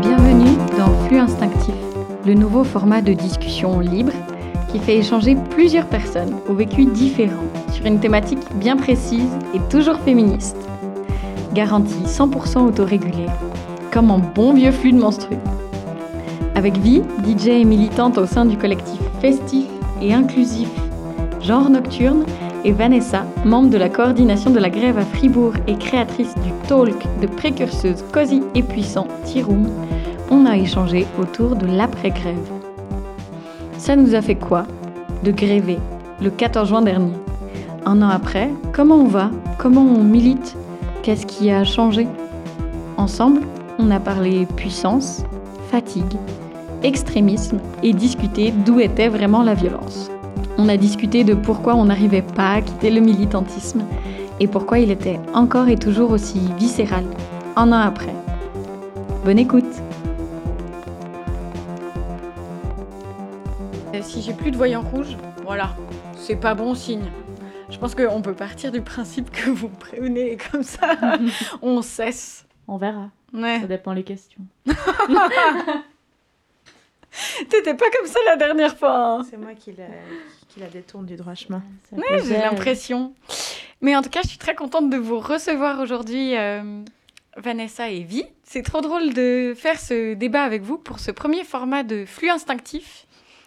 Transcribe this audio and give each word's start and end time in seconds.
Bienvenue 0.00 0.56
dans 0.78 0.94
Flux 1.06 1.18
Instinctif, 1.18 1.74
le 2.24 2.34
nouveau 2.34 2.62
format 2.62 3.02
de 3.02 3.12
discussion 3.12 3.80
libre 3.80 4.12
qui 4.70 4.78
fait 4.78 4.98
échanger 4.98 5.36
plusieurs 5.50 5.86
personnes 5.86 6.36
au 6.48 6.54
vécu 6.54 6.84
différent 6.84 7.42
sur 7.72 7.86
une 7.86 7.98
thématique 7.98 8.38
bien 8.54 8.76
précise 8.76 9.30
et 9.52 9.58
toujours 9.68 9.98
féministe. 9.98 10.56
Garantie 11.54 12.04
100% 12.04 12.68
autorégulée, 12.68 13.26
comme 13.90 14.12
un 14.12 14.18
bon 14.18 14.52
vieux 14.52 14.70
flux 14.70 14.92
de 14.92 14.98
menstrues. 14.98 15.38
Avec 16.60 16.76
Vie, 16.76 17.00
DJ 17.24 17.46
et 17.46 17.64
militante 17.64 18.18
au 18.18 18.26
sein 18.26 18.44
du 18.44 18.58
collectif 18.58 19.00
festif 19.22 19.64
et 20.02 20.12
inclusif. 20.12 20.68
Genre 21.40 21.70
Nocturne, 21.70 22.26
et 22.66 22.72
Vanessa, 22.72 23.24
membre 23.46 23.70
de 23.70 23.78
la 23.78 23.88
coordination 23.88 24.50
de 24.50 24.58
la 24.58 24.68
grève 24.68 24.98
à 24.98 25.06
Fribourg 25.06 25.54
et 25.66 25.76
créatrice 25.76 26.34
du 26.44 26.50
talk 26.68 27.02
de 27.22 27.26
précurseuse 27.26 28.04
cosy 28.12 28.42
et 28.54 28.62
puissant 28.62 29.08
Tiroum, 29.24 29.70
on 30.30 30.44
a 30.44 30.58
échangé 30.58 31.06
autour 31.18 31.56
de 31.56 31.64
l'après-grève. 31.64 32.36
Ça 33.78 33.96
nous 33.96 34.14
a 34.14 34.20
fait 34.20 34.34
quoi 34.34 34.64
De 35.24 35.30
gréver, 35.30 35.78
le 36.20 36.28
14 36.28 36.68
juin 36.68 36.82
dernier? 36.82 37.14
Un 37.86 38.02
an 38.02 38.10
après, 38.10 38.50
comment 38.74 38.96
on 38.96 39.06
va? 39.06 39.30
Comment 39.56 39.80
on 39.80 40.04
milite? 40.04 40.58
Qu'est-ce 41.02 41.24
qui 41.24 41.50
a 41.50 41.64
changé? 41.64 42.06
Ensemble, 42.98 43.40
on 43.78 43.90
a 43.90 43.98
parlé 43.98 44.44
puissance, 44.44 45.24
fatigue, 45.70 46.18
extrémisme 46.82 47.58
et 47.82 47.92
discuté 47.92 48.50
d'où 48.52 48.80
était 48.80 49.08
vraiment 49.08 49.42
la 49.42 49.54
violence. 49.54 50.10
On 50.58 50.68
a 50.68 50.76
discuté 50.76 51.24
de 51.24 51.34
pourquoi 51.34 51.74
on 51.74 51.84
n'arrivait 51.86 52.22
pas 52.22 52.52
à 52.52 52.60
quitter 52.60 52.90
le 52.90 53.00
militantisme 53.00 53.82
et 54.40 54.46
pourquoi 54.46 54.78
il 54.78 54.90
était 54.90 55.18
encore 55.34 55.68
et 55.68 55.76
toujours 55.76 56.10
aussi 56.10 56.40
viscéral, 56.58 57.04
un 57.56 57.72
an 57.72 57.80
après. 57.80 58.14
Bonne 59.24 59.38
écoute 59.38 59.64
Euh, 63.94 64.00
Si 64.02 64.22
j'ai 64.22 64.32
plus 64.32 64.50
de 64.50 64.56
voyants 64.56 64.82
rouges, 64.92 65.16
voilà, 65.44 65.70
c'est 66.16 66.36
pas 66.36 66.54
bon 66.54 66.74
signe. 66.74 67.10
Je 67.70 67.78
pense 67.78 67.94
qu'on 67.94 68.20
peut 68.22 68.32
partir 68.34 68.72
du 68.72 68.80
principe 68.80 69.30
que 69.30 69.50
vous 69.50 69.68
prévenez 69.68 70.36
comme 70.50 70.62
ça, 70.62 70.96
on 71.62 71.82
cesse. 71.82 72.46
On 72.68 72.76
verra. 72.76 73.08
Ouais. 73.32 73.60
Ça 73.60 73.66
dépend 73.66 73.92
les 73.92 74.02
questions. 74.04 74.42
T'étais 77.48 77.74
pas 77.74 77.86
comme 77.96 78.06
ça 78.06 78.18
la 78.26 78.36
dernière 78.36 78.76
fois. 78.78 78.94
hein. 78.96 79.26
C'est 79.28 79.36
moi 79.36 79.54
qui 79.54 79.72
la, 79.72 79.86
qui 80.48 80.60
la 80.60 80.68
détourne 80.68 81.06
du 81.06 81.16
droit 81.16 81.34
chemin. 81.34 81.62
Ouais, 81.92 82.02
j'ai 82.24 82.38
l'impression. 82.38 83.14
Mais 83.80 83.96
en 83.96 84.02
tout 84.02 84.10
cas, 84.10 84.20
je 84.22 84.28
suis 84.28 84.38
très 84.38 84.54
contente 84.54 84.90
de 84.90 84.96
vous 84.96 85.18
recevoir 85.18 85.80
aujourd'hui, 85.80 86.36
euh, 86.36 86.82
Vanessa 87.36 87.90
et 87.90 88.02
Vi. 88.02 88.24
C'est 88.44 88.62
trop 88.62 88.80
drôle 88.80 89.14
de 89.14 89.54
faire 89.56 89.80
ce 89.80 90.14
débat 90.14 90.42
avec 90.44 90.62
vous 90.62 90.76
pour 90.78 90.98
ce 90.98 91.10
premier 91.10 91.44
format 91.44 91.82
de 91.82 92.04
flux 92.04 92.28
instinctif, 92.30 93.06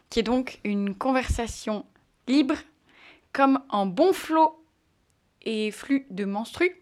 qui 0.09 0.19
est 0.19 0.23
donc 0.23 0.59
une 0.63 0.95
conversation 0.95 1.85
libre, 2.27 2.55
comme 3.31 3.59
en 3.69 3.85
bon 3.85 4.11
flot 4.13 4.59
et 5.43 5.71
flux 5.71 6.05
de 6.09 6.25
menstrues. 6.25 6.75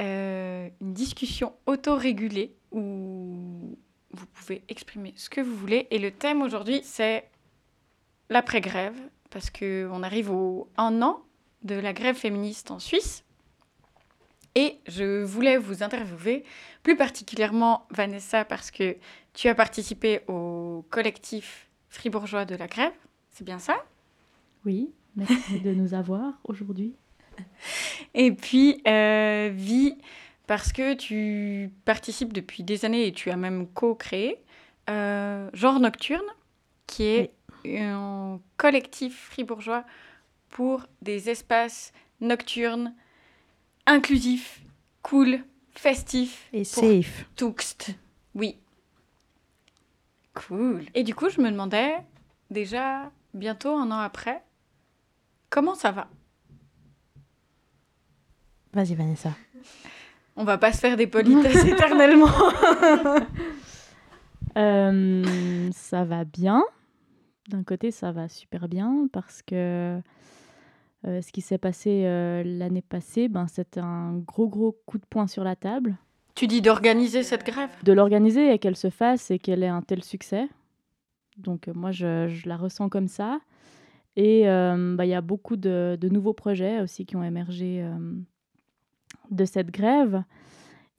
Euh, 0.00 0.68
une 0.80 0.92
discussion 0.92 1.52
autorégulée 1.66 2.52
où 2.72 3.73
vous 4.14 4.26
pouvez 4.26 4.62
exprimer 4.68 5.12
ce 5.16 5.28
que 5.28 5.40
vous 5.40 5.54
voulez. 5.54 5.86
Et 5.90 5.98
le 5.98 6.10
thème 6.10 6.42
aujourd'hui, 6.42 6.80
c'est 6.84 7.28
l'après-grève, 8.30 8.96
parce 9.30 9.50
qu'on 9.50 10.02
arrive 10.02 10.30
au 10.30 10.68
un 10.76 11.02
an 11.02 11.22
de 11.62 11.74
la 11.74 11.92
grève 11.92 12.16
féministe 12.16 12.70
en 12.70 12.78
Suisse. 12.78 13.24
Et 14.54 14.78
je 14.86 15.22
voulais 15.22 15.56
vous 15.56 15.82
interviewer, 15.82 16.44
plus 16.82 16.96
particulièrement 16.96 17.86
Vanessa, 17.90 18.44
parce 18.44 18.70
que 18.70 18.96
tu 19.32 19.48
as 19.48 19.54
participé 19.54 20.20
au 20.28 20.84
collectif 20.90 21.68
fribourgeois 21.88 22.44
de 22.44 22.54
la 22.54 22.68
grève. 22.68 22.92
C'est 23.30 23.44
bien 23.44 23.58
ça? 23.58 23.84
Oui, 24.64 24.92
merci 25.16 25.58
de 25.60 25.72
nous 25.74 25.94
avoir 25.94 26.34
aujourd'hui. 26.44 26.94
Et 28.14 28.30
puis, 28.30 28.80
euh, 28.86 29.50
Vi, 29.52 29.98
parce 30.46 30.72
que 30.72 30.94
tu 30.94 31.70
participes 31.84 32.32
depuis 32.32 32.62
des 32.62 32.84
années 32.84 33.06
et 33.06 33.12
tu 33.12 33.30
as 33.30 33.36
même 33.36 33.66
co-créé 33.68 34.42
euh, 34.90 35.48
Genre 35.52 35.80
Nocturne, 35.80 36.26
qui 36.86 37.04
est 37.04 37.30
un 37.66 38.40
collectif 38.56 39.30
fribourgeois 39.30 39.84
pour 40.50 40.86
des 41.02 41.30
espaces 41.30 41.92
nocturnes, 42.20 42.94
inclusifs, 43.86 44.62
cool, 45.02 45.40
festifs 45.72 46.48
Et 46.52 46.64
safe. 46.64 47.26
Tuxt. 47.36 47.94
Oui. 48.34 48.58
Cool. 50.34 50.84
Et 50.94 51.04
du 51.04 51.14
coup, 51.14 51.28
je 51.30 51.40
me 51.40 51.50
demandais, 51.50 51.96
déjà, 52.50 53.10
bientôt 53.32 53.76
un 53.76 53.90
an 53.90 53.98
après, 53.98 54.42
comment 55.48 55.74
ça 55.74 55.92
va? 55.92 56.08
Vas-y, 58.72 58.94
Vanessa. 58.94 59.32
On 60.36 60.44
va 60.44 60.58
pas 60.58 60.72
se 60.72 60.78
faire 60.78 60.96
des 60.96 61.06
politesses 61.06 61.64
éternellement. 61.66 62.28
Euh, 64.56 65.68
ça 65.72 66.04
va 66.04 66.24
bien. 66.24 66.62
D'un 67.48 67.64
côté, 67.64 67.90
ça 67.90 68.12
va 68.12 68.28
super 68.28 68.68
bien 68.68 69.08
parce 69.12 69.42
que 69.42 70.00
euh, 71.06 71.20
ce 71.22 71.32
qui 71.32 71.40
s'est 71.40 71.58
passé 71.58 72.04
euh, 72.04 72.44
l'année 72.44 72.80
passée, 72.80 73.26
ben, 73.26 73.48
c'était 73.48 73.80
un 73.80 74.14
gros, 74.18 74.46
gros 74.46 74.78
coup 74.86 74.98
de 74.98 75.06
poing 75.10 75.26
sur 75.26 75.42
la 75.42 75.56
table. 75.56 75.96
tu 76.36 76.46
dis 76.46 76.62
d'organiser 76.62 77.24
cette 77.24 77.44
grève? 77.44 77.70
De 77.82 77.92
l'organiser 77.92 78.54
et 78.54 78.60
qu'elle 78.60 78.76
se 78.76 78.90
fasse 78.90 79.32
et 79.32 79.40
qu'elle 79.40 79.64
ait 79.64 79.66
un 79.66 79.82
tel 79.82 80.04
succès. 80.04 80.48
Donc, 81.36 81.66
moi, 81.74 81.90
je, 81.90 82.28
je 82.28 82.48
la 82.48 82.56
ressens 82.56 82.88
comme 82.88 83.08
ça. 83.08 83.40
Et 84.14 84.44
bah, 84.44 85.04
il 85.04 85.10
y 85.10 85.14
a 85.14 85.20
beaucoup 85.20 85.56
de, 85.56 85.98
de 86.00 86.08
nouveaux 86.08 86.32
projets 86.32 86.80
aussi 86.80 87.06
qui 87.06 87.16
ont 87.16 87.24
émergé 87.24 87.84
de 89.30 89.44
cette 89.44 89.70
grève. 89.70 90.24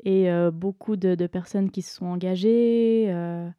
Et 0.06 0.30
euh, 0.30 0.52
beaucoup 0.52 0.96
de, 0.96 1.28
personnes 1.28 1.72
qui 1.72 1.82
se 1.82 1.96
sont 1.96 2.06
engagées. 2.06 3.08
euh, 3.10 3.50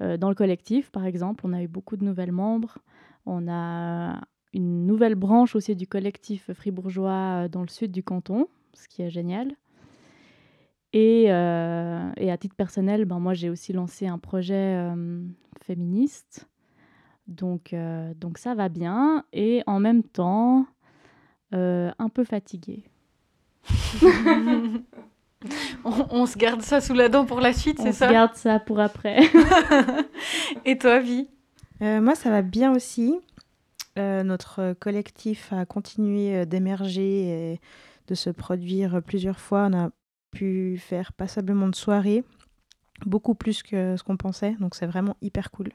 euh, 0.00 0.16
dans 0.16 0.28
le 0.28 0.34
collectif, 0.34 0.90
par 0.90 1.04
exemple, 1.04 1.44
on 1.46 1.52
a 1.52 1.62
eu 1.62 1.68
beaucoup 1.68 1.96
de 1.96 2.04
nouvelles 2.04 2.32
membres. 2.32 2.78
On 3.26 3.48
a 3.48 4.20
une 4.52 4.86
nouvelle 4.86 5.16
branche 5.16 5.56
aussi 5.56 5.74
du 5.74 5.86
collectif 5.86 6.52
fribourgeois 6.52 7.48
dans 7.48 7.62
le 7.62 7.68
sud 7.68 7.90
du 7.90 8.02
canton, 8.02 8.46
ce 8.72 8.88
qui 8.88 9.02
est 9.02 9.10
génial. 9.10 9.52
Et, 10.92 11.24
et 11.24 11.28
à 12.30 12.36
titre 12.38 12.54
personnel, 12.54 13.04
ben, 13.04 13.18
moi 13.18 13.34
j'ai 13.34 13.50
aussi 13.50 13.72
lancé 13.72 14.06
un 14.06 14.18
projet 14.18 14.80
féministe. 15.62 16.48
Donc, 17.26 17.74
donc 18.18 18.38
ça 18.38 18.54
va 18.54 18.68
bien. 18.68 19.24
Et 19.32 19.62
en 19.66 19.80
même 19.80 20.04
temps, 20.04 20.66
un 21.52 22.08
peu 22.12 22.24
fatiguée. 22.24 22.84
on, 25.84 26.06
on 26.10 26.26
se 26.26 26.36
garde 26.36 26.62
ça 26.62 26.80
sous 26.80 26.94
la 26.94 27.08
dent 27.08 27.24
pour 27.24 27.40
la 27.40 27.52
suite, 27.52 27.78
On 27.80 27.84
c'est 27.84 27.92
se 27.92 27.98
ça? 27.98 28.10
garde 28.12 28.34
ça 28.34 28.58
pour 28.58 28.80
après. 28.80 29.20
Et 30.64 30.78
toi, 30.78 31.00
Vi? 31.00 31.28
Euh, 31.82 32.00
moi, 32.00 32.14
ça 32.14 32.30
va 32.30 32.42
bien 32.42 32.74
aussi. 32.74 33.14
Euh, 33.98 34.22
notre 34.22 34.74
collectif 34.74 35.52
a 35.52 35.64
continué 35.66 36.34
euh, 36.36 36.44
d'émerger 36.44 37.52
et 37.52 37.60
de 38.08 38.14
se 38.14 38.30
produire 38.30 39.02
plusieurs 39.02 39.40
fois. 39.40 39.68
On 39.70 39.74
a 39.76 39.90
pu 40.32 40.78
faire 40.78 41.12
passablement 41.12 41.68
de 41.68 41.74
soirées, 41.74 42.24
beaucoup 43.06 43.34
plus 43.34 43.62
que 43.62 43.96
ce 43.96 44.02
qu'on 44.02 44.16
pensait, 44.16 44.54
donc 44.60 44.74
c'est 44.74 44.86
vraiment 44.86 45.16
hyper 45.22 45.50
cool. 45.50 45.70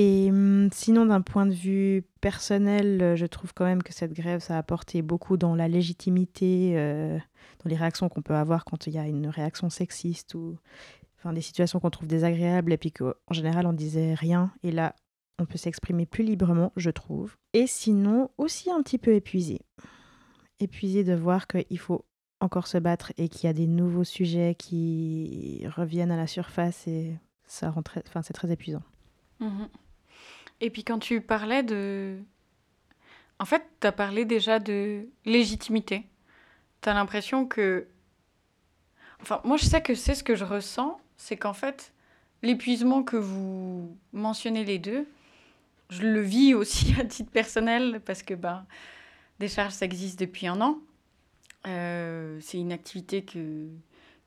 Et 0.00 0.30
hum, 0.30 0.70
sinon, 0.72 1.06
d'un 1.06 1.20
point 1.20 1.44
de 1.44 1.52
vue 1.52 2.04
personnel, 2.20 3.02
euh, 3.02 3.16
je 3.16 3.26
trouve 3.26 3.52
quand 3.52 3.64
même 3.64 3.82
que 3.82 3.92
cette 3.92 4.12
grève, 4.12 4.40
ça 4.40 4.54
a 4.54 4.58
apporté 4.58 5.02
beaucoup 5.02 5.36
dans 5.36 5.56
la 5.56 5.66
légitimité, 5.66 6.74
euh, 6.76 7.18
dans 7.64 7.68
les 7.68 7.74
réactions 7.74 8.08
qu'on 8.08 8.22
peut 8.22 8.36
avoir 8.36 8.64
quand 8.64 8.86
il 8.86 8.92
y 8.94 8.98
a 8.98 9.08
une 9.08 9.26
réaction 9.26 9.70
sexiste 9.70 10.36
ou 10.36 10.56
enfin, 11.18 11.32
des 11.32 11.40
situations 11.40 11.80
qu'on 11.80 11.90
trouve 11.90 12.06
désagréables 12.06 12.72
et 12.72 12.76
puis 12.76 12.92
qu'en 12.92 13.12
général 13.32 13.66
on 13.66 13.72
disait 13.72 14.14
rien 14.14 14.52
et 14.62 14.70
là 14.70 14.94
on 15.40 15.46
peut 15.46 15.58
s'exprimer 15.58 16.06
plus 16.06 16.22
librement, 16.22 16.72
je 16.76 16.90
trouve. 16.90 17.36
Et 17.52 17.66
sinon, 17.66 18.30
aussi 18.38 18.70
un 18.70 18.82
petit 18.82 18.98
peu 18.98 19.14
épuisé. 19.14 19.62
Épuisé 20.60 21.02
de 21.02 21.14
voir 21.14 21.48
qu'il 21.48 21.78
faut 21.78 22.04
encore 22.40 22.68
se 22.68 22.78
battre 22.78 23.12
et 23.18 23.28
qu'il 23.28 23.48
y 23.48 23.50
a 23.50 23.52
des 23.52 23.66
nouveaux 23.66 24.04
sujets 24.04 24.54
qui 24.56 25.64
reviennent 25.76 26.12
à 26.12 26.16
la 26.16 26.28
surface 26.28 26.86
et 26.86 27.16
ça 27.46 27.70
rend 27.70 27.82
très... 27.82 28.02
enfin, 28.06 28.22
c'est 28.22 28.32
très 28.32 28.52
épuisant. 28.52 28.82
Mhm. 29.40 29.68
Et 30.60 30.70
puis 30.70 30.84
quand 30.84 30.98
tu 30.98 31.20
parlais 31.20 31.62
de... 31.62 32.18
En 33.38 33.44
fait, 33.44 33.62
tu 33.80 33.86
as 33.86 33.92
parlé 33.92 34.24
déjà 34.24 34.58
de 34.58 35.06
légitimité. 35.24 36.04
Tu 36.82 36.88
as 36.88 36.94
l'impression 36.94 37.46
que... 37.46 37.86
Enfin, 39.20 39.40
moi, 39.44 39.56
je 39.56 39.64
sais 39.64 39.82
que 39.82 39.94
c'est 39.94 40.14
ce 40.14 40.24
que 40.24 40.34
je 40.34 40.44
ressens, 40.44 41.00
c'est 41.16 41.36
qu'en 41.36 41.52
fait, 41.52 41.92
l'épuisement 42.42 43.02
que 43.02 43.16
vous 43.16 43.96
mentionnez 44.12 44.64
les 44.64 44.78
deux, 44.78 45.06
je 45.90 46.02
le 46.02 46.20
vis 46.20 46.54
aussi 46.54 46.94
à 47.00 47.04
titre 47.04 47.30
personnel 47.30 48.00
parce 48.04 48.22
que 48.22 48.34
ben, 48.34 48.66
des 49.38 49.48
charges, 49.48 49.72
ça 49.72 49.84
existe 49.84 50.18
depuis 50.18 50.46
un 50.46 50.60
an. 50.60 50.78
Euh, 51.66 52.38
c'est 52.40 52.58
une 52.58 52.72
activité 52.72 53.24
que, 53.24 53.66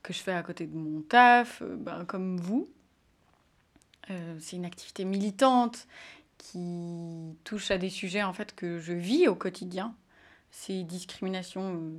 que 0.02 0.12
je 0.12 0.18
fais 0.18 0.32
à 0.32 0.42
côté 0.42 0.66
de 0.66 0.76
mon 0.76 1.00
taf, 1.02 1.62
euh, 1.62 1.76
ben, 1.76 2.04
comme 2.04 2.36
vous. 2.38 2.68
Euh, 4.10 4.36
c'est 4.40 4.56
une 4.56 4.64
activité 4.64 5.04
militante 5.04 5.86
qui 6.42 7.38
touche 7.44 7.70
à 7.70 7.78
des 7.78 7.88
sujets 7.88 8.24
en 8.24 8.32
fait 8.32 8.52
que 8.54 8.80
je 8.80 8.92
vis 8.92 9.28
au 9.28 9.36
quotidien. 9.36 9.94
Ces 10.50 10.82
discriminations 10.82 11.92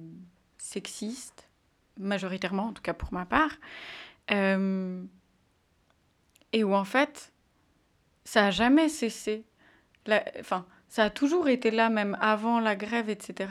sexistes, 0.58 1.48
majoritairement, 1.98 2.68
en 2.68 2.74
tout 2.74 2.82
cas 2.82 2.94
pour 2.94 3.14
ma 3.14 3.26
part. 3.26 3.56
et 4.30 5.04
où 6.64 6.76
en 6.76 6.84
fait, 6.84 7.32
ça 8.26 8.48
a 8.48 8.52
jamais 8.52 8.90
cessé. 8.90 9.46
Enfin, 10.40 10.66
ça 10.90 11.06
a 11.06 11.10
toujours 11.10 11.48
été 11.48 11.72
là, 11.72 11.90
même 11.90 12.18
avant 12.20 12.60
la 12.60 12.76
grève, 12.76 13.10
etc. 13.10 13.50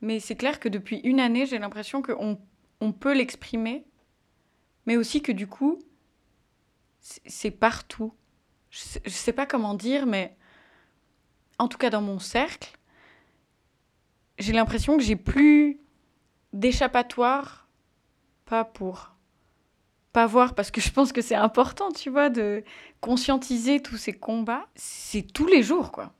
Mais 0.00 0.20
c'est 0.20 0.36
clair 0.36 0.58
que 0.58 0.70
depuis 0.70 1.00
une 1.04 1.20
année, 1.20 1.44
j'ai 1.44 1.58
l'impression 1.58 2.00
qu'on 2.00 2.40
on 2.80 2.92
peut 2.92 3.14
l'exprimer, 3.14 3.84
mais 4.86 4.96
aussi 4.96 5.20
que 5.20 5.32
du 5.32 5.46
coup, 5.46 5.78
c'est 7.00 7.50
partout. 7.50 8.14
Je 8.70 8.98
ne 9.04 9.10
sais 9.10 9.32
pas 9.32 9.46
comment 9.46 9.74
dire, 9.74 10.06
mais 10.06 10.36
en 11.58 11.68
tout 11.68 11.78
cas 11.78 11.90
dans 11.90 12.02
mon 12.02 12.18
cercle, 12.18 12.76
j'ai 14.38 14.52
l'impression 14.52 14.96
que 14.96 15.02
j'ai 15.02 15.16
plus 15.16 15.80
d'échappatoire, 16.52 17.68
pas 18.44 18.64
pour 18.64 19.14
pas 20.12 20.26
voir, 20.26 20.54
parce 20.54 20.70
que 20.70 20.80
je 20.80 20.90
pense 20.90 21.12
que 21.12 21.20
c'est 21.20 21.34
important, 21.34 21.92
tu 21.92 22.10
vois, 22.10 22.30
de 22.30 22.64
conscientiser 23.00 23.80
tous 23.80 23.98
ces 23.98 24.12
combats. 24.12 24.66
C'est 24.74 25.22
tous 25.22 25.46
les 25.46 25.62
jours, 25.62 25.92
quoi. 25.92 26.14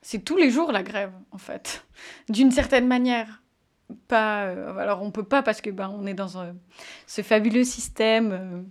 C'est 0.00 0.24
tous 0.24 0.36
les 0.36 0.50
jours 0.50 0.72
la 0.72 0.82
grève, 0.82 1.12
en 1.30 1.38
fait, 1.38 1.86
d'une 2.28 2.50
certaine 2.50 2.86
manière. 2.86 3.42
Pas, 4.06 4.44
euh, 4.44 4.76
alors 4.76 5.02
on 5.02 5.10
peut 5.10 5.24
pas 5.24 5.42
parce 5.42 5.62
que 5.62 5.70
ben 5.70 5.88
on 5.88 6.06
est 6.06 6.12
dans 6.12 6.28
ce 7.06 7.22
fabuleux 7.22 7.64
système 7.64 8.68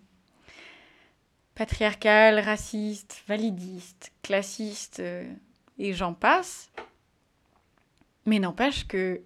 euh, 1.57 1.63
patriarcal, 1.65 2.39
raciste, 2.39 3.23
validiste, 3.27 4.11
classiste 4.21 4.99
euh, 4.99 5.29
et 5.77 5.93
j'en 5.93 6.13
passe. 6.13 6.71
Mais 8.25 8.39
n'empêche 8.39 8.87
que 8.87 9.21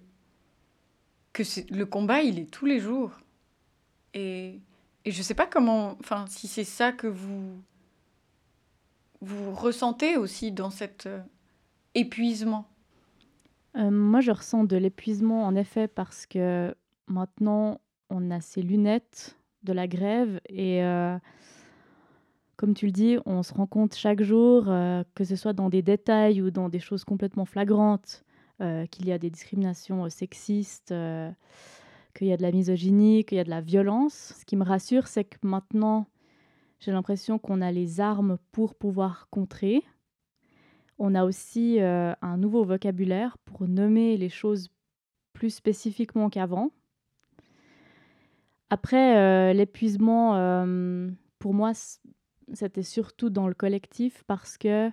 que 1.32 1.42
le 1.70 1.86
combat 1.86 2.22
il 2.22 2.38
est 2.38 2.50
tous 2.50 2.66
les 2.66 2.78
jours 2.78 3.12
et 4.12 4.60
et 5.04 5.10
je 5.10 5.22
sais 5.22 5.34
pas 5.34 5.46
comment, 5.46 5.96
enfin 6.00 6.26
si 6.28 6.46
c'est 6.46 6.64
ça 6.64 6.92
que 6.92 7.06
vous 7.06 7.60
vous 9.20 9.54
ressentez 9.54 10.16
aussi 10.16 10.52
dans 10.52 10.70
cet 10.70 11.08
épuisement. 11.94 12.68
Euh, 13.76 13.90
moi, 13.90 14.20
je 14.20 14.30
ressens 14.30 14.64
de 14.64 14.76
l'épuisement, 14.76 15.44
en 15.44 15.54
effet, 15.54 15.88
parce 15.88 16.26
que 16.26 16.74
maintenant, 17.06 17.80
on 18.10 18.30
a 18.30 18.40
ces 18.40 18.62
lunettes 18.62 19.36
de 19.62 19.72
la 19.72 19.86
grève 19.86 20.40
et, 20.48 20.82
euh, 20.82 21.16
comme 22.62 22.74
tu 22.74 22.86
le 22.86 22.92
dis, 22.92 23.18
on 23.26 23.42
se 23.42 23.52
rend 23.52 23.66
compte 23.66 23.96
chaque 23.96 24.22
jour, 24.22 24.66
euh, 24.68 25.02
que 25.16 25.24
ce 25.24 25.34
soit 25.34 25.52
dans 25.52 25.68
des 25.68 25.82
détails 25.82 26.40
ou 26.40 26.52
dans 26.52 26.68
des 26.68 26.78
choses 26.78 27.04
complètement 27.04 27.44
flagrantes, 27.44 28.24
qu'il 28.92 29.06
y 29.06 29.12
a 29.12 29.18
des 29.18 29.28
discriminations 29.28 30.08
sexistes, 30.08 30.94
qu'il 32.14 32.28
y 32.28 32.32
a 32.32 32.36
de 32.36 32.42
la 32.42 32.52
misogynie, 32.52 33.24
qu'il 33.24 33.38
y 33.38 33.40
a 33.40 33.44
de 33.44 33.50
la 33.50 33.60
violence. 33.60 34.34
Ce 34.38 34.44
qui 34.44 34.54
me 34.54 34.62
rassure, 34.62 35.08
c'est 35.08 35.24
que 35.24 35.36
maintenant, 35.42 36.06
j'ai 36.78 36.92
l'impression 36.92 37.38
qu'on 37.38 37.60
a 37.60 37.70
les 37.70 38.00
armes 38.00 38.38
pour 38.52 38.76
pouvoir 38.76 39.28
contrer. 39.30 39.82
On 40.98 41.14
a 41.14 41.24
aussi 41.24 41.80
euh, 41.80 42.12
un 42.22 42.36
nouveau 42.36 42.64
vocabulaire 42.64 43.38
pour 43.44 43.66
nommer 43.68 44.16
les 44.16 44.28
choses 44.28 44.68
plus 45.32 45.50
spécifiquement 45.50 46.30
qu'avant. 46.30 46.70
Après, 48.70 49.16
euh, 49.16 49.52
l'épuisement, 49.52 50.36
euh, 50.36 51.10
pour 51.38 51.54
moi, 51.54 51.72
c'était 52.52 52.82
surtout 52.82 53.30
dans 53.30 53.48
le 53.48 53.54
collectif 53.54 54.24
parce 54.26 54.58
que 54.58 54.90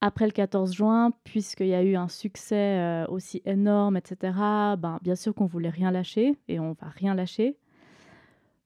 après 0.00 0.26
le 0.26 0.32
14 0.32 0.74
juin, 0.74 1.12
puisqu'il 1.24 1.68
y 1.68 1.74
a 1.74 1.82
eu 1.82 1.96
un 1.96 2.08
succès 2.08 3.04
aussi 3.08 3.40
énorme, 3.46 3.96
etc., 3.96 4.34
ben, 4.78 4.98
bien 5.00 5.14
sûr 5.14 5.34
qu'on 5.34 5.46
voulait 5.46 5.70
rien 5.70 5.90
lâcher 5.90 6.36
et 6.46 6.60
on 6.60 6.72
va 6.72 6.88
rien 6.88 7.14
lâcher. 7.14 7.56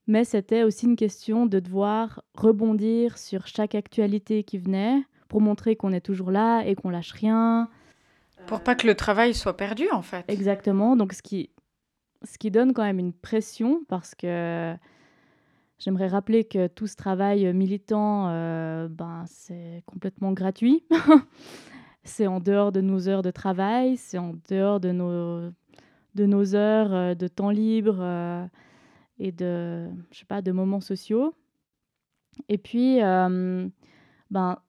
Mais 0.09 0.25
c'était 0.25 0.63
aussi 0.63 0.87
une 0.87 0.95
question 0.95 1.45
de 1.45 1.59
devoir 1.59 2.23
rebondir 2.33 3.17
sur 3.17 3.45
chaque 3.45 3.75
actualité 3.75 4.43
qui 4.43 4.57
venait, 4.57 5.03
pour 5.27 5.39
montrer 5.39 5.75
qu'on 5.75 5.93
est 5.93 6.01
toujours 6.01 6.31
là 6.31 6.63
et 6.63 6.75
qu'on 6.75 6.89
lâche 6.89 7.11
rien. 7.11 7.69
Pour 8.47 8.61
pas 8.61 8.73
que 8.73 8.87
le 8.87 8.95
travail 8.95 9.33
soit 9.35 9.55
perdu, 9.55 9.87
en 9.91 10.01
fait. 10.01 10.25
Exactement. 10.27 10.95
Donc, 10.95 11.13
ce 11.13 11.21
qui, 11.21 11.51
ce 12.23 12.37
qui 12.39 12.49
donne 12.49 12.73
quand 12.73 12.83
même 12.83 12.97
une 12.99 13.13
pression 13.13 13.83
parce 13.87 14.15
que 14.15 14.75
j'aimerais 15.79 16.07
rappeler 16.07 16.43
que 16.43 16.67
tout 16.67 16.87
ce 16.87 16.95
travail 16.95 17.51
militant, 17.53 18.29
euh, 18.29 18.87
ben, 18.87 19.23
c'est 19.27 19.83
complètement 19.85 20.33
gratuit. 20.33 20.83
c'est 22.03 22.27
en 22.27 22.39
dehors 22.39 22.71
de 22.71 22.81
nos 22.81 23.07
heures 23.07 23.21
de 23.21 23.31
travail, 23.31 23.97
c'est 23.97 24.17
en 24.17 24.33
dehors 24.49 24.79
de 24.79 24.91
nos, 24.91 25.49
de 26.15 26.25
nos 26.25 26.55
heures 26.55 26.93
euh, 26.93 27.15
de 27.15 27.27
temps 27.27 27.49
libre 27.49 27.97
euh, 27.99 28.45
et 29.17 29.31
de, 29.31 29.89
je 30.11 30.19
sais 30.19 30.25
pas, 30.25 30.41
de 30.41 30.51
moments 30.51 30.81
sociaux. 30.81 31.33
Et 32.47 32.57
puis, 32.57 32.99
ben, 32.99 34.59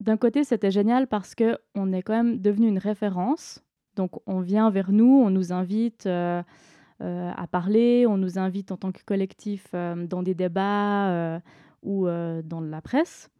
d'un 0.00 0.16
côté, 0.16 0.44
c'était 0.44 0.70
génial 0.70 1.06
parce 1.06 1.34
que 1.34 1.58
on 1.74 1.92
est 1.92 2.00
quand 2.00 2.14
même 2.14 2.38
devenu 2.40 2.68
une 2.68 2.78
référence. 2.78 3.62
Donc, 3.96 4.12
on 4.26 4.40
vient 4.40 4.70
vers 4.70 4.92
nous, 4.92 5.22
on 5.22 5.28
nous 5.28 5.52
invite 5.52 6.08
à 7.00 7.46
parler, 7.46 8.06
on 8.06 8.16
nous 8.16 8.38
invite 8.38 8.72
en 8.72 8.76
tant 8.76 8.92
que 8.92 9.04
collectif 9.04 9.66
euh, 9.74 10.06
dans 10.06 10.22
des 10.22 10.34
débats 10.34 11.40
ou 11.82 12.06
dans 12.06 12.60
la 12.60 12.80
presse. 12.80 13.30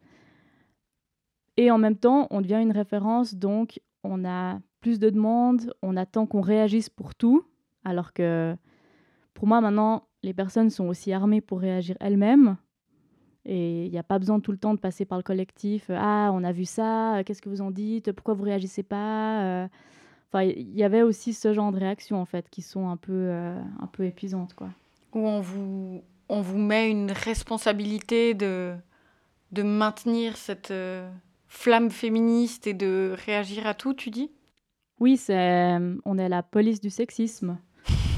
Et 1.56 1.72
en 1.72 1.78
même 1.78 1.96
temps, 1.96 2.28
on 2.31 2.40
devient 2.40 2.60
une 2.62 2.70
référence, 2.70 3.34
donc 3.34 3.81
on 4.05 4.25
a 4.25 4.60
plus 4.81 5.00
de 5.00 5.10
demandes, 5.10 5.75
on 5.82 5.96
attend 5.96 6.25
qu'on 6.25 6.40
réagisse 6.40 6.88
pour 6.88 7.16
tout, 7.16 7.44
alors 7.84 8.12
que 8.12 8.55
pour 9.34 9.49
moi 9.49 9.61
maintenant, 9.61 10.04
les 10.22 10.32
personnes 10.32 10.70
sont 10.70 10.87
aussi 10.87 11.12
armées 11.12 11.40
pour 11.40 11.58
réagir 11.61 11.96
elles-mêmes. 11.99 12.56
Et 13.44 13.87
il 13.87 13.90
n'y 13.90 13.99
a 13.99 14.02
pas 14.02 14.19
besoin 14.19 14.40
tout 14.40 14.52
le 14.52 14.59
temps 14.59 14.75
de 14.75 14.78
passer 14.78 15.04
par 15.04 15.18
le 15.18 15.23
collectif. 15.23 15.90
Ah, 15.94 16.30
on 16.35 16.44
a 16.44 16.52
vu 16.52 16.64
ça, 16.64 17.23
qu'est-ce 17.25 17.40
que 17.40 17.49
vous 17.49 17.61
en 17.62 17.71
dites? 17.71 18.12
Pourquoi 18.12 18.35
vous 18.35 18.44
réagissez 18.44 18.82
pas 18.82 19.42
euh? 19.42 19.68
Enfin, 20.30 20.44
il 20.44 20.76
y 20.76 20.85
avait 20.85 21.02
aussi 21.02 21.32
ce 21.32 21.54
genre 21.54 21.73
de 21.73 21.78
réactions, 21.78 22.20
en 22.20 22.25
fait, 22.25 22.49
qui 22.50 22.62
sont 22.62 22.88
un 22.88 22.97
peu, 22.97 23.12
euh, 23.12 23.58
un 23.80 23.87
peu 23.87 24.04
épuisantes, 24.04 24.54
quoi. 24.54 24.68
Où 25.14 25.26
on 25.26 25.40
vous, 25.40 26.02
on 26.28 26.40
vous 26.42 26.58
met 26.58 26.90
une 26.90 27.12
responsabilité 27.12 28.35
de, 28.35 28.75
de 29.52 29.62
maintenir 29.62 30.37
cette 30.37 30.70
euh, 30.70 31.08
flamme 31.47 31.90
féministe 31.90 32.66
et 32.66 32.75
de 32.75 33.14
réagir 33.25 33.66
à 33.66 33.75
tout, 33.75 33.94
tu 33.94 34.11
dis? 34.11 34.30
Oui, 35.00 35.16
c'est, 35.16 35.78
on 36.04 36.18
est 36.18 36.28
la 36.28 36.42
police 36.42 36.80
du 36.80 36.90
sexisme. 36.90 37.56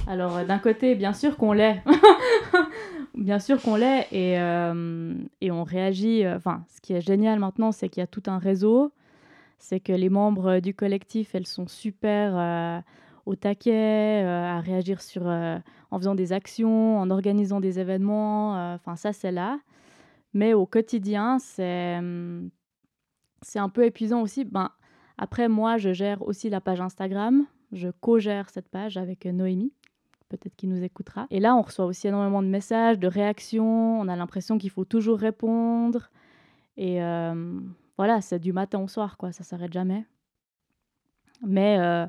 Alors, 0.07 0.45
d'un 0.45 0.59
côté, 0.59 0.95
bien 0.95 1.12
sûr 1.12 1.37
qu'on 1.37 1.52
l'est. 1.52 1.83
bien 3.14 3.38
sûr 3.38 3.61
qu'on 3.61 3.76
l'est 3.76 4.09
et, 4.12 4.38
euh, 4.38 5.14
et, 5.40 5.50
on 5.50 5.62
réagit. 5.62 6.25
Euh, 6.25 6.37
enfin, 6.37 6.64
ce 6.69 6.81
qui 6.81 6.93
est 6.93 7.00
génial 7.00 7.38
maintenant, 7.38 7.73
c'est 7.73 7.88
qu'il 7.88 8.00
y 8.00 8.05
a 8.05 8.09
tout 8.09 8.23
un 8.26 8.38
réseau. 8.38 8.93
C'est 9.61 9.79
que 9.81 9.93
les 9.93 10.09
membres 10.09 10.59
du 10.59 10.75
collectif, 10.75 11.35
elles 11.35 11.47
sont 11.47 11.69
super 11.69 12.37
euh, 12.37 12.81
au 13.26 13.37
taquet, 13.37 14.25
à 14.25 14.61
réagir 14.61 15.00
sur, 15.00 15.26
en 15.26 15.99
faisant 15.99 16.14
des 16.14 16.33
actions, 16.33 16.99
en 16.99 17.11
organisant 17.11 17.61
des 17.61 17.79
événements. 17.79 18.75
Enfin, 18.75 18.97
ça, 18.97 19.12
c'est 19.12 19.31
là. 19.31 19.61
Mais 20.35 20.55
au 20.55 20.67
quotidien, 20.67 21.38
c'est 21.38 22.00
c'est 23.43 23.59
un 23.59 23.69
peu 23.69 23.85
épuisant 23.85 24.23
aussi. 24.23 24.45
Ben, 24.45 24.71
après, 25.19 25.49
moi, 25.49 25.76
je 25.76 25.93
gère 25.93 26.23
aussi 26.26 26.50
la 26.50 26.61
page 26.61 26.81
Instagram. 26.81 27.47
Je 27.73 27.88
co-gère 28.00 28.50
cette 28.50 28.69
page 28.69 28.97
avec 28.97 29.26
Noémie 29.26 29.73
peut-être 30.31 30.57
qu'il 30.57 30.71
nous 30.71 30.83
écoutera. 30.83 31.26
Et 31.31 31.40
là, 31.40 31.55
on 31.57 31.62
reçoit 31.62 31.85
aussi 31.85 32.09
énormément 32.09 32.43
de 32.43 32.49
messages, 32.49 32.99
de 32.99 33.09
réactions, 33.09 34.00
on 34.00 34.09
a 34.09 34.17
l'impression 34.17 34.57
qu'il 34.57 34.71
faut 34.71 34.85
toujours 34.85 35.19
répondre. 35.19 36.11
Et 36.76 37.02
euh, 37.02 37.61
voilà, 38.00 38.23
c'est 38.23 38.38
du 38.38 38.54
matin 38.54 38.78
au 38.80 38.88
soir, 38.88 39.19
quoi, 39.19 39.30
ça 39.30 39.45
s'arrête 39.45 39.75
jamais. 39.75 40.07
Mais 41.47 41.76
euh, 41.78 42.07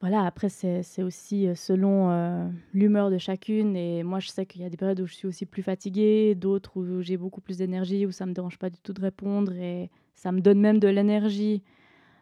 voilà, 0.00 0.22
après, 0.24 0.48
c'est 0.48 1.02
aussi 1.02 1.48
euh, 1.48 1.56
selon 1.56 2.52
l'humeur 2.72 3.10
de 3.10 3.18
chacune. 3.18 3.74
Et 3.74 4.04
moi, 4.04 4.20
je 4.20 4.28
sais 4.28 4.46
qu'il 4.46 4.62
y 4.62 4.64
a 4.64 4.70
des 4.70 4.76
périodes 4.76 5.00
où 5.00 5.08
je 5.08 5.14
suis 5.14 5.26
aussi 5.26 5.44
plus 5.44 5.64
fatiguée, 5.64 6.36
d'autres 6.36 6.76
où 6.76 7.02
j'ai 7.02 7.16
beaucoup 7.16 7.40
plus 7.40 7.58
d'énergie, 7.58 8.06
où 8.06 8.12
ça 8.12 8.26
me 8.26 8.32
dérange 8.32 8.56
pas 8.56 8.70
du 8.70 8.78
tout 8.78 8.92
de 8.92 9.00
répondre. 9.00 9.50
Et 9.54 9.90
ça 10.14 10.30
me 10.30 10.40
donne 10.40 10.60
même 10.60 10.78
de 10.78 10.86
l'énergie 10.86 11.64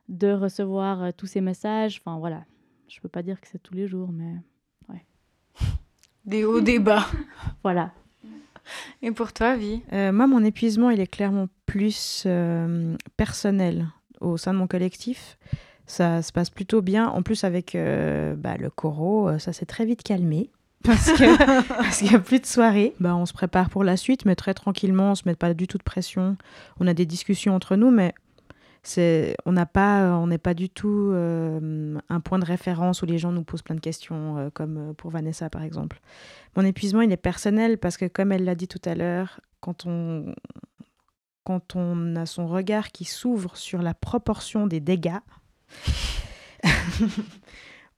de 0.08 0.32
recevoir 0.32 1.12
tous 1.12 1.26
ces 1.26 1.42
messages. 1.42 2.00
Enfin, 2.02 2.18
voilà, 2.18 2.46
je 2.88 2.98
peux 3.02 3.10
pas 3.10 3.22
dire 3.22 3.42
que 3.42 3.46
c'est 3.46 3.62
tous 3.62 3.74
les 3.74 3.86
jours, 3.86 4.10
mais 4.10 4.36
des 6.24 6.46
hauts, 6.46 6.62
des 6.62 6.78
bas. 6.78 7.04
voilà. 7.62 7.92
Et 9.02 9.10
pour 9.10 9.32
toi, 9.32 9.56
Vie? 9.56 9.82
Euh, 9.92 10.12
Moi, 10.12 10.26
mon 10.26 10.44
épuisement, 10.44 10.90
il 10.90 11.00
est 11.00 11.06
clairement 11.06 11.48
plus 11.72 12.24
euh, 12.26 12.94
personnel 13.16 13.88
au 14.20 14.36
sein 14.36 14.52
de 14.52 14.58
mon 14.58 14.66
collectif. 14.66 15.38
Ça 15.86 16.20
se 16.20 16.30
passe 16.30 16.50
plutôt 16.50 16.82
bien. 16.82 17.08
En 17.08 17.22
plus, 17.22 17.44
avec 17.44 17.74
euh, 17.74 18.34
bah, 18.36 18.58
le 18.58 18.68
coro, 18.68 19.30
euh, 19.30 19.38
ça 19.38 19.54
s'est 19.54 19.64
très 19.64 19.86
vite 19.86 20.02
calmé. 20.02 20.50
Parce 20.84 21.12
qu'il 21.12 22.10
n'y 22.10 22.14
a 22.14 22.18
plus 22.18 22.40
de 22.40 22.46
soirée. 22.46 22.92
Bah, 23.00 23.16
on 23.16 23.24
se 23.24 23.32
prépare 23.32 23.70
pour 23.70 23.84
la 23.84 23.96
suite, 23.96 24.26
mais 24.26 24.36
très 24.36 24.52
tranquillement. 24.52 25.06
On 25.06 25.10
ne 25.10 25.14
se 25.14 25.22
met 25.24 25.34
pas 25.34 25.54
du 25.54 25.66
tout 25.66 25.78
de 25.78 25.82
pression. 25.82 26.36
On 26.78 26.86
a 26.86 26.92
des 26.92 27.06
discussions 27.06 27.54
entre 27.54 27.76
nous, 27.76 27.90
mais 27.90 28.12
c'est, 28.82 29.34
on 29.46 29.52
n'a 29.52 29.64
pas, 29.64 30.18
on 30.18 30.26
n'est 30.26 30.36
pas 30.36 30.52
du 30.52 30.68
tout 30.68 31.10
euh, 31.14 31.98
un 32.10 32.20
point 32.20 32.38
de 32.38 32.44
référence 32.44 33.00
où 33.00 33.06
les 33.06 33.16
gens 33.16 33.32
nous 33.32 33.44
posent 33.44 33.62
plein 33.62 33.76
de 33.76 33.80
questions, 33.80 34.36
euh, 34.36 34.50
comme 34.52 34.92
pour 34.94 35.10
Vanessa 35.10 35.48
par 35.48 35.62
exemple. 35.62 36.02
Mon 36.54 36.66
épuisement, 36.66 37.00
il 37.00 37.12
est 37.12 37.16
personnel 37.16 37.78
parce 37.78 37.96
que, 37.96 38.04
comme 38.04 38.30
elle 38.30 38.44
l'a 38.44 38.56
dit 38.56 38.68
tout 38.68 38.82
à 38.84 38.94
l'heure, 38.94 39.40
quand 39.60 39.86
on, 39.86 40.34
quand 41.44 41.76
on 41.76 42.16
a 42.16 42.26
son 42.26 42.46
regard 42.46 42.90
qui 42.92 43.04
s'ouvre 43.04 43.56
sur 43.56 43.82
la 43.82 43.94
proportion 43.94 44.66
des 44.66 44.80
dégâts, 44.80 45.20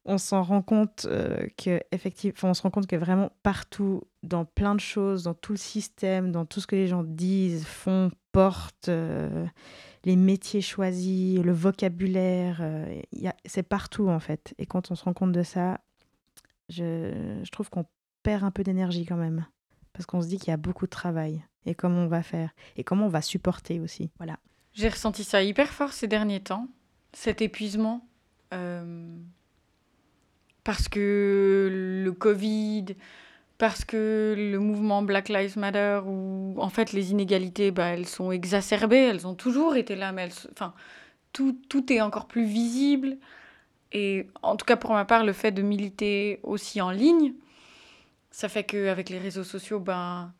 on 0.04 0.18
s'en 0.18 0.42
rend 0.42 0.62
compte 0.62 1.06
euh, 1.08 1.46
que 1.56 1.80
effectivement, 1.90 2.50
on 2.50 2.54
se 2.54 2.62
rend 2.62 2.70
compte 2.70 2.86
que 2.86 2.96
vraiment 2.96 3.30
partout, 3.42 4.02
dans 4.22 4.44
plein 4.44 4.74
de 4.74 4.80
choses, 4.80 5.24
dans 5.24 5.34
tout 5.34 5.52
le 5.52 5.58
système, 5.58 6.30
dans 6.30 6.44
tout 6.44 6.60
ce 6.60 6.66
que 6.66 6.76
les 6.76 6.86
gens 6.86 7.02
disent, 7.02 7.64
font, 7.64 8.10
portent, 8.32 8.88
euh, 8.88 9.46
les 10.04 10.16
métiers 10.16 10.60
choisis, 10.60 11.40
le 11.40 11.52
vocabulaire, 11.52 12.58
euh, 12.60 13.00
c'est 13.46 13.62
partout 13.62 14.08
en 14.08 14.20
fait. 14.20 14.54
Et 14.58 14.66
quand 14.66 14.90
on 14.90 14.94
se 14.94 15.04
rend 15.04 15.14
compte 15.14 15.32
de 15.32 15.42
ça, 15.42 15.80
je, 16.68 17.40
je 17.42 17.50
trouve 17.50 17.70
qu'on 17.70 17.86
perd 18.22 18.44
un 18.44 18.50
peu 18.50 18.62
d'énergie 18.62 19.06
quand 19.06 19.16
même, 19.16 19.46
parce 19.92 20.06
qu'on 20.06 20.20
se 20.20 20.28
dit 20.28 20.38
qu'il 20.38 20.48
y 20.48 20.54
a 20.54 20.58
beaucoup 20.58 20.86
de 20.86 20.90
travail 20.90 21.44
et 21.66 21.74
comment 21.74 22.00
on 22.02 22.06
va 22.08 22.22
faire 22.22 22.50
et 22.76 22.84
comment 22.84 23.06
on 23.06 23.10
va 23.10 23.22
supporter 23.22 23.80
aussi. 23.80 24.10
Voilà. 24.18 24.38
J'ai 24.72 24.88
ressenti 24.88 25.24
ça 25.24 25.42
hyper 25.42 25.68
fort 25.68 25.92
ces 25.92 26.08
derniers 26.08 26.40
temps, 26.40 26.68
cet 27.12 27.42
épuisement. 27.42 28.06
euh, 28.52 29.16
parce 30.64 30.88
que 30.88 32.00
le 32.04 32.12
Covid, 32.12 32.86
parce 33.58 33.84
que 33.84 34.34
le 34.36 34.58
mouvement 34.58 35.02
Black 35.02 35.28
Lives 35.28 35.58
Matter, 35.58 36.00
où 36.06 36.54
en 36.58 36.70
fait 36.70 36.92
les 36.92 37.10
inégalités, 37.10 37.70
bah, 37.70 37.88
elles 37.88 38.06
sont 38.06 38.32
exacerbées, 38.32 38.96
elles 38.96 39.26
ont 39.26 39.34
toujours 39.34 39.76
été 39.76 39.94
là, 39.94 40.12
mais 40.12 40.28
enfin, 40.52 40.74
tout, 41.32 41.58
tout 41.68 41.92
est 41.92 42.00
encore 42.00 42.26
plus 42.26 42.46
visible. 42.46 43.18
Et 43.92 44.26
en 44.42 44.56
tout 44.56 44.64
cas 44.64 44.76
pour 44.76 44.92
ma 44.92 45.04
part, 45.04 45.24
le 45.24 45.32
fait 45.32 45.52
de 45.52 45.62
militer 45.62 46.40
aussi 46.42 46.80
en 46.80 46.90
ligne, 46.90 47.34
ça 48.30 48.48
fait 48.48 48.64
qu'avec 48.64 49.10
les 49.10 49.18
réseaux 49.18 49.44
sociaux, 49.44 49.80
ben, 49.80 50.32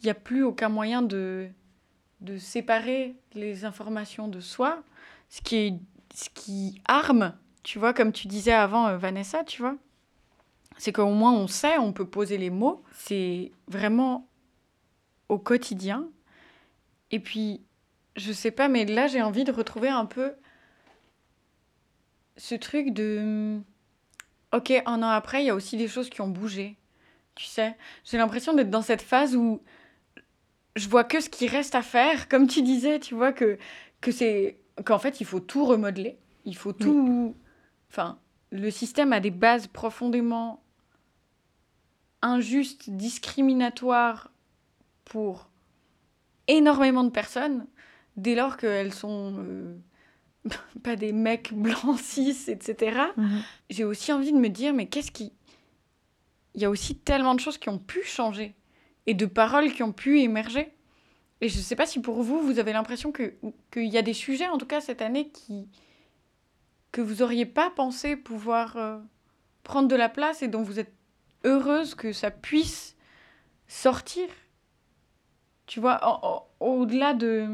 il 0.00 0.06
n'y 0.06 0.10
a 0.10 0.14
plus 0.14 0.42
aucun 0.42 0.68
moyen 0.68 1.02
de, 1.02 1.48
de 2.20 2.38
séparer 2.38 3.16
les 3.34 3.64
informations 3.64 4.28
de 4.28 4.40
soi, 4.40 4.82
ce 5.28 5.40
qui, 5.42 5.56
est, 5.56 5.74
ce 6.14 6.28
qui 6.30 6.80
arme, 6.86 7.34
tu 7.62 7.78
vois, 7.78 7.92
comme 7.92 8.12
tu 8.12 8.28
disais 8.28 8.52
avant, 8.52 8.88
euh, 8.88 8.96
Vanessa, 8.96 9.44
tu 9.44 9.62
vois. 9.62 9.76
C'est 10.78 10.92
qu'au 10.92 11.10
moins 11.10 11.32
on 11.32 11.46
sait, 11.46 11.76
on 11.78 11.92
peut 11.92 12.06
poser 12.06 12.38
les 12.38 12.48
mots. 12.48 12.82
C'est 12.94 13.52
vraiment 13.68 14.26
au 15.28 15.38
quotidien. 15.38 16.08
Et 17.10 17.20
puis, 17.20 17.60
je 18.16 18.32
sais 18.32 18.50
pas, 18.50 18.68
mais 18.68 18.86
là 18.86 19.06
j'ai 19.06 19.20
envie 19.20 19.44
de 19.44 19.52
retrouver 19.52 19.88
un 19.88 20.06
peu 20.06 20.32
ce 22.36 22.54
truc 22.54 22.94
de. 22.94 23.60
Ok, 24.52 24.72
un 24.86 25.02
an 25.02 25.08
après, 25.08 25.42
il 25.42 25.46
y 25.46 25.50
a 25.50 25.54
aussi 25.54 25.76
des 25.76 25.86
choses 25.86 26.10
qui 26.10 26.22
ont 26.22 26.28
bougé. 26.28 26.76
Tu 27.34 27.44
sais, 27.44 27.76
j'ai 28.04 28.16
l'impression 28.16 28.54
d'être 28.54 28.70
dans 28.70 28.82
cette 28.82 29.02
phase 29.02 29.36
où 29.36 29.62
je 30.76 30.88
vois 30.88 31.04
que 31.04 31.20
ce 31.20 31.28
qui 31.28 31.46
reste 31.46 31.74
à 31.74 31.82
faire, 31.82 32.28
comme 32.28 32.46
tu 32.46 32.62
disais, 32.62 33.00
tu 33.00 33.14
vois, 33.14 33.32
que, 33.32 33.58
que 34.00 34.12
c'est 34.12 34.58
qu'en 34.84 34.98
fait, 34.98 35.20
il 35.20 35.26
faut 35.26 35.40
tout 35.40 35.64
remodeler. 35.64 36.18
Il 36.44 36.56
faut 36.56 36.72
tout. 36.72 37.34
Enfin, 37.90 38.18
le 38.50 38.70
système 38.70 39.12
a 39.12 39.20
des 39.20 39.30
bases 39.30 39.66
profondément 39.66 40.62
injustes, 42.22 42.90
discriminatoires 42.90 44.30
pour 45.04 45.50
énormément 46.48 47.04
de 47.04 47.10
personnes, 47.10 47.66
dès 48.16 48.34
lors 48.34 48.56
qu'elles 48.56 48.94
sont 48.94 49.34
euh, 49.38 49.76
pas 50.82 50.96
des 50.96 51.12
mecs 51.12 51.52
blancs, 51.52 51.98
cis, 52.00 52.36
etc. 52.48 53.00
J'ai 53.70 53.84
aussi 53.84 54.12
envie 54.12 54.32
de 54.32 54.38
me 54.38 54.48
dire, 54.48 54.72
mais 54.72 54.86
qu'est-ce 54.86 55.10
qui. 55.10 55.32
Il 56.54 56.60
y 56.60 56.64
a 56.64 56.70
aussi 56.70 56.96
tellement 56.96 57.34
de 57.34 57.40
choses 57.40 57.58
qui 57.58 57.68
ont 57.68 57.78
pu 57.78 58.02
changer 58.02 58.56
et 59.10 59.14
de 59.14 59.26
paroles 59.26 59.72
qui 59.72 59.82
ont 59.82 59.92
pu 59.92 60.20
émerger. 60.20 60.72
Et 61.40 61.48
je 61.48 61.58
ne 61.58 61.62
sais 61.62 61.74
pas 61.74 61.84
si 61.84 62.00
pour 62.00 62.22
vous, 62.22 62.40
vous 62.40 62.60
avez 62.60 62.72
l'impression 62.72 63.10
qu'il 63.10 63.34
y 63.74 63.98
a 63.98 64.02
des 64.02 64.12
sujets, 64.12 64.46
en 64.46 64.56
tout 64.56 64.66
cas 64.66 64.80
cette 64.80 65.02
année, 65.02 65.30
qui 65.30 65.68
que 66.92 67.00
vous 67.00 67.20
auriez 67.20 67.44
pas 67.44 67.70
pensé 67.70 68.14
pouvoir 68.14 68.76
euh, 68.76 68.98
prendre 69.64 69.88
de 69.88 69.96
la 69.96 70.08
place 70.08 70.42
et 70.42 70.48
dont 70.48 70.62
vous 70.62 70.78
êtes 70.78 70.92
heureuse 71.44 71.96
que 71.96 72.12
ça 72.12 72.30
puisse 72.30 72.96
sortir. 73.66 74.28
Tu 75.66 75.80
vois, 75.80 76.48
au-delà 76.60 77.12
de 77.12 77.48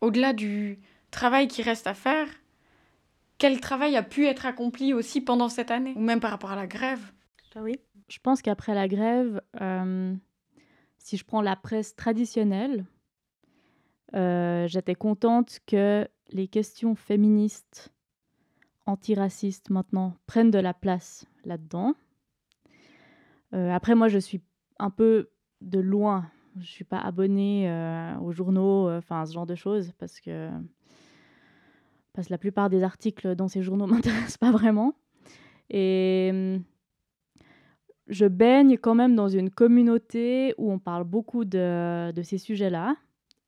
au-delà 0.00 0.32
du 0.32 0.78
travail 1.10 1.48
qui 1.48 1.62
reste 1.62 1.88
à 1.88 1.94
faire, 1.94 2.28
quel 3.38 3.58
travail 3.58 3.96
a 3.96 4.04
pu 4.04 4.26
être 4.26 4.46
accompli 4.46 4.94
aussi 4.94 5.20
pendant 5.20 5.48
cette 5.48 5.72
année, 5.72 5.94
ou 5.96 6.00
même 6.00 6.20
par 6.20 6.30
rapport 6.30 6.52
à 6.52 6.56
la 6.56 6.68
grève? 6.68 7.12
Ah 7.56 7.62
oui. 7.62 7.80
Je 8.10 8.18
pense 8.18 8.42
qu'après 8.42 8.74
la 8.74 8.88
grève, 8.88 9.40
euh, 9.60 10.14
si 10.98 11.16
je 11.16 11.24
prends 11.24 11.42
la 11.42 11.54
presse 11.54 11.94
traditionnelle, 11.94 12.84
euh, 14.16 14.66
j'étais 14.66 14.96
contente 14.96 15.60
que 15.64 16.08
les 16.30 16.48
questions 16.48 16.96
féministes, 16.96 17.92
antiracistes 18.84 19.70
maintenant, 19.70 20.16
prennent 20.26 20.50
de 20.50 20.58
la 20.58 20.74
place 20.74 21.24
là-dedans. 21.44 21.94
Euh, 23.54 23.70
après, 23.70 23.94
moi, 23.94 24.08
je 24.08 24.18
suis 24.18 24.42
un 24.80 24.90
peu 24.90 25.30
de 25.60 25.78
loin. 25.78 26.28
Je 26.58 26.66
suis 26.66 26.84
pas 26.84 26.98
abonnée 26.98 27.70
aux 28.20 28.32
journaux, 28.32 28.90
enfin 28.90 29.24
ce 29.24 29.32
genre 29.32 29.46
de 29.46 29.54
choses, 29.54 29.92
parce 29.98 30.18
que 30.18 30.50
parce 32.12 32.26
que 32.26 32.32
la 32.32 32.38
plupart 32.38 32.70
des 32.70 32.82
articles 32.82 33.36
dans 33.36 33.46
ces 33.46 33.62
journaux 33.62 33.86
m'intéressent 33.86 34.38
pas 34.38 34.50
vraiment. 34.50 34.94
Et 35.70 36.30
hum, 36.32 36.64
je 38.10 38.26
baigne 38.26 38.76
quand 38.76 38.94
même 38.94 39.14
dans 39.14 39.28
une 39.28 39.50
communauté 39.50 40.54
où 40.58 40.70
on 40.70 40.78
parle 40.78 41.04
beaucoup 41.04 41.44
de, 41.44 42.12
de 42.12 42.22
ces 42.22 42.38
sujets-là. 42.38 42.96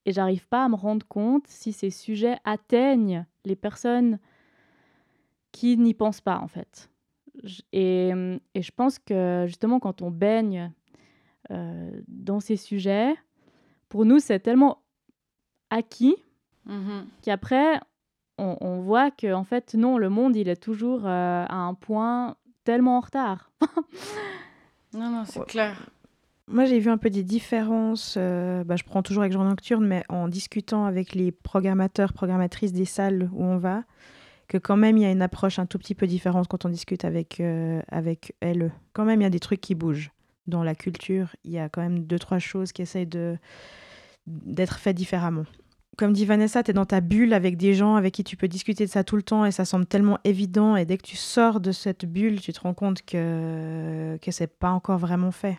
Et 0.06 0.12
j'arrive 0.12 0.48
pas 0.48 0.64
à 0.64 0.68
me 0.68 0.74
rendre 0.74 1.06
compte 1.06 1.46
si 1.46 1.72
ces 1.72 1.90
sujets 1.90 2.36
atteignent 2.44 3.26
les 3.44 3.56
personnes 3.56 4.18
qui 5.52 5.76
n'y 5.76 5.94
pensent 5.94 6.20
pas, 6.20 6.38
en 6.38 6.48
fait. 6.48 6.90
Et, 7.72 8.10
et 8.54 8.62
je 8.62 8.72
pense 8.72 8.98
que 8.98 9.44
justement, 9.46 9.80
quand 9.80 10.02
on 10.02 10.10
baigne 10.10 10.72
euh, 11.50 11.90
dans 12.08 12.40
ces 12.40 12.56
sujets, 12.56 13.14
pour 13.88 14.04
nous, 14.04 14.18
c'est 14.18 14.40
tellement 14.40 14.82
acquis 15.70 16.16
qu'après, 17.22 17.80
on, 18.38 18.56
on 18.60 18.80
voit 18.80 19.10
que 19.10 19.32
en 19.32 19.44
fait, 19.44 19.74
non, 19.74 19.98
le 19.98 20.08
monde, 20.08 20.36
il 20.36 20.48
est 20.48 20.62
toujours 20.62 21.06
euh, 21.06 21.44
à 21.48 21.56
un 21.56 21.74
point 21.74 22.36
tellement 22.64 22.98
en 22.98 23.00
retard. 23.00 23.50
Non, 24.94 25.10
non, 25.10 25.24
c'est 25.24 25.40
Ouais. 25.40 25.46
clair. 25.46 25.76
Moi, 26.48 26.64
j'ai 26.64 26.78
vu 26.80 26.90
un 26.90 26.98
peu 26.98 27.08
des 27.08 27.22
différences. 27.22 28.16
euh, 28.18 28.64
bah, 28.64 28.76
je 28.76 28.82
prends 28.84 29.02
toujours 29.02 29.22
avec 29.22 29.32
Jour 29.32 29.44
Nocturne, 29.44 29.86
mais 29.86 30.04
en 30.08 30.28
discutant 30.28 30.84
avec 30.84 31.14
les 31.14 31.32
programmateurs, 31.32 32.12
programmatrices 32.12 32.72
des 32.72 32.84
salles 32.84 33.30
où 33.32 33.44
on 33.44 33.56
va, 33.58 33.84
que 34.48 34.58
quand 34.58 34.76
même, 34.76 34.98
il 34.98 35.02
y 35.02 35.06
a 35.06 35.10
une 35.10 35.22
approche 35.22 35.58
un 35.58 35.66
tout 35.66 35.78
petit 35.78 35.94
peu 35.94 36.06
différente 36.06 36.48
quand 36.48 36.64
on 36.66 36.68
discute 36.68 37.04
avec, 37.04 37.40
euh, 37.40 37.80
avec 37.88 38.34
LE. 38.42 38.70
Quand 38.92 39.04
même, 39.04 39.20
il 39.20 39.24
y 39.24 39.26
a 39.26 39.30
des 39.30 39.40
trucs 39.40 39.60
qui 39.60 39.74
bougent. 39.74 40.10
Dans 40.48 40.64
la 40.64 40.74
culture, 40.74 41.34
il 41.44 41.52
y 41.52 41.58
a 41.58 41.68
quand 41.68 41.80
même 41.80 42.00
deux, 42.04 42.18
trois 42.18 42.40
choses 42.40 42.72
qui 42.72 42.82
essayent 42.82 43.06
de, 43.06 43.38
d'être 44.26 44.78
faites 44.78 44.96
différemment. 44.96 45.44
Comme 45.98 46.14
dit 46.14 46.24
Vanessa, 46.24 46.62
tu 46.62 46.70
es 46.70 46.74
dans 46.74 46.86
ta 46.86 47.00
bulle 47.02 47.34
avec 47.34 47.58
des 47.58 47.74
gens 47.74 47.96
avec 47.96 48.14
qui 48.14 48.24
tu 48.24 48.36
peux 48.36 48.48
discuter 48.48 48.86
de 48.86 48.90
ça 48.90 49.04
tout 49.04 49.16
le 49.16 49.22
temps 49.22 49.44
et 49.44 49.52
ça 49.52 49.66
semble 49.66 49.84
tellement 49.84 50.18
évident. 50.24 50.74
Et 50.74 50.86
dès 50.86 50.96
que 50.96 51.06
tu 51.06 51.16
sors 51.16 51.60
de 51.60 51.70
cette 51.70 52.06
bulle, 52.06 52.40
tu 52.40 52.52
te 52.52 52.60
rends 52.60 52.72
compte 52.72 53.02
que, 53.02 54.16
que 54.22 54.30
c'est 54.30 54.46
pas 54.46 54.70
encore 54.70 54.98
vraiment 54.98 55.32
fait. 55.32 55.58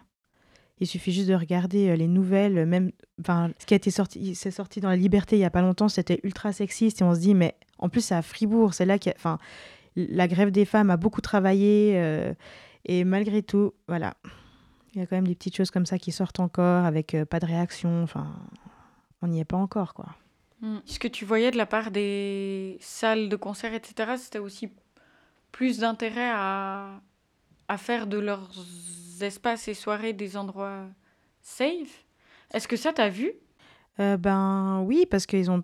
Il 0.79 0.87
suffit 0.87 1.11
juste 1.11 1.29
de 1.29 1.35
regarder 1.35 1.89
euh, 1.89 1.95
les 1.95 2.07
nouvelles, 2.07 2.57
euh, 2.57 2.65
même, 2.65 2.91
enfin, 3.21 3.51
ce 3.59 3.65
qui 3.65 3.73
a 3.73 3.77
été 3.77 3.91
sorti, 3.91 4.35
c'est 4.35 4.51
sorti 4.51 4.81
dans 4.81 4.89
la 4.89 4.95
Liberté 4.95 5.37
il 5.37 5.39
y 5.39 5.45
a 5.45 5.49
pas 5.49 5.61
longtemps, 5.61 5.87
c'était 5.87 6.19
ultra 6.23 6.51
sexiste 6.51 7.01
et 7.01 7.03
on 7.05 7.13
se 7.13 7.19
dit, 7.19 7.35
mais 7.35 7.55
en 7.77 7.89
plus 7.89 8.01
c'est 8.01 8.15
à 8.15 8.21
Fribourg, 8.21 8.73
c'est 8.73 8.85
là 8.85 8.97
que, 8.97 9.09
la 9.95 10.27
grève 10.27 10.51
des 10.51 10.65
femmes 10.65 10.89
a 10.89 10.97
beaucoup 10.97 11.21
travaillé 11.21 11.93
euh, 11.95 12.33
et 12.85 13.03
malgré 13.03 13.43
tout, 13.43 13.73
voilà, 13.87 14.15
il 14.93 14.99
y 14.99 15.03
a 15.03 15.05
quand 15.05 15.15
même 15.15 15.27
des 15.27 15.35
petites 15.35 15.55
choses 15.55 15.69
comme 15.69 15.85
ça 15.85 15.99
qui 15.99 16.11
sortent 16.11 16.39
encore 16.39 16.85
avec 16.85 17.15
pas 17.29 17.39
de 17.39 17.45
réaction, 17.45 18.01
enfin, 18.01 18.35
on 19.21 19.27
n'y 19.27 19.39
est 19.39 19.45
pas 19.45 19.57
encore 19.57 19.93
quoi. 19.93 20.07
Mm. 20.63 20.77
Ce 20.85 20.97
que 20.97 21.07
tu 21.09 21.25
voyais 21.25 21.51
de 21.51 21.57
la 21.57 21.65
part 21.65 21.91
des 21.91 22.77
salles 22.79 23.27
de 23.29 23.35
concert, 23.35 23.73
etc., 23.73 24.17
c'était 24.17 24.39
aussi 24.39 24.69
plus 25.51 25.79
d'intérêt 25.79 26.31
à, 26.33 27.01
à 27.67 27.77
faire 27.77 28.07
de 28.07 28.17
leurs 28.17 28.49
espaces 29.21 29.67
et 29.67 29.73
soirées 29.73 30.13
des 30.13 30.37
endroits 30.37 30.87
safe. 31.41 32.05
Est-ce 32.53 32.67
que 32.67 32.77
ça, 32.77 32.93
t'as 32.93 33.09
vu? 33.09 33.33
Euh, 33.99 34.17
ben 34.17 34.81
oui, 34.87 35.05
parce 35.09 35.25
qu'ils 35.25 35.51
ont, 35.51 35.63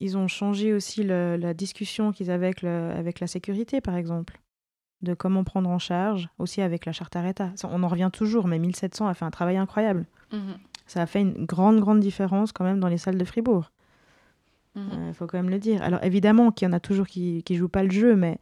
ils 0.00 0.18
ont 0.18 0.28
changé 0.28 0.74
aussi 0.74 1.04
le- 1.04 1.36
la 1.36 1.54
discussion 1.54 2.12
qu'ils 2.12 2.30
avaient 2.30 2.46
avec, 2.46 2.62
le- 2.62 2.90
avec 2.90 3.20
la 3.20 3.26
sécurité, 3.28 3.80
par 3.80 3.96
exemple, 3.96 4.38
de 5.02 5.14
comment 5.14 5.44
prendre 5.44 5.70
en 5.70 5.78
charge, 5.78 6.28
aussi 6.38 6.60
avec 6.60 6.86
la 6.86 6.92
charte 6.92 7.14
Areta. 7.16 7.50
On 7.64 7.82
en 7.84 7.88
revient 7.88 8.10
toujours, 8.12 8.48
mais 8.48 8.58
1700 8.58 9.06
a 9.06 9.14
fait 9.14 9.24
un 9.24 9.30
travail 9.30 9.56
incroyable. 9.56 10.06
Mhm, 10.32 10.58
Ça 10.86 11.02
a 11.02 11.06
fait 11.06 11.20
une 11.20 11.46
grande, 11.46 11.78
grande 11.80 12.00
différence 12.00 12.52
quand 12.52 12.64
même 12.64 12.80
dans 12.80 12.88
les 12.88 12.98
salles 12.98 13.16
de 13.18 13.24
Fribourg. 13.24 13.70
Il 14.74 14.82
mhm. 14.82 15.14
faut 15.14 15.26
quand 15.26 15.38
même 15.38 15.50
le 15.50 15.58
dire. 15.58 15.82
Alors 15.82 16.02
évidemment 16.02 16.50
qu'il 16.50 16.66
y 16.66 16.70
en 16.70 16.72
a 16.72 16.80
toujours 16.80 17.06
qui 17.06 17.44
ne 17.48 17.56
jouent 17.56 17.68
pas 17.68 17.82
le 17.82 17.90
jeu, 17.90 18.16
mais 18.16 18.38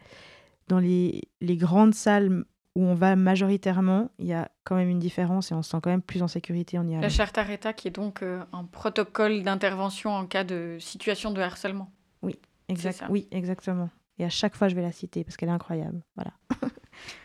dans 0.69 0.79
les, 0.79 1.23
les 1.41 1.57
grandes 1.57 1.95
salles 1.95 2.45
où 2.77 2.85
on 2.85 2.95
va 2.95 3.17
majoritairement, 3.17 4.11
il 4.19 4.27
y 4.27 4.33
a 4.33 4.49
quand 4.63 4.77
même 4.77 4.89
une 4.89 5.01
différence 5.01 5.51
et 5.51 5.55
on 5.55 5.63
se 5.63 5.71
sent 5.71 5.79
quand 5.83 5.91
même 5.91 6.03
plus 6.03 6.23
en 6.23 6.29
sécurité 6.29 6.79
en 6.79 6.87
y 6.87 6.93
allant. 6.93 7.01
La 7.01 7.09
charte 7.09 7.37
Areta, 7.37 7.73
qui 7.73 7.89
est 7.89 7.91
donc 7.91 8.23
euh, 8.23 8.43
un 8.53 8.65
protocole 8.65 9.43
d'intervention 9.43 10.11
en 10.11 10.25
cas 10.27 10.45
de 10.45 10.77
situation 10.79 11.33
de 11.33 11.41
harcèlement. 11.41 11.91
Exact- 12.71 12.99
ça. 13.01 13.07
Oui, 13.11 13.27
exactement. 13.31 13.91
Et 14.19 14.25
à 14.25 14.29
chaque 14.29 14.55
fois, 14.55 14.69
je 14.69 14.75
vais 14.75 14.83
la 14.83 14.93
citer 14.93 15.25
parce 15.25 15.37
qu'elle 15.37 15.49
est 15.49 15.53
incroyable. 15.53 16.03
Voilà. 16.17 16.33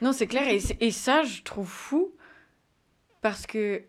Non, 0.01 0.13
c'est 0.13 0.27
clair. 0.27 0.47
Et 0.47 0.91
ça, 0.91 1.23
je 1.23 1.41
trouve 1.43 1.67
fou 1.67 2.15
parce 3.21 3.45
que 3.45 3.83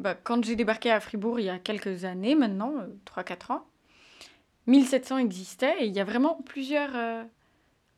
bah, 0.00 0.14
quand 0.14 0.44
j'ai 0.44 0.56
débarqué 0.56 0.90
à 0.90 1.00
Fribourg 1.00 1.40
il 1.40 1.46
y 1.46 1.50
a 1.50 1.58
quelques 1.58 2.04
années 2.04 2.34
maintenant, 2.34 2.72
3-4 3.06 3.52
ans, 3.52 3.66
1700 4.66 5.18
existait 5.18 5.74
et 5.80 5.86
il 5.86 5.94
y 5.94 6.00
a 6.00 6.04
vraiment 6.04 6.40
plusieurs 6.44 6.94
euh, 6.94 7.22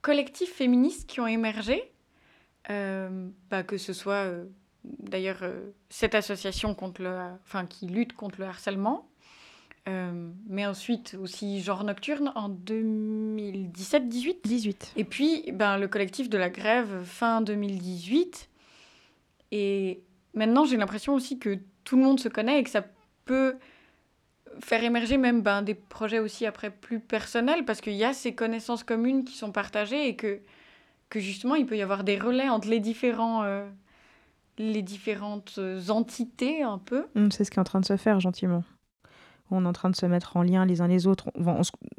collectifs 0.02 0.52
féministes 0.52 1.08
qui 1.08 1.20
ont 1.20 1.26
émergé. 1.26 1.92
Euh, 2.68 3.28
bah, 3.50 3.62
que 3.62 3.78
ce 3.78 3.92
soit 3.92 4.26
euh, 4.26 4.44
d'ailleurs 4.84 5.38
euh, 5.42 5.70
cette 5.88 6.14
association 6.14 6.74
contre 6.74 7.02
le, 7.02 7.16
enfin, 7.42 7.66
qui 7.66 7.86
lutte 7.86 8.12
contre 8.12 8.38
le 8.38 8.46
harcèlement, 8.46 9.08
euh, 9.88 10.30
mais 10.46 10.66
ensuite 10.66 11.16
aussi 11.20 11.62
Genre 11.62 11.84
Nocturne 11.84 12.32
en 12.34 12.50
2017-18. 12.50 14.36
18. 14.44 14.92
Et 14.96 15.04
puis, 15.04 15.50
ben, 15.52 15.78
le 15.78 15.88
collectif 15.88 16.28
de 16.28 16.38
la 16.38 16.50
grève 16.50 17.02
fin 17.04 17.40
2018. 17.40 18.48
Et 19.52 20.02
maintenant, 20.34 20.64
j'ai 20.64 20.76
l'impression 20.76 21.14
aussi 21.14 21.38
que 21.38 21.58
tout 21.84 21.96
le 21.96 22.02
monde 22.02 22.20
se 22.20 22.28
connaît 22.28 22.60
et 22.60 22.64
que 22.64 22.70
ça 22.70 22.84
peut 23.24 23.56
faire 24.60 24.82
émerger 24.82 25.16
même 25.16 25.42
ben, 25.42 25.62
des 25.62 25.74
projets 25.74 26.18
aussi 26.18 26.46
après 26.46 26.70
plus 26.70 27.00
personnels 27.00 27.64
parce 27.64 27.80
qu'il 27.80 27.94
y 27.94 28.04
a 28.04 28.12
ces 28.12 28.34
connaissances 28.34 28.84
communes 28.84 29.24
qui 29.24 29.36
sont 29.36 29.52
partagées 29.52 30.08
et 30.08 30.16
que, 30.16 30.40
que 31.08 31.20
justement, 31.20 31.54
il 31.54 31.66
peut 31.66 31.76
y 31.76 31.82
avoir 31.82 32.04
des 32.04 32.18
relais 32.18 32.48
entre 32.48 32.68
les, 32.68 32.80
différents, 32.80 33.42
euh, 33.44 33.66
les 34.58 34.82
différentes 34.82 35.54
euh, 35.58 35.88
entités 35.88 36.62
un 36.62 36.78
peu. 36.78 37.06
Hum, 37.16 37.30
C'est 37.30 37.44
ce 37.44 37.50
qui 37.50 37.58
est 37.58 37.60
en 37.60 37.64
train 37.64 37.80
de 37.80 37.86
se 37.86 37.96
faire 37.96 38.20
gentiment. 38.20 38.64
On 39.52 39.64
est 39.64 39.68
en 39.68 39.72
train 39.72 39.90
de 39.90 39.96
se 39.96 40.06
mettre 40.06 40.36
en 40.36 40.42
lien 40.42 40.64
les 40.64 40.80
uns 40.80 40.86
les 40.86 41.06
autres. 41.06 41.30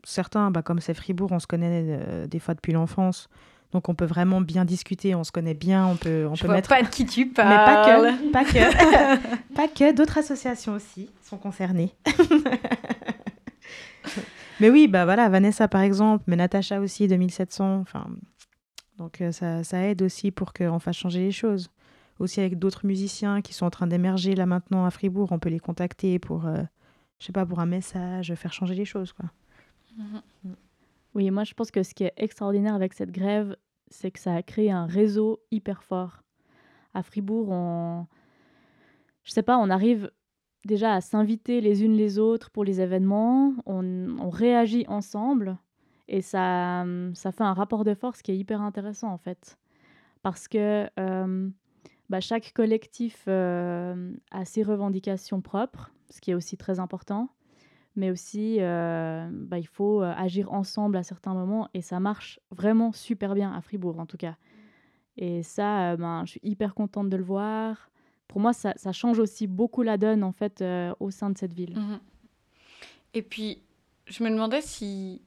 Certains, 0.05 0.51
bah, 0.51 0.61
comme 0.61 0.79
c'est 0.79 0.93
Fribourg, 0.93 1.31
on 1.31 1.39
se 1.39 1.47
connaît 1.47 1.83
euh, 1.85 2.27
des 2.27 2.39
fois 2.39 2.53
depuis 2.53 2.71
l'enfance. 2.71 3.27
Donc 3.72 3.88
on 3.88 3.96
peut 3.96 4.06
vraiment 4.06 4.42
bien 4.42 4.66
discuter, 4.66 5.16
on 5.16 5.24
se 5.24 5.32
connaît 5.32 5.54
bien, 5.54 5.88
on 5.88 5.96
peut, 5.96 6.28
on 6.30 6.36
Je 6.36 6.42
peut 6.42 6.48
vois 6.48 6.56
mettre... 6.58 6.70
pas 6.70 6.82
de 6.82 6.88
qui 6.90 7.06
tu 7.06 7.25
Mais 7.25 7.32
parles. 7.34 8.06
pas 8.06 8.12
que, 8.12 8.32
pas 8.32 8.44
que, 8.44 9.54
pas 9.56 9.68
que, 9.68 9.94
d'autres 9.94 10.18
associations 10.18 10.74
aussi 10.74 11.10
sont 11.24 11.38
concernées. 11.38 11.94
mais 14.60 14.70
oui, 14.70 14.88
bah 14.88 15.06
voilà, 15.06 15.30
Vanessa 15.30 15.68
par 15.68 15.82
exemple, 15.82 16.24
mais 16.28 16.36
Natacha 16.36 16.80
aussi, 16.82 17.08
2700. 17.08 17.80
Enfin, 17.80 18.08
donc 18.98 19.22
euh, 19.22 19.32
ça, 19.32 19.63
ça 19.63 19.82
aide 19.84 20.01
aussi 20.01 20.32
pour 20.32 20.54
qu'on 20.54 20.80
fasse 20.80 20.98
changer 20.98 21.20
les 21.20 21.32
choses. 21.32 21.70
Aussi 22.20 22.40
avec 22.40 22.60
d'autres 22.60 22.86
musiciens 22.86 23.42
qui 23.42 23.54
sont 23.54 23.66
en 23.66 23.72
train 23.72 23.88
d'émerger 23.88 24.36
là 24.36 24.46
maintenant 24.46 24.86
à 24.86 24.92
Fribourg, 24.92 25.32
on 25.32 25.40
peut 25.40 25.50
les 25.50 25.60
contacter 25.60 26.20
pour, 26.20 26.46
euh, 26.46 26.62
je 27.20 27.25
sais 27.25 27.31
pas, 27.31 27.46
pour 27.46 27.60
un 27.60 27.66
message, 27.66 28.34
faire 28.36 28.53
changer 28.53 28.75
les 28.75 28.86
choses 28.86 29.14
quoi. 29.14 29.25
Mhm. 29.98 30.55
Oui, 31.13 31.29
moi 31.31 31.43
je 31.43 31.53
pense 31.53 31.71
que 31.71 31.83
ce 31.83 31.93
qui 31.93 32.03
est 32.03 32.13
extraordinaire 32.17 32.75
avec 32.75 32.93
cette 32.93 33.11
grève, 33.11 33.55
c'est 33.89 34.11
que 34.11 34.19
ça 34.19 34.35
a 34.35 34.43
créé 34.43 34.71
un 34.71 34.85
réseau 34.85 35.41
hyper 35.51 35.83
fort. 35.83 36.24
À 36.93 37.03
Fribourg, 37.03 37.50
on... 37.50 38.07
je 39.24 39.31
sais 39.31 39.43
pas, 39.43 39.57
on 39.57 39.69
arrive 39.69 40.11
déjà 40.65 40.93
à 40.93 41.01
s'inviter 41.01 41.61
les 41.61 41.83
unes 41.83 41.95
les 41.95 42.19
autres 42.19 42.50
pour 42.51 42.63
les 42.63 42.81
événements, 42.81 43.53
on, 43.65 44.29
réagit 44.29 44.85
ensemble 44.87 45.57
et 46.07 46.21
ça, 46.21 46.85
ça 47.13 47.31
fait 47.31 47.43
un 47.43 47.53
rapport 47.53 47.83
de 47.83 47.93
force 47.93 48.21
qui 48.21 48.31
est 48.31 48.37
hyper 48.37 48.61
intéressant 48.61 49.11
en 49.11 49.17
fait. 49.17 49.57
Parce 50.24 50.47
que 50.47 50.87
euh, 51.00 51.50
bah, 52.09 52.19
chaque 52.19 52.53
collectif 52.53 53.25
euh, 53.27 54.13
a 54.31 54.45
ses 54.45 54.63
revendications 54.63 55.41
propres, 55.41 55.91
ce 56.09 56.21
qui 56.21 56.31
est 56.31 56.35
aussi 56.35 56.57
très 56.57 56.79
important 56.79 57.29
mais 57.96 58.10
aussi 58.10 58.58
euh, 58.60 59.27
bah, 59.32 59.60
il 59.60 59.68
faut 59.68 60.01
euh, 60.01 60.14
agir 60.16 60.51
ensemble 60.54 60.98
à 60.98 61.04
certains 61.04 61.34
moments 61.34 61.70
et 61.74 61.82
ça 61.82 62.00
marche 62.00 62.40
vraiment 62.51 62.92
super 62.92 63.36
bien 63.36 63.54
à 63.54 63.62
Fribourg 63.62 64.00
en 64.00 64.06
tout 64.06 64.18
cas. 64.18 64.36
Et 65.18 65.44
ça, 65.44 65.92
euh, 65.92 65.98
ben, 65.98 66.24
je 66.25 66.32
suis 66.32 66.40
hyper 66.44 66.74
contente 66.74 67.10
de 67.10 67.18
le 67.18 67.24
voir. 67.24 67.90
Pour 68.27 68.40
moi, 68.40 68.54
ça, 68.54 68.74
change 68.94 69.20
aussi 69.20 69.46
beaucoup 69.46 69.82
la 69.82 69.98
donne 69.98 70.24
en 70.24 70.32
fait 70.32 70.64
au 71.01 71.12
sein 71.12 71.30
de 71.30 71.38
cette 71.38 71.54
ville. 71.54 71.77
Mhm. 71.77 72.00
Et 73.14 73.22
puis, 73.24 73.62
je 74.06 74.24
me 74.24 74.30
demandais 74.30 74.62
si, 74.62 75.22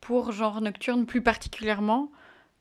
pour 0.00 0.30
Genre 0.30 0.60
Nocturne 0.60 1.04
plus 1.04 1.20
particulièrement, 1.20 2.12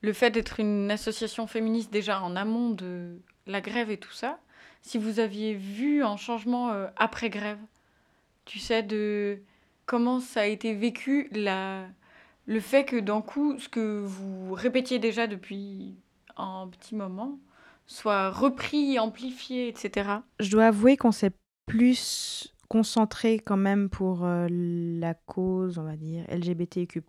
le 0.01 0.13
fait 0.13 0.31
d'être 0.31 0.59
une 0.59 0.89
association 0.89 1.45
féministe 1.45 1.93
déjà 1.93 2.23
en 2.23 2.35
amont 2.35 2.71
de 2.71 3.19
la 3.45 3.61
grève 3.61 3.91
et 3.91 3.97
tout 3.97 4.11
ça, 4.11 4.39
si 4.81 4.97
vous 4.97 5.19
aviez 5.19 5.53
vu 5.53 6.03
un 6.03 6.17
changement 6.17 6.71
après 6.97 7.29
grève, 7.29 7.59
tu 8.49 8.57
sais, 8.57 8.81
de 8.81 9.43
comment 9.85 10.19
ça 10.19 10.41
a 10.41 10.45
été 10.45 10.73
vécu, 10.73 11.29
la... 11.31 11.85
le 12.47 12.59
fait 12.59 12.83
que 12.83 12.99
d'un 12.99 13.21
coup, 13.21 13.59
ce 13.59 13.69
que 13.69 13.99
vous 14.03 14.55
répétiez 14.55 14.97
déjà 14.97 15.27
depuis 15.27 15.93
un 16.35 16.67
petit 16.67 16.95
moment, 16.95 17.37
soit 17.85 18.31
repris, 18.31 18.97
amplifié, 18.97 19.67
etc. 19.67 20.09
Je 20.39 20.49
dois 20.49 20.65
avouer 20.65 20.97
qu'on 20.97 21.11
s'est 21.11 21.33
plus 21.67 22.51
concentré 22.69 23.37
quand 23.37 23.57
même 23.57 23.87
pour 23.87 24.25
euh, 24.25 24.47
la 24.49 25.13
cause, 25.13 25.77
on 25.77 25.83
va 25.83 25.95
dire, 25.95 26.25
LGBTQ+, 26.27 27.03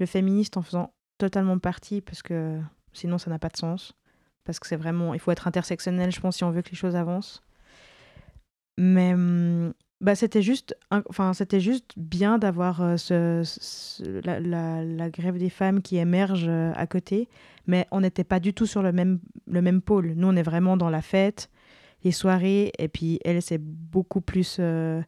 le 0.00 0.06
féministe 0.06 0.56
en 0.56 0.62
faisant 0.62 0.92
totalement 1.18 1.60
partie, 1.60 2.00
parce 2.00 2.20
que 2.22 2.58
sinon 2.92 3.16
ça 3.16 3.30
n'a 3.30 3.38
pas 3.38 3.48
de 3.48 3.56
sens. 3.56 3.94
Parce 4.42 4.58
que 4.58 4.66
c'est 4.66 4.74
vraiment, 4.74 5.14
il 5.14 5.20
faut 5.20 5.30
être 5.30 5.46
intersectionnel, 5.46 6.10
je 6.10 6.20
pense, 6.20 6.38
si 6.38 6.42
on 6.42 6.50
veut 6.50 6.62
que 6.62 6.70
les 6.70 6.76
choses 6.76 6.96
avancent. 6.96 7.44
Mais 8.76 9.14
hum, 9.14 9.72
bah, 10.02 10.16
c'était 10.16 10.42
juste, 10.42 10.76
enfin, 10.90 11.32
c'était 11.32 11.60
juste 11.60 11.92
bien 11.96 12.38
d'avoir 12.38 12.80
euh, 12.82 13.44
la, 14.24 15.10
grève 15.10 15.38
des 15.38 15.48
femmes 15.48 15.80
qui 15.80 15.96
émerge 15.96 16.46
euh, 16.48 16.72
à 16.74 16.88
côté, 16.88 17.28
mais 17.68 17.86
on 17.92 18.00
n'était 18.00 18.24
pas 18.24 18.40
du 18.40 18.52
tout 18.52 18.66
sur 18.66 18.82
le 18.82 18.90
même, 18.90 19.20
le 19.46 19.62
même 19.62 19.80
pôle. 19.80 20.14
Nous, 20.16 20.26
on 20.26 20.34
est 20.34 20.42
vraiment 20.42 20.76
dans 20.76 20.90
la 20.90 21.02
fête, 21.02 21.50
les 22.02 22.10
soirées, 22.10 22.72
et 22.80 22.88
puis 22.88 23.20
elle, 23.24 23.40
c'est 23.40 23.60
beaucoup 23.62 24.20
plus, 24.20 24.56
euh, 24.58 25.00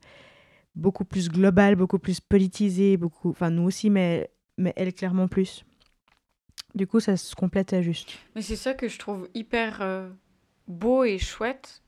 beaucoup 0.77 1.05
plus 1.05 1.29
global, 1.29 1.75
beaucoup 1.75 1.99
plus 1.99 2.21
politisé, 2.21 2.97
beaucoup, 2.97 3.31
enfin 3.31 3.51
nous 3.51 3.65
aussi, 3.65 3.91
mais, 3.91 4.31
mais 4.59 4.73
elle 4.77 4.95
clairement 4.95 5.27
plus. 5.27 5.65
Du 6.77 6.87
coup, 6.87 7.01
ça 7.01 7.17
se 7.17 7.35
complète 7.35 7.81
juste. 7.81 8.13
Mais 8.37 8.43
c'est 8.43 8.55
ça 8.55 8.75
que 8.75 8.87
je 8.87 9.01
trouve 9.01 9.29
hyper 9.35 10.09
beau 10.69 11.03
et 11.03 11.19
chouette, 11.19 11.83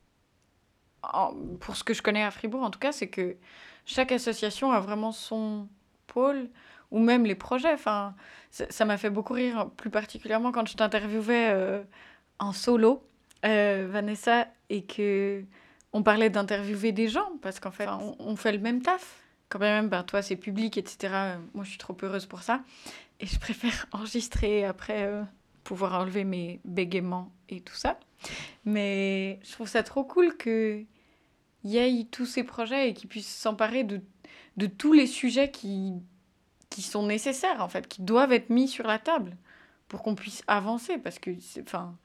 pour 1.61 1.77
ce 1.77 1.85
que 1.85 1.95
je 1.95 2.03
connais 2.03 2.23
à 2.23 2.31
Fribourg 2.31 2.63
en 2.63 2.71
tout 2.71 2.79
cas, 2.79 2.93
c'est 2.93 3.09
que 3.09 3.37
chaque 3.85 4.13
association 4.13 4.73
a 4.73 4.81
vraiment 4.81 5.13
son 5.13 5.69
pôle, 6.07 6.49
ou 6.91 7.01
même 7.01 7.25
les 7.25 7.35
projets. 7.35 7.73
Enfin, 7.73 8.15
ça 8.51 8.85
m'a 8.85 8.97
fait 8.97 9.11
beaucoup 9.11 9.33
rire, 9.35 9.71
plus 9.77 9.91
particulièrement 9.91 10.53
quand 10.53 10.67
je 10.69 10.77
t'interviewais 10.77 11.51
euh, 11.51 11.83
en 12.39 12.53
solo, 12.53 13.03
euh, 13.45 13.87
Vanessa, 13.91 14.49
et 14.71 14.83
que 14.85 15.45
on 15.93 16.03
parlait 16.03 16.31
d'interviewer 16.31 16.93
des 16.93 17.09
gens, 17.09 17.31
parce 17.43 17.61
qu'en 17.61 17.71
fait, 17.71 17.89
on, 17.89 18.17
on 18.19 18.37
fait 18.37 18.53
le 18.53 18.59
même 18.59 18.83
taf. 18.83 19.23
Quand 19.49 19.61
même, 19.61 19.89
ben, 19.89 20.03
toi, 20.03 20.23
c'est 20.23 20.37
public, 20.37 20.77
etc. 20.77 21.39
Moi, 21.55 21.65
je 21.65 21.71
suis 21.71 21.79
trop 21.79 21.97
heureuse 22.03 22.27
pour 22.27 22.43
ça. 22.43 22.63
Et 23.21 23.27
je 23.27 23.39
préfère 23.39 23.87
enregistrer 23.93 24.65
après 24.65 25.05
euh, 25.05 25.23
pouvoir 25.65 26.01
enlever 26.01 26.25
mes 26.25 26.61
bégaiements 26.65 27.33
et 27.49 27.61
tout 27.61 27.75
ça. 27.75 27.99
Mais 28.65 29.39
je 29.45 29.53
trouve 29.53 29.69
ça 29.69 29.83
trop 29.83 30.05
cool 30.05 30.37
qu'il 30.37 30.87
y 31.69 31.79
ait 31.79 32.05
tous 32.11 32.27
ces 32.27 32.45
projets 32.45 32.91
et 32.91 32.95
qu'ils 32.95 33.09
puissent 33.09 33.35
s'emparer 33.35 33.85
de, 33.85 34.01
de 34.57 34.67
tous 34.67 34.93
les 34.93 35.07
sujets 35.07 35.51
qui, 35.51 35.95
qui 36.71 36.83
sont 36.83 37.07
nécessaires, 37.07 37.63
en 37.63 37.69
fait, 37.69 37.89
qui 37.89 38.03
doivent 38.03 38.33
être 38.33 38.51
mis 38.51 38.69
sur 38.69 38.87
la 38.87 38.99
table 38.99 39.37
pour 39.89 40.03
qu'on 40.03 40.15
puisse 40.15 40.43
avancer. 40.47 40.99
Parce 40.99 41.19
que, 41.19 41.31
enfin, 41.61 41.97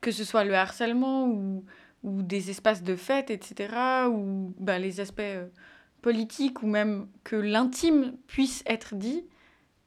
que 0.00 0.10
ce 0.10 0.24
soit 0.24 0.44
le 0.44 0.54
harcèlement 0.54 1.26
ou, 1.26 1.64
ou 2.02 2.22
des 2.22 2.50
espaces 2.50 2.82
de 2.82 2.96
fête, 2.96 3.30
etc., 3.30 4.06
ou 4.08 4.54
ben, 4.58 4.80
les 4.80 5.00
aspects 5.00 5.20
euh, 5.20 5.48
politiques, 6.02 6.62
ou 6.62 6.66
même 6.66 7.08
que 7.24 7.36
l'intime 7.36 8.16
puisse 8.26 8.62
être 8.66 8.94
dit, 8.94 9.24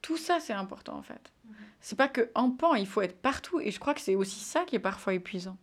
tout 0.02 0.16
ça, 0.16 0.38
c'est 0.40 0.52
important, 0.52 0.96
en 0.96 1.02
fait. 1.02 1.32
C'est 1.80 1.96
pas 1.96 2.08
que 2.08 2.30
en 2.34 2.50
pan, 2.50 2.74
il 2.74 2.86
faut 2.86 3.02
être 3.02 3.20
partout. 3.20 3.60
Et 3.60 3.70
je 3.70 3.78
crois 3.78 3.92
que 3.92 4.00
c'est 4.00 4.14
aussi 4.14 4.40
ça 4.40 4.64
qui 4.64 4.76
est 4.76 4.80
parfois 4.80 5.12
épuisant. 5.12 5.58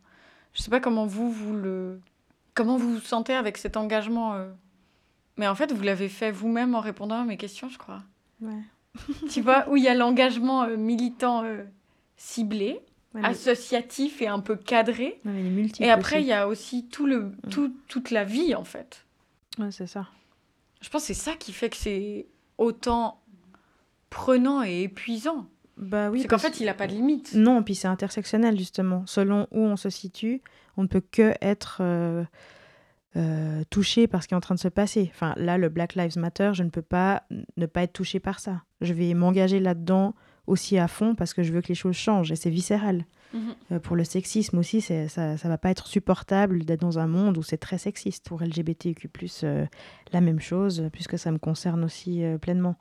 Je 0.53 0.61
sais 0.61 0.69
pas 0.69 0.79
comment 0.79 1.07
vous, 1.07 1.31
vous 1.31 1.55
le... 1.55 1.99
Comment 2.53 2.77
vous 2.77 2.95
vous 2.95 2.99
sentez 2.99 3.33
avec 3.33 3.57
cet 3.57 3.77
engagement 3.77 4.33
euh? 4.33 4.51
Mais 5.37 5.47
en 5.47 5.55
fait, 5.55 5.71
vous 5.71 5.81
l'avez 5.83 6.09
fait 6.09 6.31
vous-même 6.31 6.75
en 6.75 6.81
répondant 6.81 7.21
à 7.21 7.23
mes 7.23 7.37
questions, 7.37 7.69
je 7.69 7.77
crois. 7.77 8.03
Ouais. 8.41 8.61
tu 9.31 9.41
vois, 9.41 9.67
où 9.69 9.77
il 9.77 9.83
y 9.83 9.87
a 9.87 9.95
l'engagement 9.95 10.63
euh, 10.63 10.75
militant 10.77 11.43
euh, 11.43 11.63
ciblé, 12.17 12.79
Ouais, 13.13 13.21
mais- 13.21 13.27
associatif 13.27 14.21
et 14.21 14.27
un 14.27 14.39
peu 14.39 14.55
cadré. 14.55 15.19
ouais, 15.25 15.31
mais 15.31 15.67
Et 15.79 15.89
après, 15.89 16.21
il 16.21 16.27
y 16.27 16.31
a 16.33 16.47
aussi 16.47 16.87
tout 16.87 17.05
le, 17.05 17.33
tout, 17.49 17.73
toute 17.89 18.09
la 18.11 18.23
vie, 18.23 18.55
en 18.55 18.63
fait. 18.63 19.05
Ouais, 19.59 19.71
c'est 19.71 19.87
ça. 19.87 20.07
Je 20.81 20.89
pense 20.89 21.01
que 21.03 21.07
c'est 21.07 21.13
ça 21.21 21.33
qui 21.35 21.51
fait 21.51 21.69
que 21.69 21.75
c'est 21.77 22.27
autant 22.57 23.21
prenant 24.09 24.63
et 24.63 24.83
épuisant. 24.83 25.45
Bah 25.81 26.09
oui. 26.11 26.21
c'est 26.21 26.27
qu'en 26.27 26.37
fait, 26.37 26.59
il 26.59 26.67
n'a 26.67 26.73
pas 26.73 26.87
de 26.87 26.93
limite. 26.93 27.33
Non, 27.33 27.63
puis 27.63 27.75
c'est 27.75 27.87
intersectionnel 27.87 28.57
justement. 28.57 29.03
Selon 29.07 29.47
où 29.51 29.59
on 29.61 29.75
se 29.75 29.89
situe, 29.89 30.41
on 30.77 30.83
ne 30.83 30.87
peut 30.87 31.01
que 31.11 31.33
être 31.41 31.79
euh, 31.81 32.23
euh, 33.17 33.63
touché 33.69 34.07
par 34.07 34.23
ce 34.23 34.27
qui 34.27 34.33
est 34.33 34.37
en 34.37 34.41
train 34.41 34.55
de 34.55 34.59
se 34.59 34.67
passer. 34.69 35.09
Enfin, 35.13 35.33
là, 35.37 35.57
le 35.57 35.69
Black 35.69 35.95
Lives 35.95 36.17
Matter, 36.17 36.51
je 36.53 36.63
ne 36.63 36.69
peux 36.69 36.81
pas 36.81 37.23
ne 37.57 37.65
pas 37.65 37.83
être 37.83 37.93
touché 37.93 38.19
par 38.19 38.39
ça. 38.39 38.61
Je 38.79 38.93
vais 38.93 39.13
m'engager 39.13 39.59
là-dedans 39.59 40.15
aussi 40.47 40.77
à 40.77 40.87
fond 40.87 41.13
parce 41.15 41.33
que 41.33 41.43
je 41.43 41.51
veux 41.51 41.61
que 41.61 41.67
les 41.67 41.75
choses 41.75 41.95
changent 41.95 42.31
et 42.31 42.35
c'est 42.35 42.49
viscéral. 42.49 43.05
Mhm. 43.33 43.41
Euh, 43.73 43.79
pour 43.79 43.95
le 43.95 44.03
sexisme 44.03 44.57
aussi, 44.57 44.81
c'est- 44.81 45.07
ça 45.07 45.31
ne 45.33 45.47
va 45.47 45.57
pas 45.57 45.69
être 45.71 45.87
supportable 45.87 46.63
d'être 46.65 46.81
dans 46.81 46.99
un 46.99 47.07
monde 47.07 47.37
où 47.37 47.43
c'est 47.43 47.57
très 47.57 47.77
sexiste. 47.77 48.27
Pour 48.27 48.41
LGBTQ+, 48.43 49.09
euh, 49.43 49.65
la 50.13 50.21
même 50.21 50.39
chose, 50.39 50.89
puisque 50.93 51.17
ça 51.17 51.31
me 51.31 51.37
concerne 51.37 51.83
aussi 51.83 52.23
euh, 52.23 52.37
pleinement. 52.37 52.75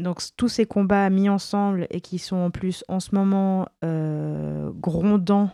Donc 0.00 0.20
tous 0.36 0.48
ces 0.48 0.66
combats 0.66 1.08
mis 1.10 1.28
ensemble 1.28 1.86
et 1.90 2.00
qui 2.00 2.18
sont 2.18 2.36
en 2.36 2.50
plus 2.50 2.84
en 2.88 3.00
ce 3.00 3.14
moment 3.14 3.68
euh, 3.84 4.70
grondants, 4.72 5.50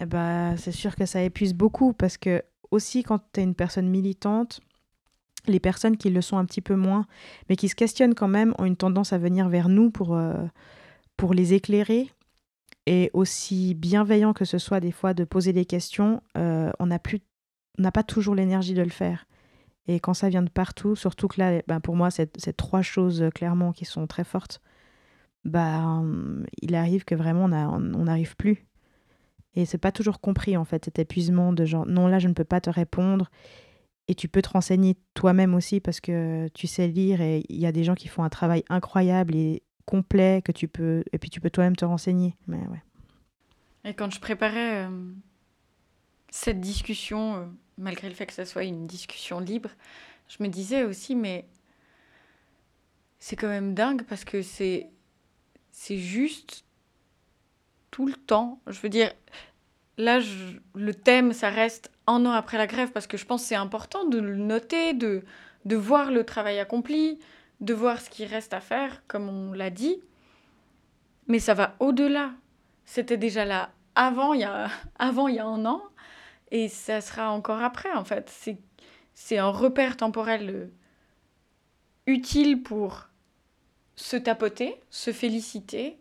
eh 0.00 0.06
ben, 0.06 0.56
c'est 0.56 0.72
sûr 0.72 0.96
que 0.96 1.06
ça 1.06 1.22
épuise 1.22 1.54
beaucoup 1.54 1.92
parce 1.92 2.16
que 2.16 2.42
aussi 2.70 3.02
quand 3.02 3.20
tu 3.32 3.40
es 3.40 3.42
une 3.42 3.54
personne 3.54 3.88
militante, 3.88 4.60
les 5.46 5.60
personnes 5.60 5.96
qui 5.96 6.10
le 6.10 6.20
sont 6.20 6.38
un 6.38 6.44
petit 6.44 6.60
peu 6.60 6.76
moins, 6.76 7.06
mais 7.48 7.56
qui 7.56 7.68
se 7.68 7.74
questionnent 7.74 8.14
quand 8.14 8.28
même, 8.28 8.54
ont 8.58 8.64
une 8.64 8.76
tendance 8.76 9.12
à 9.12 9.18
venir 9.18 9.48
vers 9.48 9.68
nous 9.68 9.90
pour, 9.90 10.14
euh, 10.14 10.34
les 11.32 11.52
éclairer. 11.52 12.10
Et 12.86 13.10
aussi 13.12 13.74
bienveillant 13.74 14.32
que 14.32 14.46
ce 14.46 14.56
soit 14.56 14.80
des 14.80 14.90
fois 14.90 15.12
de 15.12 15.24
poser 15.24 15.52
des 15.52 15.66
questions, 15.66 16.22
euh, 16.38 16.72
on 16.78 16.86
n'a 16.86 16.98
pas 17.92 18.02
toujours 18.02 18.34
l'énergie 18.34 18.72
de 18.72 18.82
le 18.82 18.90
faire. 18.90 19.26
Et 19.86 19.98
quand 19.98 20.14
ça 20.14 20.28
vient 20.28 20.42
de 20.42 20.50
partout, 20.50 20.94
surtout 20.94 21.28
que 21.28 21.40
là, 21.40 21.62
ben 21.66 21.80
pour 21.80 21.96
moi, 21.96 22.10
c'est 22.10 22.56
trois 22.56 22.82
choses 22.82 23.22
euh, 23.22 23.30
clairement 23.30 23.72
qui 23.72 23.84
sont 23.84 24.06
très 24.06 24.24
fortes. 24.24 24.60
Bah, 25.44 25.78
hum, 25.84 26.44
il 26.60 26.74
arrive 26.74 27.04
que 27.04 27.14
vraiment 27.14 27.44
on 27.46 28.04
n'arrive 28.04 28.36
plus. 28.36 28.66
Et 29.54 29.64
c'est 29.64 29.78
pas 29.78 29.92
toujours 29.92 30.20
compris 30.20 30.56
en 30.56 30.64
fait 30.64 30.84
cet 30.84 30.98
épuisement 30.98 31.52
de 31.52 31.64
genre 31.64 31.84
non 31.86 32.06
là 32.06 32.20
je 32.20 32.28
ne 32.28 32.34
peux 32.34 32.44
pas 32.44 32.60
te 32.60 32.70
répondre. 32.70 33.30
Et 34.06 34.14
tu 34.14 34.28
peux 34.28 34.42
te 34.42 34.50
renseigner 34.50 34.96
toi-même 35.14 35.54
aussi 35.54 35.80
parce 35.80 36.00
que 36.00 36.48
tu 36.48 36.66
sais 36.66 36.88
lire 36.88 37.20
et 37.20 37.44
il 37.48 37.60
y 37.60 37.66
a 37.66 37.72
des 37.72 37.84
gens 37.84 37.94
qui 37.94 38.08
font 38.08 38.24
un 38.24 38.28
travail 38.28 38.64
incroyable 38.68 39.34
et 39.36 39.62
complet 39.86 40.42
que 40.44 40.52
tu 40.52 40.68
peux 40.68 41.04
et 41.12 41.18
puis 41.18 41.30
tu 41.30 41.40
peux 41.40 41.50
toi-même 41.50 41.76
te 41.76 41.84
renseigner. 41.84 42.36
Mais 42.46 42.58
ouais. 42.68 42.82
Et 43.84 43.94
quand 43.94 44.12
je 44.12 44.20
préparais 44.20 44.86
euh, 44.86 45.12
cette 46.30 46.60
discussion, 46.60 47.36
euh, 47.36 47.44
malgré 47.78 48.08
le 48.08 48.14
fait 48.14 48.26
que 48.26 48.32
ça 48.32 48.44
soit 48.44 48.64
une 48.64 48.86
discussion 48.86 49.40
libre, 49.40 49.70
je 50.28 50.42
me 50.42 50.48
disais 50.48 50.84
aussi, 50.84 51.16
mais 51.16 51.46
c'est 53.18 53.36
quand 53.36 53.48
même 53.48 53.74
dingue 53.74 54.04
parce 54.04 54.24
que 54.24 54.42
c'est 54.42 54.88
c'est 55.72 55.98
juste 55.98 56.64
tout 57.90 58.06
le 58.06 58.14
temps. 58.14 58.60
Je 58.66 58.80
veux 58.80 58.88
dire, 58.88 59.12
là, 59.96 60.20
le 60.74 60.94
thème, 60.94 61.32
ça 61.32 61.48
reste 61.48 61.90
un 62.06 62.26
an 62.26 62.32
après 62.32 62.58
la 62.58 62.66
grève 62.66 62.90
parce 62.92 63.06
que 63.06 63.16
je 63.16 63.24
pense 63.24 63.42
que 63.42 63.48
c'est 63.48 63.54
important 63.54 64.04
de 64.04 64.18
le 64.18 64.36
noter, 64.36 64.94
de, 64.94 65.22
de 65.64 65.76
voir 65.76 66.10
le 66.10 66.24
travail 66.24 66.58
accompli, 66.58 67.18
de 67.60 67.74
voir 67.74 68.00
ce 68.00 68.10
qui 68.10 68.24
reste 68.24 68.52
à 68.52 68.60
faire, 68.60 69.02
comme 69.06 69.28
on 69.28 69.52
l'a 69.52 69.70
dit. 69.70 69.96
Mais 71.28 71.38
ça 71.38 71.54
va 71.54 71.76
au-delà. 71.78 72.32
C'était 72.84 73.16
déjà 73.16 73.44
là 73.44 73.70
avant 73.94 74.32
il, 74.32 74.40
y 74.40 74.44
a, 74.44 74.68
avant, 74.98 75.28
il 75.28 75.36
y 75.36 75.38
a 75.38 75.46
un 75.46 75.64
an, 75.66 75.82
et 76.50 76.68
ça 76.68 77.00
sera 77.00 77.30
encore 77.30 77.62
après, 77.62 77.92
en 77.92 78.04
fait. 78.04 78.30
C'est, 79.14 79.38
un 79.38 79.50
repère 79.50 79.96
temporel 79.96 80.50
euh, 80.50 80.66
utile 82.06 82.62
pour 82.62 83.08
se 83.96 84.16
tapoter, 84.16 84.80
se 84.90 85.12
féliciter, 85.12 85.98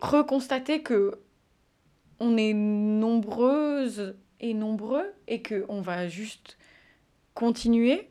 reconstater 0.00 0.82
que 0.82 1.20
on 2.18 2.36
est 2.36 2.54
nombreuses 2.54 4.16
et 4.40 4.54
nombreux 4.54 5.12
et 5.28 5.42
que 5.42 5.64
on 5.68 5.80
va 5.80 6.08
juste 6.08 6.56
continuer. 7.34 8.10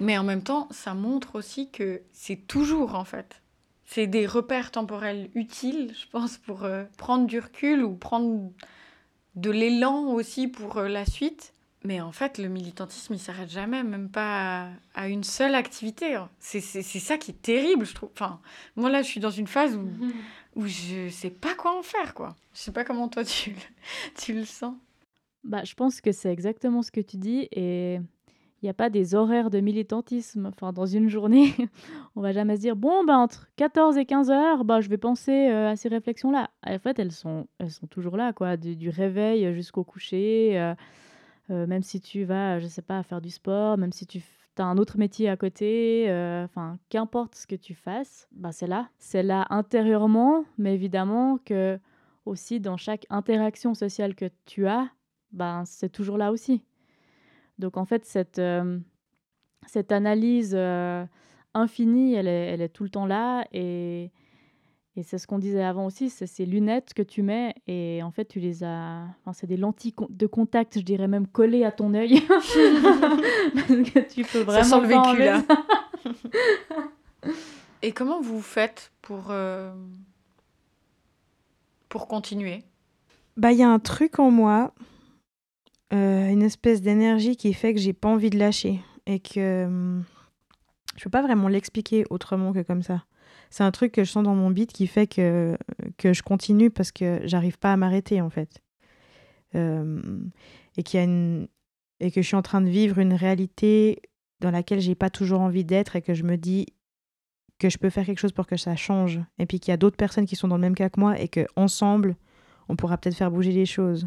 Mais 0.00 0.18
en 0.18 0.24
même 0.24 0.42
temps, 0.42 0.68
ça 0.70 0.94
montre 0.94 1.36
aussi 1.36 1.70
que 1.70 2.02
c'est 2.12 2.46
toujours 2.46 2.94
en 2.94 3.04
fait. 3.04 3.42
C'est 3.84 4.06
des 4.06 4.26
repères 4.26 4.70
temporels 4.70 5.30
utiles, 5.34 5.94
je 5.94 6.06
pense, 6.08 6.38
pour 6.38 6.64
euh, 6.64 6.84
prendre 6.96 7.26
du 7.26 7.38
recul 7.38 7.84
ou 7.84 7.94
prendre 7.94 8.50
de 9.36 9.50
l'élan 9.50 10.12
aussi 10.12 10.48
pour 10.48 10.76
euh, 10.78 10.88
la 10.88 11.04
suite. 11.06 11.54
Mais 11.84 12.00
en 12.00 12.12
fait, 12.12 12.38
le 12.38 12.46
militantisme, 12.48 13.14
il 13.14 13.18
s'arrête 13.18 13.50
jamais, 13.50 13.82
même 13.82 14.08
pas 14.08 14.66
à, 14.66 14.68
à 14.94 15.08
une 15.08 15.24
seule 15.24 15.54
activité. 15.56 16.14
hein. 16.14 16.28
C'est 16.38 16.60
c'est- 16.60 16.82
c'est 16.82 17.00
ça 17.00 17.18
qui 17.18 17.32
est 17.32 17.42
terrible, 17.42 17.84
je 17.84 17.94
trouve. 17.94 18.10
Enfin, 18.14 18.40
moi, 18.76 18.88
là, 18.88 19.02
je 19.02 19.08
suis 19.08 19.18
dans 19.20 19.30
une 19.32 19.48
phase 19.48 19.74
où, 19.76 19.88
où 20.54 20.66
je 20.68 21.08
sais 21.08 21.30
pas 21.30 21.54
quoi 21.56 21.76
en 21.76 21.82
faire, 21.82 22.14
quoi. 22.14 22.36
Je 22.54 22.60
sais 22.60 22.70
pas 22.72 22.84
comment 22.84 23.08
toi, 23.08 23.24
tu, 23.24 23.50
le- 23.50 23.56
tu 24.22 24.32
le 24.32 24.44
sens. 24.44 24.74
Bah, 25.42 25.64
je 25.64 25.74
pense 25.74 26.00
que 26.00 26.12
c'est 26.12 26.30
exactement 26.30 26.82
ce 26.82 26.92
que 26.92 27.00
tu 27.00 27.16
dis 27.16 27.48
et 27.50 27.98
il 28.62 28.66
n'y 28.66 28.70
a 28.70 28.74
pas 28.74 28.90
des 28.90 29.16
horaires 29.16 29.50
de 29.50 29.58
militantisme. 29.58 30.46
Enfin, 30.46 30.72
dans 30.72 30.86
une 30.86 31.08
journée, 31.08 31.52
on 32.16 32.20
va 32.20 32.30
jamais 32.30 32.56
se 32.56 32.60
dire 32.60 32.76
bon, 32.76 33.04
bah, 33.04 33.16
entre 33.16 33.48
14 33.56 33.96
et 33.98 34.06
15 34.06 34.30
heures, 34.30 34.64
bah, 34.64 34.80
je 34.80 34.88
vais 34.88 34.98
penser 34.98 35.48
euh, 35.50 35.70
à 35.70 35.76
ces 35.76 35.88
réflexions-là. 35.88 36.48
En 36.64 36.78
fait, 36.78 36.98
elles 37.00 37.10
sont, 37.10 37.48
elles 37.58 37.72
sont 37.72 37.88
toujours 37.88 38.16
là, 38.16 38.32
quoi, 38.32 38.56
du, 38.56 38.76
du 38.76 38.88
réveil 38.88 39.52
jusqu'au 39.52 39.82
coucher. 39.82 40.60
euh, 40.60 40.74
euh, 41.50 41.66
même 41.66 41.82
si 41.82 42.00
tu 42.00 42.22
vas, 42.22 42.60
je 42.60 42.68
sais 42.68 42.82
pas, 42.82 43.02
faire 43.02 43.20
du 43.20 43.30
sport, 43.30 43.76
même 43.76 43.90
si 43.92 44.06
tu 44.06 44.22
as 44.58 44.64
un 44.64 44.78
autre 44.78 44.96
métier 44.96 45.28
à 45.28 45.36
côté, 45.36 46.06
enfin, 46.44 46.78
qu'importe 46.88 47.34
ce 47.34 47.48
que 47.48 47.56
tu 47.56 47.74
fasses, 47.74 48.28
bah, 48.30 48.52
c'est 48.52 48.68
là. 48.68 48.88
C'est 48.98 49.24
là 49.24 49.46
intérieurement, 49.50 50.44
mais 50.56 50.74
évidemment 50.74 51.38
que 51.44 51.80
aussi 52.26 52.60
dans 52.60 52.76
chaque 52.76 53.06
interaction 53.10 53.74
sociale 53.74 54.14
que 54.14 54.30
tu 54.46 54.68
as, 54.68 54.88
ben, 55.32 55.64
c'est 55.66 55.88
toujours 55.90 56.16
là 56.16 56.30
aussi. 56.30 56.62
Donc 57.58 57.76
en 57.76 57.84
fait, 57.84 58.04
cette, 58.04 58.38
euh, 58.38 58.78
cette 59.66 59.92
analyse 59.92 60.54
euh, 60.56 61.04
infinie, 61.54 62.14
elle 62.14 62.28
est, 62.28 62.48
elle 62.48 62.60
est 62.60 62.68
tout 62.68 62.84
le 62.84 62.90
temps 62.90 63.06
là. 63.06 63.44
Et, 63.52 64.10
et 64.96 65.02
c'est 65.02 65.18
ce 65.18 65.26
qu'on 65.26 65.38
disait 65.38 65.64
avant 65.64 65.86
aussi, 65.86 66.10
c'est 66.10 66.26
ces 66.26 66.44
lunettes 66.44 66.92
que 66.94 67.02
tu 67.02 67.22
mets 67.22 67.54
et 67.66 68.02
en 68.02 68.10
fait, 68.10 68.26
tu 68.26 68.40
les 68.40 68.62
as... 68.62 69.04
Enfin, 69.20 69.32
c'est 69.32 69.46
des 69.46 69.56
lentilles 69.56 69.94
de 70.08 70.26
contact, 70.26 70.78
je 70.78 70.84
dirais 70.84 71.08
même 71.08 71.26
collées 71.26 71.64
à 71.64 71.72
ton 71.72 71.94
œil. 71.94 72.20
Parce 72.28 72.52
que 72.52 74.12
tu 74.12 74.24
peux 74.24 74.40
vraiment 74.40 74.64
Ça 74.64 74.76
sent 74.76 74.80
le 74.80 74.88
vécu, 74.88 75.18
là. 75.24 75.42
Et 77.82 77.92
comment 77.92 78.20
vous 78.20 78.40
faites 78.40 78.92
pour, 79.02 79.28
euh, 79.30 79.72
pour 81.88 82.06
continuer? 82.06 82.62
Bah, 83.36 83.52
il 83.52 83.58
y 83.58 83.62
a 83.62 83.68
un 83.68 83.78
truc 83.78 84.18
en 84.18 84.30
moi, 84.30 84.72
euh, 85.92 86.28
une 86.28 86.42
espèce 86.42 86.80
d'énergie 86.80 87.36
qui 87.36 87.52
fait 87.52 87.74
que 87.74 87.80
j'ai 87.80 87.92
pas 87.92 88.08
envie 88.08 88.30
de 88.30 88.38
lâcher 88.38 88.80
et 89.06 89.20
que 89.20 89.66
hum, 89.66 90.04
je 90.96 91.04
peux 91.04 91.10
pas 91.10 91.22
vraiment 91.22 91.48
l'expliquer 91.48 92.04
autrement 92.10 92.52
que 92.52 92.62
comme 92.62 92.82
ça. 92.82 93.04
C'est 93.50 93.64
un 93.64 93.70
truc 93.70 93.92
que 93.92 94.04
je 94.04 94.10
sens 94.10 94.24
dans 94.24 94.34
mon 94.34 94.50
beat 94.50 94.72
qui 94.72 94.86
fait 94.86 95.06
que, 95.06 95.56
que 95.98 96.12
je 96.12 96.22
continue 96.22 96.70
parce 96.70 96.92
que 96.92 97.20
j'arrive 97.24 97.58
pas 97.58 97.72
à 97.72 97.76
m'arrêter 97.76 98.20
en 98.20 98.30
fait. 98.30 98.62
Euh, 99.54 100.00
et, 100.78 100.84
y 100.94 100.96
a 100.96 101.04
une, 101.04 101.48
et 102.00 102.10
que 102.10 102.22
je 102.22 102.26
suis 102.26 102.36
en 102.36 102.42
train 102.42 102.62
de 102.62 102.68
vivre 102.68 102.98
une 102.98 103.12
réalité 103.12 104.00
dans 104.40 104.50
laquelle 104.50 104.80
j'ai 104.80 104.94
pas 104.94 105.10
toujours 105.10 105.40
envie 105.40 105.64
d'être 105.64 105.96
et 105.96 106.02
que 106.02 106.14
je 106.14 106.24
me 106.24 106.36
dis 106.36 106.66
que 107.58 107.68
je 107.68 107.78
peux 107.78 107.90
faire 107.90 108.06
quelque 108.06 108.18
chose 108.18 108.32
pour 108.32 108.46
que 108.46 108.56
ça 108.56 108.74
change. 108.76 109.20
Et 109.38 109.46
puis 109.46 109.60
qu'il 109.60 109.70
y 109.70 109.74
a 109.74 109.76
d'autres 109.76 109.96
personnes 109.96 110.26
qui 110.26 110.36
sont 110.36 110.48
dans 110.48 110.56
le 110.56 110.62
même 110.62 110.74
cas 110.74 110.88
que 110.88 110.98
moi 110.98 111.20
et 111.20 111.28
que 111.28 111.46
ensemble 111.56 112.16
on 112.68 112.76
pourra 112.76 112.96
peut-être 112.96 113.16
faire 113.16 113.30
bouger 113.30 113.52
les 113.52 113.66
choses. 113.66 114.06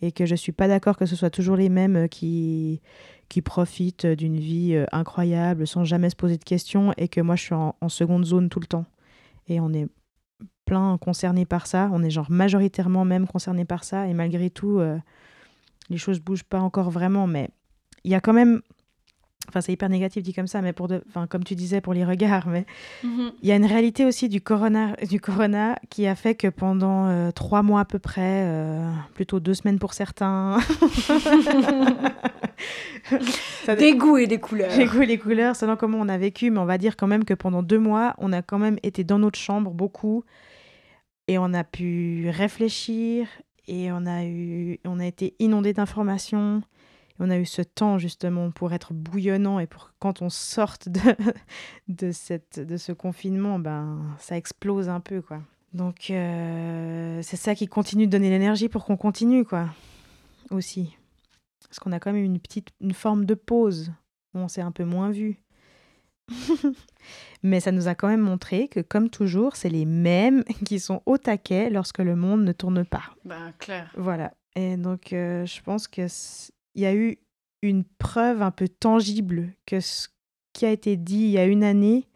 Et 0.00 0.12
que 0.12 0.26
je 0.26 0.34
suis 0.34 0.52
pas 0.52 0.68
d'accord 0.68 0.96
que 0.96 1.06
ce 1.06 1.16
soit 1.16 1.30
toujours 1.30 1.56
les 1.56 1.68
mêmes 1.68 1.96
euh, 1.96 2.06
qui, 2.06 2.80
qui 3.28 3.42
profitent 3.42 4.06
d'une 4.06 4.38
vie 4.38 4.74
euh, 4.74 4.86
incroyable 4.92 5.66
sans 5.66 5.84
jamais 5.84 6.10
se 6.10 6.16
poser 6.16 6.36
de 6.36 6.44
questions 6.44 6.92
et 6.96 7.08
que 7.08 7.20
moi 7.20 7.36
je 7.36 7.42
suis 7.42 7.54
en, 7.54 7.74
seconde 7.88 8.24
zone 8.24 8.48
tout 8.48 8.60
le 8.60 8.66
temps. 8.66 8.86
Et 9.48 9.60
on 9.60 9.72
est 9.72 9.88
plein 10.64 10.98
concernés 10.98 11.46
par 11.46 11.66
ça, 11.66 11.90
on 11.92 12.02
est 12.02 12.10
genre 12.10 12.30
majoritairement 12.30 13.04
même 13.04 13.26
concernés 13.26 13.64
par 13.64 13.84
ça. 13.84 14.06
Et 14.08 14.14
malgré 14.14 14.50
tout, 14.50 14.78
euh, 14.78 14.98
les 15.88 15.98
choses 15.98 16.20
bougent 16.20 16.44
pas 16.44 16.60
encore 16.60 16.90
vraiment, 16.90 17.26
mais 17.26 17.50
il 18.04 18.10
y 18.10 18.14
a 18.14 18.20
quand 18.20 18.32
même 18.32 18.62
Enfin, 19.48 19.60
c'est 19.62 19.72
hyper 19.72 19.88
négatif 19.88 20.22
dit 20.22 20.34
comme 20.34 20.46
ça, 20.46 20.60
mais 20.60 20.72
pour 20.74 20.88
de, 20.88 21.02
enfin, 21.08 21.26
comme 21.26 21.42
tu 21.42 21.54
disais 21.54 21.80
pour 21.80 21.94
les 21.94 22.04
regards, 22.04 22.46
mais 22.48 22.66
Mhm. 23.02 23.32
il 23.42 23.48
y 23.48 23.52
a 23.52 23.56
une 23.56 23.64
réalité 23.64 24.04
aussi 24.04 24.28
du 24.28 24.40
corona, 24.42 24.94
du 25.08 25.20
corona 25.20 25.76
qui 25.88 26.06
a 26.06 26.14
fait 26.14 26.34
que 26.34 26.48
pendant 26.48 27.06
euh, 27.06 27.30
trois 27.30 27.62
mois 27.62 27.80
à 27.80 27.84
peu 27.86 27.98
près, 27.98 28.42
euh, 28.46 28.90
plutôt 29.14 29.40
deux 29.40 29.54
semaines 29.54 29.78
pour 29.78 29.94
certains, 29.94 30.58
Ça- 33.64 33.76
Des 33.76 33.94
goûts 33.94 34.16
et 34.18 34.26
des 34.26 34.38
couleurs. 34.38 34.76
les 34.76 34.86
goûts 34.86 35.02
et 35.02 35.06
les 35.06 35.18
couleurs, 35.18 35.56
selon 35.56 35.76
comment 35.76 35.98
on 35.98 36.08
a 36.08 36.18
vécu, 36.18 36.50
mais 36.50 36.58
on 36.58 36.64
va 36.64 36.78
dire 36.78 36.96
quand 36.96 37.06
même 37.06 37.24
que 37.24 37.34
pendant 37.34 37.62
deux 37.62 37.78
mois, 37.78 38.14
on 38.18 38.32
a 38.32 38.42
quand 38.42 38.58
même 38.58 38.78
été 38.82 39.04
dans 39.04 39.18
notre 39.18 39.38
chambre 39.38 39.70
beaucoup 39.72 40.24
et 41.26 41.38
on 41.38 41.52
a 41.54 41.64
pu 41.64 42.28
réfléchir 42.30 43.26
et 43.66 43.90
on 43.92 44.06
a 44.06 44.24
eu, 44.24 44.78
on 44.84 44.98
a 45.00 45.06
été 45.06 45.34
inondé 45.38 45.72
d'informations. 45.72 46.62
Et 47.18 47.22
on 47.22 47.30
a 47.30 47.38
eu 47.38 47.46
ce 47.46 47.62
temps 47.62 47.98
justement 47.98 48.50
pour 48.50 48.72
être 48.72 48.92
bouillonnant 48.94 49.58
et 49.58 49.66
pour 49.66 49.92
quand 49.98 50.22
on 50.22 50.30
sorte 50.30 50.88
de, 50.88 51.00
de, 51.88 52.12
cette, 52.12 52.60
de 52.60 52.76
ce 52.76 52.92
confinement, 52.92 53.58
ben, 53.58 54.00
ça 54.18 54.36
explose 54.36 54.88
un 54.88 55.00
peu 55.00 55.20
quoi. 55.20 55.40
Donc 55.74 56.10
euh, 56.10 57.20
c'est 57.22 57.36
ça 57.36 57.54
qui 57.54 57.66
continue 57.66 58.06
de 58.06 58.12
donner 58.12 58.30
l'énergie 58.30 58.68
pour 58.68 58.84
qu'on 58.84 58.96
continue 58.96 59.44
quoi 59.44 59.68
aussi. 60.50 60.96
Parce 61.68 61.78
qu'on 61.78 61.92
a 61.92 62.00
quand 62.00 62.12
même 62.12 62.24
une 62.24 62.40
petite 62.40 62.70
une 62.80 62.94
forme 62.94 63.26
de 63.26 63.34
pause 63.34 63.92
où 64.34 64.38
on 64.38 64.48
s'est 64.48 64.62
un 64.62 64.72
peu 64.72 64.84
moins 64.84 65.10
vu. 65.10 65.42
Mais 67.42 67.60
ça 67.60 67.72
nous 67.72 67.88
a 67.88 67.94
quand 67.94 68.08
même 68.08 68.20
montré 68.20 68.68
que, 68.68 68.80
comme 68.80 69.10
toujours, 69.10 69.56
c'est 69.56 69.68
les 69.68 69.84
mêmes 69.84 70.44
qui 70.64 70.80
sont 70.80 71.02
au 71.06 71.18
taquet 71.18 71.70
lorsque 71.70 71.98
le 71.98 72.16
monde 72.16 72.44
ne 72.44 72.52
tourne 72.52 72.84
pas. 72.84 73.04
Ben, 73.24 73.52
clair. 73.58 73.90
Voilà. 73.96 74.32
Et 74.56 74.76
donc, 74.76 75.12
euh, 75.12 75.46
je 75.46 75.62
pense 75.62 75.88
qu'il 76.78 76.84
y 76.84 76.86
a 76.86 76.94
eu 76.94 77.18
une 77.62 77.82
preuve 77.82 78.40
un 78.40 78.52
peu 78.52 78.68
tangible 78.68 79.52
que 79.66 79.80
ce 79.80 80.06
qui 80.52 80.64
a 80.64 80.70
été 80.70 80.96
dit 80.96 81.22
il 81.22 81.30
y 81.30 81.38
a 81.38 81.44
une 81.44 81.64
année, 81.64 82.06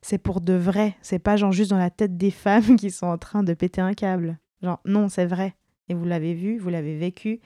c'est 0.00 0.16
pour 0.16 0.40
de 0.40 0.54
vrai. 0.54 0.96
C'est 1.02 1.18
pas 1.18 1.36
genre 1.36 1.52
juste 1.52 1.68
dans 1.68 1.76
la 1.76 1.90
tête 1.90 2.16
des 2.16 2.30
femmes 2.46 2.76
qui 2.76 2.90
sont 2.90 3.08
en 3.08 3.18
train 3.18 3.42
de 3.42 3.52
péter 3.52 3.82
un 3.82 3.92
câble. 3.92 4.38
Genre, 4.62 4.80
non, 4.86 5.10
c'est 5.10 5.26
vrai. 5.26 5.54
Et 5.90 5.94
vous 5.94 6.06
l'avez 6.06 6.32
vu, 6.32 6.56
vous 6.56 6.70
l'avez 6.70 6.96
vécu. 6.96 7.40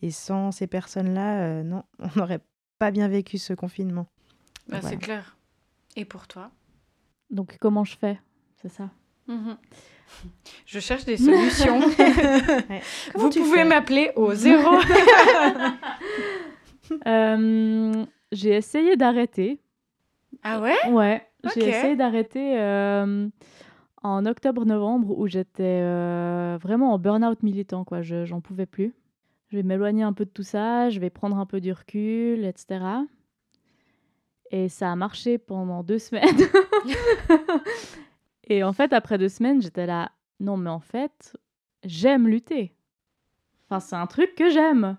Et 0.00 0.10
sans 0.10 0.50
ces 0.50 0.66
personnes-là, 0.66 1.42
euh, 1.42 1.62
non, 1.62 1.82
on 1.98 2.08
n'aurait 2.16 2.40
pas 2.78 2.90
bien 2.90 3.08
vécu 3.08 3.36
ce 3.36 3.52
confinement. 3.52 4.06
Ben, 4.68 4.80
Voilà. 4.80 4.88
C'est 4.88 4.96
clair. 4.96 5.36
Et 5.94 6.06
pour 6.06 6.26
toi? 6.26 6.50
Donc, 7.28 7.58
comment 7.60 7.84
je 7.84 7.98
fais? 7.98 8.18
C'est 8.62 8.70
ça? 8.70 8.90
Mhm. 9.26 9.56
Je 10.66 10.78
cherche 10.80 11.04
des 11.04 11.16
solutions. 11.16 11.80
Vous 13.14 13.30
pouvez 13.30 13.64
m'appeler 13.64 14.10
au 14.16 14.32
zéro. 14.34 14.76
Euh, 17.06 18.04
j'ai 18.32 18.50
essayé 18.50 18.96
d'arrêter. 18.96 19.60
ah 20.42 20.60
ouais? 20.60 20.76
Ouais, 20.90 21.26
j'ai 21.54 21.68
essayé 21.68 21.96
d'arrêter 21.96 22.58
euh, 22.58 23.28
en 24.02 24.26
octobre-novembre 24.26 25.18
où 25.18 25.26
j'étais 25.26 25.80
euh, 25.82 26.58
vraiment 26.60 26.92
en 26.92 26.98
burn-out 26.98 27.42
militant, 27.42 27.84
quoi. 27.84 28.02
Je, 28.02 28.24
j'en 28.24 28.40
pouvais 28.40 28.66
plus. 28.66 28.94
Je 29.48 29.56
vais 29.56 29.62
m'éloigner 29.62 30.02
un 30.02 30.12
peu 30.12 30.24
de 30.24 30.30
tout 30.30 30.42
ça, 30.42 30.90
je 30.90 31.00
vais 31.00 31.10
prendre 31.10 31.38
un 31.38 31.46
peu 31.46 31.60
du 31.60 31.72
recul, 31.72 32.44
etc. 32.44 32.84
Et 34.50 34.68
ça 34.68 34.90
a 34.92 34.96
marché 34.96 35.38
pendant 35.38 35.82
deux 35.82 35.98
semaines. 36.00 36.36
Et 38.44 38.62
en 38.62 38.72
fait, 38.72 38.92
après 38.92 39.18
deux 39.18 39.28
semaines, 39.28 39.62
j'étais 39.62 39.86
là, 39.86 40.12
non, 40.40 40.56
mais 40.56 40.70
en 40.70 40.80
fait, 40.80 41.36
j'aime 41.84 42.28
lutter. 42.28 42.74
Enfin, 43.68 43.80
c'est 43.80 43.96
un 43.96 44.06
truc 44.06 44.34
que 44.34 44.50
j'aime. 44.50 44.98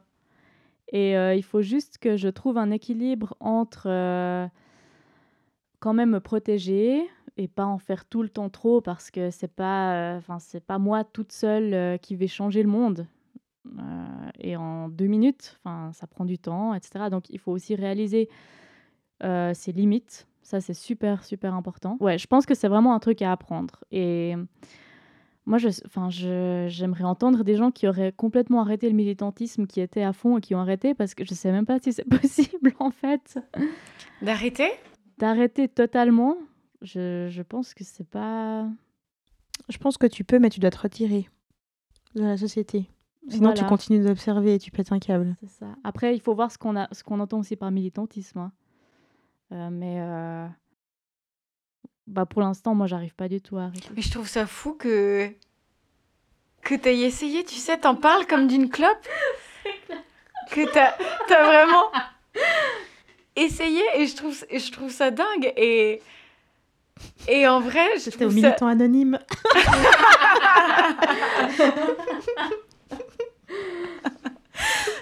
Et 0.92 1.18
euh, 1.18 1.36
il 1.36 1.44
faut 1.44 1.62
juste 1.62 1.98
que 1.98 2.18
je 2.18 2.28
trouve 2.30 2.58
un 2.58 2.72
équilibre 2.72 3.36
entre 3.40 3.88
euh, 3.90 4.48
quand 5.80 5.94
même 5.94 6.12
me 6.12 6.20
protéger 6.20 7.04
et 7.38 7.48
pas 7.48 7.66
en 7.66 7.80
faire 7.80 8.06
tout 8.06 8.24
le 8.24 8.30
temps 8.30 8.50
trop 8.50 8.82
parce 8.82 9.12
que 9.12 9.30
c'est 9.30 9.54
pas, 9.54 9.96
euh, 9.96 10.18
enfin 10.18 10.40
c'est 10.40 10.64
pas 10.64 10.78
moi 10.78 11.04
toute 11.04 11.32
seule 11.32 12.00
qui 12.00 12.16
vais 12.16 12.28
changer 12.28 12.64
le 12.64 12.70
monde. 12.70 13.08
Et 14.40 14.56
en 14.56 14.90
deux 14.90 15.08
minutes, 15.08 15.60
enfin 15.64 15.92
ça 15.92 16.06
prend 16.06 16.24
du 16.24 16.38
temps, 16.38 16.76
etc. 16.76 17.10
Donc 17.10 17.30
il 17.32 17.40
faut 17.40 17.52
aussi 17.52 17.74
réaliser 17.76 18.30
ses 19.22 19.72
limites. 19.72 20.28
Ça 20.46 20.62
c'est 20.62 20.74
super 20.76 21.24
super 21.24 21.54
important. 21.56 21.98
Ouais, 22.00 22.18
je 22.20 22.28
pense 22.28 22.46
que 22.46 22.54
c'est 22.54 22.68
vraiment 22.68 22.94
un 22.94 23.00
truc 23.00 23.22
à 23.24 23.32
apprendre. 23.32 23.84
Et 23.92 24.36
moi, 25.48 25.58
je, 25.60 25.68
enfin, 25.86 26.10
je, 26.10 26.66
j'aimerais 26.70 27.04
entendre 27.04 27.44
des 27.44 27.56
gens 27.56 27.70
qui 27.70 27.88
auraient 27.88 28.12
complètement 28.12 28.62
arrêté 28.62 28.90
le 28.90 28.96
militantisme, 28.96 29.68
qui 29.68 29.80
étaient 29.82 30.02
à 30.04 30.12
fond 30.14 30.38
et 30.38 30.42
qui 30.42 30.56
ont 30.56 30.60
arrêté, 30.60 30.94
parce 30.96 31.14
que 31.14 31.24
je 31.26 31.34
sais 31.36 31.52
même 31.52 31.66
pas 31.68 31.78
si 31.80 31.94
c'est 31.94 32.04
possible, 32.22 32.74
en 32.80 32.90
fait, 32.92 33.38
D'arrêter? 34.22 34.70
D'arrêter 35.18 35.68
totalement. 35.68 36.36
Je, 36.82 37.28
je 37.30 37.42
pense 37.42 37.74
que 37.74 37.84
c'est 37.84 38.08
pas. 38.08 38.68
Je 39.70 39.78
pense 39.78 39.98
que 39.98 40.08
tu 40.08 40.24
peux, 40.24 40.40
mais 40.40 40.50
tu 40.50 40.60
dois 40.60 40.72
te 40.72 40.80
retirer 40.80 41.28
de 42.16 42.22
la 42.22 42.38
société. 42.38 42.90
Sinon, 43.28 43.54
tu 43.54 43.66
continues 43.66 44.04
d'observer 44.04 44.56
et 44.56 44.60
tu 44.60 44.70
pètes 44.72 44.92
un 44.92 45.00
câble. 45.00 45.36
C'est 45.42 45.50
ça. 45.50 45.68
Après, 45.84 46.16
il 46.16 46.22
faut 46.22 46.36
voir 46.36 46.52
ce 46.52 46.58
qu'on 46.60 46.76
a, 46.76 46.88
ce 46.92 47.04
qu'on 47.04 47.20
entend 47.20 47.40
aussi 47.40 47.56
par 47.56 47.72
militantisme. 47.72 48.40
hein. 48.40 48.52
Euh, 49.52 49.70
mais 49.72 49.98
euh, 50.00 50.48
bah, 52.08 52.26
pour 52.26 52.42
l'instant, 52.42 52.76
moi, 52.76 52.88
j'arrive 52.88 53.14
pas 53.16 53.28
du 53.28 53.42
tout 53.42 53.58
à 53.58 53.66
arrêter. 53.66 53.90
Mais 53.96 54.02
je 54.02 54.12
trouve 54.12 54.28
ça 54.28 54.46
fou 54.46 54.74
que 54.74 55.30
que 56.62 56.74
t'aies 56.74 57.00
essayé, 57.02 57.44
tu 57.44 57.56
sais, 57.56 57.78
t'en 57.78 57.96
parles 57.96 58.26
comme 58.26 58.48
d'une 58.48 58.70
clope. 58.70 59.08
Que 60.52 60.72
t'as 60.72 60.94
as 61.36 61.44
vraiment 61.44 61.92
essayé 63.36 63.82
et 63.96 64.06
je 64.06 64.16
trouve 64.16 64.46
et 64.48 64.60
je 64.60 64.72
trouve 64.72 64.92
ça 64.92 65.10
dingue 65.10 65.52
et 65.58 66.04
et 67.28 67.48
en 67.48 67.60
vrai, 67.60 67.84
je 67.96 68.02
C'était 68.12 68.26
au 68.26 68.30
ça... 68.30 68.36
militant 68.36 68.68
anonyme. 68.68 69.18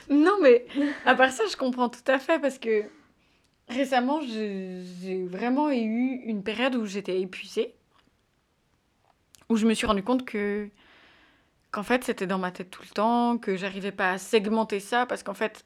Non, 0.09 0.37
mais 0.41 0.65
à 1.05 1.15
part 1.15 1.31
ça, 1.31 1.43
je 1.51 1.55
comprends 1.57 1.89
tout 1.89 1.99
à 2.07 2.19
fait 2.19 2.39
parce 2.39 2.57
que 2.59 2.83
récemment, 3.73 4.21
j'ai 4.21 5.25
vraiment 5.25 5.71
eu 5.71 6.21
une 6.25 6.43
période 6.43 6.75
où 6.75 6.85
j'étais 6.85 7.21
épuisée, 7.21 7.73
où 9.49 9.57
je 9.57 9.65
me 9.65 9.73
suis 9.73 9.85
rendu 9.85 10.03
compte 10.03 10.25
que 10.25 10.69
qu'en 11.71 11.83
fait, 11.83 12.03
c'était 12.03 12.27
dans 12.27 12.37
ma 12.37 12.51
tête 12.51 12.69
tout 12.69 12.83
le 12.83 12.89
temps, 12.89 13.37
que 13.37 13.57
j'arrivais 13.57 13.91
pas 13.91 14.11
à 14.11 14.17
segmenter 14.17 14.79
ça 14.79 15.05
parce 15.05 15.23
qu'en 15.23 15.33
fait, 15.33 15.65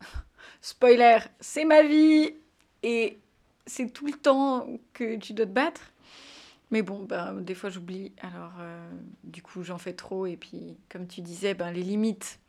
spoiler, 0.60 1.18
c'est 1.40 1.64
ma 1.64 1.82
vie 1.82 2.34
et 2.82 3.18
c'est 3.66 3.92
tout 3.92 4.06
le 4.06 4.12
temps 4.12 4.66
que 4.92 5.16
tu 5.16 5.32
dois 5.32 5.46
te 5.46 5.52
battre. 5.52 5.92
Mais 6.70 6.82
bon, 6.82 7.04
ben, 7.04 7.34
des 7.34 7.54
fois 7.54 7.70
j'oublie, 7.70 8.12
alors 8.20 8.52
euh, 8.58 8.90
du 9.22 9.42
coup 9.42 9.62
j'en 9.62 9.78
fais 9.78 9.92
trop 9.92 10.26
et 10.26 10.36
puis 10.36 10.76
comme 10.88 11.06
tu 11.06 11.20
disais, 11.20 11.54
ben, 11.54 11.70
les 11.70 11.82
limites 11.82 12.40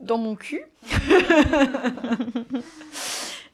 dans 0.00 0.16
mon 0.16 0.34
cul. 0.34 0.62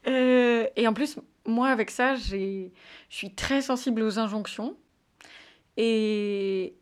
Euh, 0.07 0.67
et 0.75 0.87
en 0.87 0.93
plus, 0.93 1.17
moi, 1.45 1.69
avec 1.69 1.91
ça, 1.91 2.15
je 2.15 2.69
suis 3.09 3.35
très 3.35 3.61
sensible 3.61 4.01
aux 4.01 4.19
injonctions. 4.19 4.77
Et 5.77 6.75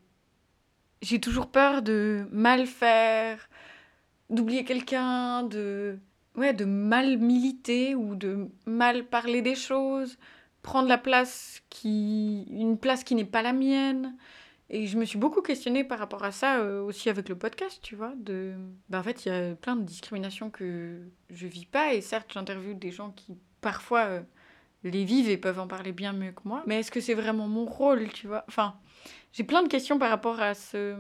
j'ai 1.02 1.20
toujours 1.20 1.48
peur 1.48 1.82
de 1.82 2.28
mal 2.32 2.66
faire, 2.66 3.50
d'oublier 4.30 4.64
quelqu'un, 4.64 5.44
de, 5.44 6.00
ouais, 6.36 6.54
de 6.54 6.66
mal 6.66 7.18
militer 7.18 7.96
ou 7.96 8.16
de 8.16 8.50
mal 8.66 9.06
parler 9.06 9.42
des 9.42 9.56
choses, 9.56 10.18
prendre 10.62 10.88
la 10.88 10.98
place 10.98 11.62
qui, 11.70 12.44
une 12.50 12.78
place 12.78 13.04
qui 13.04 13.16
n'est 13.16 13.26
pas 13.26 13.42
la 13.42 13.54
mienne. 13.54 14.16
Et 14.70 14.88
je 14.88 14.98
me 14.98 15.06
suis 15.06 15.20
beaucoup 15.20 15.42
questionnée 15.42 15.84
par 15.84 16.00
rapport 16.00 16.24
à 16.24 16.32
ça 16.32 16.60
euh, 16.60 16.82
aussi 16.82 17.10
avec 17.10 17.30
le 17.30 17.38
podcast, 17.38 17.80
tu 17.84 17.96
vois. 17.96 18.14
De... 18.18 18.56
Ben, 18.90 19.00
en 19.00 19.04
fait, 19.04 19.26
il 19.26 19.30
y 19.30 19.32
a 19.32 19.56
plein 19.56 19.76
de 19.76 19.84
discriminations 19.84 20.50
que 20.50 21.02
je 21.30 21.48
vis 21.48 21.66
pas. 21.66 21.94
Et 21.94 22.02
certes, 22.02 22.32
j'interviewe 22.34 22.74
des 22.74 22.92
gens 22.92 23.12
qui, 23.12 23.38
parfois, 23.62 24.06
euh, 24.06 24.22
les 24.84 25.06
vivent 25.06 25.30
et 25.30 25.38
peuvent 25.38 25.60
en 25.60 25.68
parler 25.68 25.92
bien 25.92 26.14
mieux 26.14 26.32
que 26.32 26.42
moi. 26.46 26.64
Mais 26.66 26.80
est-ce 26.80 26.92
que 26.92 27.00
c'est 27.00 27.14
vraiment 27.14 27.48
mon 27.48 27.66
rôle, 27.66 28.12
tu 28.12 28.28
vois? 28.28 28.44
Enfin, 28.48 28.76
j'ai 29.34 29.44
plein 29.44 29.62
de 29.62 29.68
questions 29.68 30.00
par 30.00 30.10
rapport 30.10 30.40
à 30.40 30.56
ce... 30.56 30.96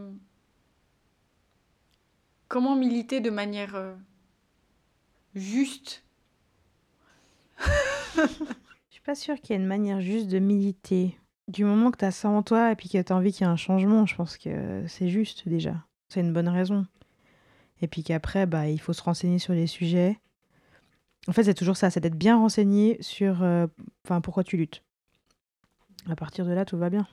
Comment 2.47 2.75
militer 2.75 3.21
de 3.21 3.31
manière 3.31 3.75
euh, 3.75 3.95
juste 5.33 6.03
Je 8.15 8.21
suis 8.91 9.01
pas 9.03 9.15
sûre 9.15 9.41
qu'il 9.41 9.55
y 9.55 9.57
ait 9.57 9.61
une 9.61 9.67
manière 9.67 10.01
juste 10.01 10.27
de 10.27 10.37
militer. 10.37 11.17
Du 11.47 11.63
moment 11.63 11.91
que 11.91 11.97
tu 11.97 12.05
as 12.05 12.11
ça 12.11 12.29
en 12.29 12.41
toi 12.41 12.71
et 12.71 12.75
puis 12.75 12.89
que 12.89 13.01
tu 13.01 13.13
as 13.13 13.15
envie 13.15 13.31
qu'il 13.31 13.45
y 13.45 13.49
ait 13.49 13.51
un 13.51 13.55
changement, 13.55 14.05
je 14.05 14.15
pense 14.15 14.37
que 14.37 14.83
c'est 14.87 15.09
juste 15.09 15.47
déjà. 15.47 15.75
C'est 16.09 16.21
une 16.21 16.33
bonne 16.33 16.49
raison. 16.49 16.85
Et 17.81 17.87
puis 17.87 18.03
qu'après, 18.03 18.45
bah, 18.45 18.67
il 18.67 18.79
faut 18.79 18.93
se 18.93 19.03
renseigner 19.03 19.39
sur 19.39 19.53
les 19.53 19.67
sujets. 19.67 20.19
En 21.27 21.33
fait, 21.33 21.43
c'est 21.43 21.53
toujours 21.53 21.77
ça, 21.77 21.89
c'est 21.89 21.99
d'être 21.99 22.17
bien 22.17 22.37
renseigné 22.37 22.97
sur 23.01 23.43
euh, 23.43 23.67
pourquoi 24.23 24.43
tu 24.43 24.57
luttes. 24.57 24.83
À 26.09 26.15
partir 26.15 26.45
de 26.45 26.51
là, 26.51 26.65
tout 26.65 26.77
va 26.77 26.89
bien. 26.89 27.07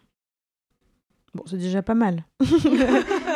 Bon, 1.34 1.44
c'est 1.46 1.56
déjà 1.56 1.82
pas 1.82 1.94
mal. 1.94 2.26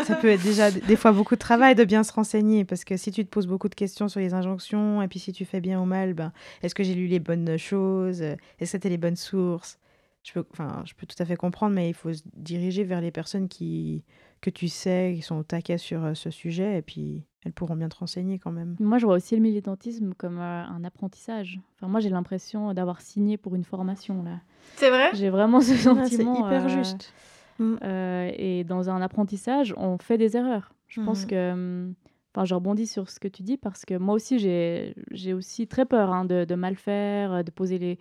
ça 0.05 0.17
peut 0.17 0.29
être 0.29 0.43
déjà 0.43 0.71
des 0.71 0.97
fois 0.97 1.13
beaucoup 1.13 1.35
de 1.35 1.41
travail 1.41 1.75
de 1.75 1.85
bien 1.85 2.05
se 2.05 2.13
renseigner 2.13 2.67
parce 2.67 2.85
que 2.85 2.99
si 2.99 3.11
tu 3.11 3.25
te 3.25 3.31
poses 3.31 3.47
beaucoup 3.47 3.71
de 3.71 3.75
questions 3.75 4.09
sur 4.11 4.21
les 4.21 4.35
injonctions 4.35 5.01
et 5.01 5.09
puis 5.09 5.19
si 5.19 5.33
tu 5.33 5.47
fais 5.47 5.63
bien 5.63 5.81
ou 5.81 5.87
mal, 5.87 6.13
ben, 6.13 6.33
est-ce 6.63 6.75
que 6.75 6.83
j'ai 6.83 6.95
lu 6.95 7.07
les 7.07 7.21
bonnes 7.21 7.57
choses? 7.57 8.21
Est-ce 8.21 8.37
que 8.59 8.67
c'était 8.67 8.91
les 8.91 8.99
bonnes 8.99 9.17
sources? 9.17 9.79
Je 10.27 10.33
peux, 10.33 10.45
enfin, 10.51 10.83
je 10.85 10.93
peux 10.95 11.07
tout 11.07 11.21
à 11.23 11.25
fait 11.25 11.37
comprendre, 11.37 11.75
mais 11.75 11.89
il 11.89 11.95
faut 11.95 12.13
se 12.13 12.23
diriger 12.35 12.83
vers 12.83 13.01
les 13.01 13.13
personnes 13.13 13.47
qui, 13.49 14.03
que 14.41 14.51
tu 14.51 14.67
sais, 14.69 15.13
qui 15.15 15.23
sont 15.23 15.37
au 15.37 15.43
taquet 15.45 15.79
sur 15.79 16.05
euh, 16.05 16.15
ce 16.15 16.31
sujet 16.31 16.79
et 16.79 16.83
puis 16.83 17.23
elles 17.45 17.53
pourront 17.53 17.77
bien 17.77 17.89
te 17.89 17.97
renseigner 17.97 18.41
quand 18.41 18.51
même. 18.51 18.75
Moi, 18.81 18.99
je 18.99 19.07
vois 19.07 19.15
aussi 19.15 19.37
le 19.37 19.43
militantisme 19.43 20.15
comme 20.15 20.39
euh, 20.39 20.65
un 20.65 20.83
apprentissage. 20.83 21.61
Enfin, 21.77 21.87
moi, 21.87 22.01
j'ai 22.01 22.09
l'impression 22.11 22.75
d'avoir 22.75 23.01
signé 23.01 23.37
pour 23.37 23.55
une 23.55 23.63
formation 23.65 24.23
là. 24.25 24.41
C'est 24.75 24.91
vrai? 24.91 25.11
J'ai 25.15 25.31
vraiment 25.31 25.61
ce 25.61 25.75
sentiment. 25.77 26.35
c'est 26.35 26.47
hyper 26.47 26.65
euh, 26.65 26.69
juste. 26.69 27.13
Euh, 27.61 28.31
et 28.37 28.65
dans 28.65 28.91
un 28.91 29.01
apprentissage, 29.01 29.73
on 29.77 29.97
fait 29.99 30.19
des 30.19 30.37
erreurs. 30.37 30.75
Je 30.89 31.01
pense 31.03 31.23
Mhm. 31.23 31.29
que. 31.31 31.53
hum, 31.53 31.95
Enfin, 32.35 32.45
je 32.45 32.55
rebondis 32.55 32.87
sur 32.87 33.09
ce 33.09 33.19
que 33.19 33.29
tu 33.29 33.43
dis 33.43 33.57
parce 33.57 33.87
que 33.87 33.95
moi 33.97 34.15
aussi, 34.15 34.39
j'ai 34.39 34.95
j'ai 35.11 35.33
aussi 35.33 35.67
très 35.67 35.87
peur 35.87 36.13
hein, 36.13 36.27
de, 36.27 36.45
de 36.45 36.55
mal 36.55 36.75
faire, 36.77 37.43
de 37.43 37.51
poser 37.51 37.79
les, 37.79 37.99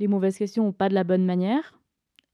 les 0.00 0.08
mauvaises 0.08 0.36
questions 0.36 0.66
ou 0.66 0.72
pas 0.72 0.88
de 0.88 0.94
la 0.94 1.04
bonne 1.04 1.24
manière. 1.24 1.78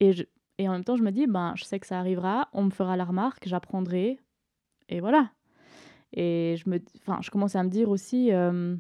Et, 0.01 0.13
et 0.59 0.69
en 0.69 0.73
même 0.73 0.85
temps, 0.85 0.97
je 0.97 1.03
me 1.03 1.11
dis, 1.11 1.27
ben, 1.27 1.53
je 1.57 1.65
sais 1.65 1.79
que 1.79 1.87
ça 1.87 1.99
arrivera, 1.99 2.49
on 2.53 2.65
me 2.65 2.71
fera 2.71 2.97
la 2.97 3.05
remarque, 3.05 3.47
j'apprendrai. 3.47 4.19
Et 4.89 5.01
voilà. 5.01 5.31
Et 6.13 6.57
je, 6.57 6.71
me, 6.71 6.79
je 7.21 7.31
commence 7.31 7.57
à 7.57 7.63
me 7.63 7.69
dire 7.69 7.91
aussi 7.91 8.33
euh, 8.33 8.77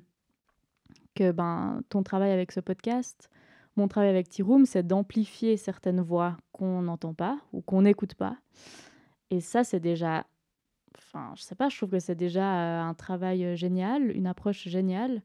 que 1.14 1.32
ben, 1.32 1.82
ton 1.88 2.02
travail 2.02 2.30
avec 2.30 2.52
ce 2.52 2.60
podcast, 2.60 3.28
mon 3.74 3.88
travail 3.88 4.08
avec 4.08 4.28
T-Room, 4.28 4.64
c'est 4.64 4.86
d'amplifier 4.86 5.56
certaines 5.56 6.00
voix 6.00 6.36
qu'on 6.52 6.82
n'entend 6.82 7.12
pas 7.12 7.38
ou 7.52 7.60
qu'on 7.60 7.82
n'écoute 7.82 8.14
pas. 8.14 8.36
Et 9.30 9.40
ça, 9.40 9.64
c'est 9.64 9.80
déjà. 9.80 10.26
Enfin, 10.96 11.32
je 11.36 11.42
sais 11.42 11.54
pas, 11.54 11.68
je 11.68 11.76
trouve 11.76 11.90
que 11.90 11.98
c'est 11.98 12.14
déjà 12.14 12.54
euh, 12.54 12.82
un 12.82 12.94
travail 12.94 13.44
euh, 13.44 13.56
génial, 13.56 14.16
une 14.16 14.26
approche 14.26 14.66
géniale. 14.68 15.22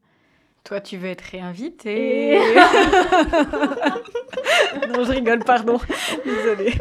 Toi, 0.64 0.80
tu 0.80 0.96
veux 0.96 1.08
être 1.08 1.22
réinvité. 1.22 2.34
Et- 2.34 2.38
non, 4.88 5.04
je 5.04 5.12
rigole, 5.12 5.40
pardon. 5.44 5.78
Désolée. 6.24 6.72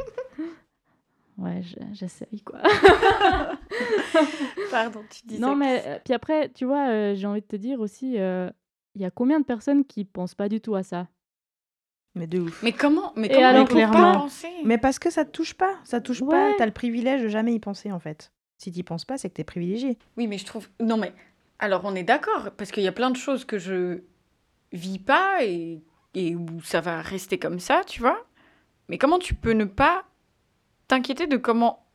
Ouais, 1.38 1.62
je- 1.64 1.76
j'essaye 1.94 2.42
quoi. 2.42 2.60
Pardon, 4.70 5.02
tu 5.10 5.26
disais. 5.26 5.42
non, 5.42 5.56
mais 5.56 5.84
euh, 5.88 5.98
puis 6.04 6.14
après, 6.14 6.50
tu 6.50 6.66
vois, 6.66 6.90
euh, 6.90 7.16
j'ai 7.16 7.26
envie 7.28 7.42
de 7.42 7.46
te 7.48 7.56
dire 7.56 7.80
aussi, 7.80 8.20
euh, 8.20 8.50
il 8.96 9.02
y 9.02 9.06
a 9.06 9.12
combien 9.12 9.40
de 9.40 9.46
personnes 9.46 9.84
qui 9.86 10.06
pensent 10.06 10.36
pas 10.36 10.50
du 10.50 10.62
tout 10.62 10.76
à 10.76 10.84
ça? 10.84 11.08
Mais 12.14 12.28
de 12.28 12.42
ouf. 12.42 12.62
Mais 12.62 12.74
comment 12.74 13.14
Mais 13.16 13.30
comment 13.30 13.48
alors, 13.48 13.68
pas 13.68 13.74
clairement. 13.74 14.14
penser? 14.14 14.50
Mais 14.66 14.78
parce 14.78 15.00
que 15.00 15.10
ça 15.10 15.24
te 15.26 15.32
touche 15.32 15.54
pas, 15.56 15.76
ça 15.86 16.00
te 16.02 16.06
touche 16.08 16.20
pas, 16.20 16.50
Ouais. 16.50 16.56
t'as 16.58 16.66
le 16.66 16.74
privilège 16.74 17.22
de 17.24 17.28
jamais 17.30 17.54
y 17.54 17.60
penser 17.60 17.92
en 17.92 18.00
fait. 18.00 18.32
Si 18.58 18.72
t'y 18.72 18.84
penses 18.84 19.06
pas, 19.06 19.18
c'est 19.18 19.30
que 19.30 19.34
t'es 19.36 19.44
privilégié. 19.44 19.98
Oui, 20.18 20.28
mais 20.28 20.38
je 20.38 20.46
trouve. 20.46 20.68
Non, 20.80 20.98
mais. 20.98 21.14
Alors, 21.62 21.82
on 21.86 21.96
est 21.96 22.04
d'accord, 22.04 22.50
parce 22.58 22.72
qu'il 22.72 22.84
y 22.84 22.88
a 22.88 22.92
plein 22.92 23.12
de 23.12 23.16
choses 23.18 23.46
que 23.46 23.58
je 23.58 24.02
vis 24.74 25.00
pas 25.00 25.44
et, 25.44 25.82
et 26.16 26.36
où 26.36 26.48
ça 26.64 26.82
va 26.82 27.02
rester 27.02 27.38
comme 27.40 27.60
ça, 27.60 27.84
tu 27.88 28.02
vois. 28.02 28.26
Mais 28.90 28.98
comment 28.98 29.20
tu 29.20 29.34
peux 29.36 29.52
ne 29.54 29.66
pas 29.66 30.04
t'inquiéter 30.90 31.28
de 31.28 31.38
comment 31.38 31.86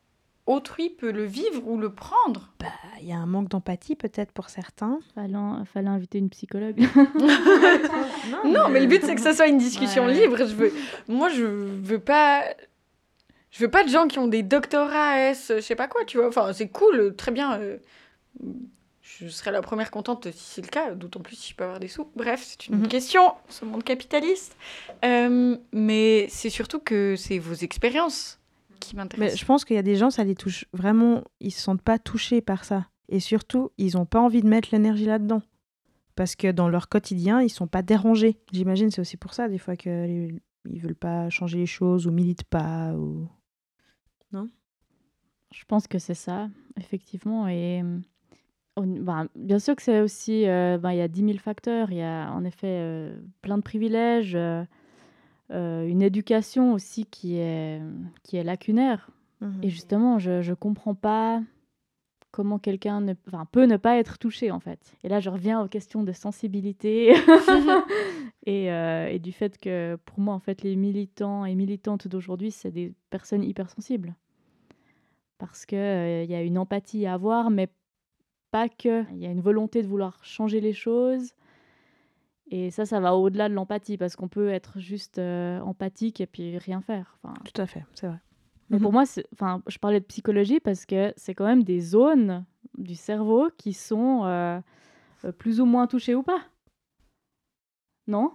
autrui 0.46 0.88
peut 0.90 1.10
le 1.10 1.24
vivre 1.24 1.66
ou 1.66 1.76
le 1.78 1.92
prendre? 1.92 2.52
Bah, 2.60 2.66
il 3.00 3.08
y 3.08 3.12
a 3.12 3.16
un 3.16 3.26
manque 3.26 3.48
d'empathie 3.48 3.96
peut-être 3.96 4.30
pour 4.32 4.48
certains. 4.48 5.00
fallait, 5.14 5.34
fallait 5.74 5.88
inviter 5.88 6.18
une 6.18 6.30
psychologue. 6.30 6.80
Non, 8.44 8.68
mais 8.70 8.80
le 8.80 8.86
but, 8.86 9.02
c'est 9.02 9.14
que 9.14 9.20
ça 9.20 9.34
soit 9.34 9.46
une 9.48 9.58
discussion 9.58 10.06
Ouais. 10.06 10.14
libre. 10.14 10.36
Je 10.38 10.54
veux... 10.54 10.72
Moi, 11.08 11.28
je 11.28 11.44
veux 11.44 11.98
pas. 11.98 12.44
Je 13.50 13.64
veux 13.64 13.70
pas 13.70 13.84
de 13.84 13.88
gens 13.88 14.06
qui 14.06 14.18
ont 14.18 14.26
des 14.28 14.42
doctorats 14.42 15.18
S, 15.18 15.50
je 15.56 15.60
sais 15.60 15.74
pas 15.76 15.88
quoi, 15.88 16.04
tu 16.04 16.18
vois. 16.18 16.28
Enfin, 16.28 16.52
c'est 16.52 16.68
cool, 16.68 17.14
très 17.16 17.30
bien. 17.32 17.58
euh, 17.58 17.78
Je 19.18 19.28
serais 19.28 19.50
la 19.52 19.62
première 19.62 19.90
contente 19.90 20.30
si 20.32 20.38
c'est 20.54 20.62
le 20.62 20.68
cas, 20.68 20.94
d'autant 20.94 21.20
plus 21.20 21.36
si 21.36 21.50
je 21.52 21.56
peux 21.56 21.64
avoir 21.64 21.80
des 21.80 21.88
sous. 21.88 22.08
Bref, 22.16 22.42
c'est 22.44 22.66
une 22.66 22.80
Mhm. 22.80 22.88
question, 22.88 23.22
ce 23.48 23.64
monde 23.64 23.82
capitaliste. 23.82 24.56
Euh, 25.04 25.56
mais 25.72 26.26
c'est 26.28 26.50
surtout 26.50 26.80
que 26.80 27.16
c'est 27.16 27.38
vos 27.38 27.54
expériences 27.54 28.38
qui 28.80 28.94
Mais 28.94 29.02
m'intéressent. 29.02 29.40
je 29.40 29.44
pense 29.46 29.64
qu'il 29.64 29.76
y 29.76 29.78
a 29.78 29.82
des 29.82 29.96
gens, 29.96 30.10
ça 30.10 30.22
les 30.24 30.34
touche 30.34 30.66
vraiment, 30.72 31.22
ils 31.40 31.50
se 31.50 31.60
sentent 31.62 31.82
pas 31.82 31.98
touchés 31.98 32.40
par 32.42 32.64
ça. 32.64 32.88
Et 33.08 33.20
surtout, 33.20 33.70
ils 33.78 33.96
ont 33.96 34.04
pas 34.06 34.20
envie 34.20 34.42
de 34.42 34.48
mettre 34.48 34.68
l'énergie 34.72 35.06
là-dedans. 35.06 35.40
Parce 36.14 36.34
que 36.34 36.50
dans 36.50 36.68
leur 36.68 36.88
quotidien, 36.88 37.40
ils 37.42 37.50
sont 37.50 37.66
pas 37.66 37.82
dérangés. 37.82 38.38
J'imagine 38.52 38.90
c'est 38.90 39.00
aussi 39.00 39.16
pour 39.16 39.34
ça 39.34 39.48
des 39.48 39.58
fois 39.58 39.76
qu'ils 39.76 40.40
ils 40.68 40.80
veulent 40.80 40.94
pas 40.96 41.30
changer 41.30 41.58
les 41.58 41.66
choses 41.66 42.06
ou 42.06 42.10
militent 42.10 42.44
pas 42.44 42.92
ou 42.94 43.28
Je 45.52 45.64
pense 45.68 45.86
que 45.86 45.98
c'est 45.98 46.14
ça, 46.14 46.48
effectivement. 46.76 47.46
Et 47.48 47.82
on- 48.76 48.86
ben, 48.86 49.28
bien 49.34 49.58
sûr 49.58 49.74
que 49.76 49.82
c'est 49.82 50.00
aussi, 50.00 50.46
euh, 50.46 50.78
ben, 50.78 50.92
il 50.92 50.98
y 50.98 51.00
a 51.00 51.08
10 51.08 51.24
000 51.24 51.38
facteurs. 51.38 51.90
Il 51.90 51.96
y 51.98 52.02
a 52.02 52.30
en 52.32 52.44
effet 52.44 52.66
euh, 52.68 53.18
plein 53.42 53.56
de 53.58 53.62
privilèges, 53.62 54.36
euh, 54.36 54.64
une 55.50 56.02
éducation 56.02 56.72
aussi 56.72 57.06
qui 57.06 57.36
est, 57.38 57.80
qui 58.22 58.36
est 58.36 58.44
lacunaire. 58.44 59.10
Mhm. 59.40 59.60
Et 59.62 59.68
justement, 59.70 60.18
je 60.18 60.48
ne 60.48 60.54
comprends 60.54 60.94
pas 60.94 61.42
comment 62.32 62.58
quelqu'un 62.58 63.00
ne, 63.00 63.14
enfin, 63.28 63.46
peut 63.50 63.64
ne 63.64 63.78
pas 63.78 63.96
être 63.96 64.18
touché, 64.18 64.50
en 64.50 64.60
fait. 64.60 64.94
Et 65.04 65.08
là, 65.08 65.20
je 65.20 65.30
reviens 65.30 65.62
aux 65.62 65.68
questions 65.68 66.02
de 66.02 66.12
sensibilité 66.12 67.14
et, 68.46 68.66
et 68.66 69.18
du 69.18 69.32
fait 69.32 69.56
que, 69.58 69.96
pour 70.04 70.20
moi, 70.20 70.34
en 70.34 70.38
fait, 70.40 70.62
les 70.62 70.76
militants 70.76 71.46
et 71.46 71.54
militantes 71.54 72.08
d'aujourd'hui, 72.08 72.50
c'est 72.50 72.70
des 72.70 72.92
personnes 73.08 73.42
hypersensibles. 73.42 74.14
Parce 75.38 75.64
qu'il 75.64 75.78
il 75.78 76.30
y 76.30 76.34
a 76.34 76.42
une 76.42 76.58
empathie 76.58 77.06
à 77.06 77.14
avoir, 77.14 77.50
mais 77.50 77.68
pas 78.56 78.68
que. 78.70 79.04
Il 79.12 79.18
y 79.18 79.26
a 79.26 79.30
une 79.30 79.40
volonté 79.42 79.82
de 79.82 79.86
vouloir 79.88 80.18
changer 80.24 80.60
les 80.60 80.72
choses. 80.72 81.32
Et 82.50 82.70
ça, 82.70 82.86
ça 82.86 83.00
va 83.00 83.14
au-delà 83.16 83.48
de 83.48 83.54
l'empathie, 83.54 83.98
parce 83.98 84.14
qu'on 84.16 84.28
peut 84.28 84.48
être 84.50 84.78
juste 84.78 85.18
euh, 85.18 85.60
empathique 85.60 86.20
et 86.20 86.26
puis 86.26 86.56
rien 86.58 86.80
faire. 86.80 87.18
Enfin, 87.22 87.34
Tout 87.44 87.60
à 87.60 87.66
fait, 87.66 87.84
c'est 87.94 88.06
vrai. 88.06 88.20
mais 88.70 88.78
pour 88.78 88.92
Mhm. 88.92 88.94
moi, 88.94 89.04
enfin, 89.34 89.62
je 89.66 89.78
parlais 89.78 90.00
de 90.00 90.04
psychologie 90.06 90.60
parce 90.60 90.86
que 90.86 91.12
c'est 91.16 91.34
quand 91.34 91.44
même 91.46 91.64
des 91.64 91.80
zones 91.80 92.44
du 92.78 92.94
cerveau 92.94 93.48
qui 93.58 93.72
sont 93.72 94.24
euh, 94.24 94.60
plus 95.38 95.60
ou 95.60 95.66
moins 95.66 95.86
touchées 95.86 96.14
ou 96.14 96.22
pas. 96.22 96.40
Non? 98.06 98.32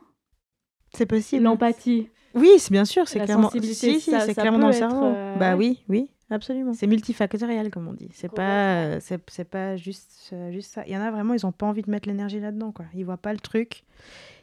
C'est 0.93 1.05
possible. 1.05 1.43
L'empathie. 1.43 2.09
Oui, 2.33 2.49
c'est 2.57 2.71
bien 2.71 2.85
sûr, 2.85 3.07
c'est 3.07 3.19
La 3.19 3.25
clairement. 3.25 3.49
Si, 3.49 3.73
si, 3.73 3.99
ça- 4.01 4.19
ça 4.19 4.33
clairement 4.33 4.59
dans 4.59 4.67
le 4.67 4.73
cerveau. 4.73 5.05
euh, 5.05 5.37
bah 5.37 5.55
oui, 5.55 5.83
oui, 5.89 6.09
absolument. 6.31 6.73
C'est 6.73 6.87
multifactoriel, 6.87 7.69
comme 7.69 7.87
on 7.87 7.93
dit. 7.93 8.09
C'est 8.13 8.31
pas, 8.31 8.75
euh, 8.75 8.97
c'est, 9.01 9.21
c'est 9.29 9.49
pas 9.49 9.75
juste, 9.75 10.29
euh, 10.33 10.51
juste 10.51 10.73
ça. 10.73 10.83
Il 10.87 10.93
y 10.93 10.97
en 10.97 11.01
a 11.01 11.11
vraiment, 11.11 11.33
ils 11.33 11.45
ont 11.45 11.51
pas 11.51 11.65
envie 11.65 11.81
de 11.81 11.91
mettre 11.91 12.07
l'énergie 12.07 12.39
là-dedans, 12.39 12.71
quoi. 12.71 12.85
Ils 12.93 13.05
voient 13.05 13.17
pas 13.17 13.33
le 13.33 13.39
truc. 13.39 13.83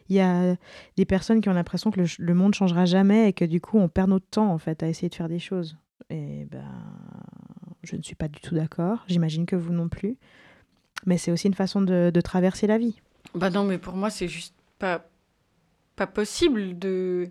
Il 0.09 0.17
y 0.17 0.21
a 0.21 0.57
des 0.97 1.05
personnes 1.05 1.41
qui 1.41 1.49
ont 1.49 1.53
l'impression 1.53 1.91
que 1.91 2.01
le, 2.01 2.07
le 2.19 2.35
monde 2.35 2.55
changera 2.55 2.87
jamais 2.87 3.29
et 3.29 3.33
que 3.33 3.45
du 3.45 3.61
coup, 3.61 3.79
on 3.79 3.89
perd 3.89 4.09
notre 4.09 4.27
temps 4.27 4.51
en 4.51 4.59
fait 4.59 4.83
à 4.83 4.89
essayer 4.89 5.09
de 5.09 5.15
faire 5.15 5.29
des 5.29 5.39
choses. 5.39 5.77
Et 6.09 6.47
ben, 6.51 6.65
je 7.83 7.97
ne 7.97 8.03
suis 8.03 8.15
pas 8.15 8.29
du 8.29 8.41
tout 8.41 8.55
d'accord. 8.55 9.05
J'imagine 9.07 9.45
que 9.45 9.57
vous 9.57 9.73
non 9.73 9.89
plus. 9.89 10.17
Mais 11.05 11.19
c'est 11.19 11.31
aussi 11.31 11.47
une 11.47 11.55
façon 11.55 11.83
de, 11.83 12.11
de 12.13 12.21
traverser 12.21 12.67
la 12.67 12.79
vie. 12.79 13.01
Bah 13.35 13.51
non, 13.51 13.65
mais 13.65 13.79
pour 13.79 13.95
moi, 13.95 14.09
c'est 14.11 14.29
juste 14.29 14.55
pas, 14.79 15.05
pas 15.95 16.07
possible 16.07 16.79
de 16.79 17.29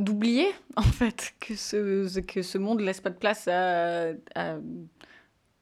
d'oublier, 0.00 0.48
en 0.76 0.82
fait, 0.82 1.34
que 1.40 1.54
ce, 1.54 2.18
que 2.20 2.42
ce 2.42 2.58
monde 2.58 2.80
laisse 2.80 3.00
pas 3.00 3.10
de 3.10 3.16
place 3.18 3.46
à, 3.48 4.10
à- 4.34 4.58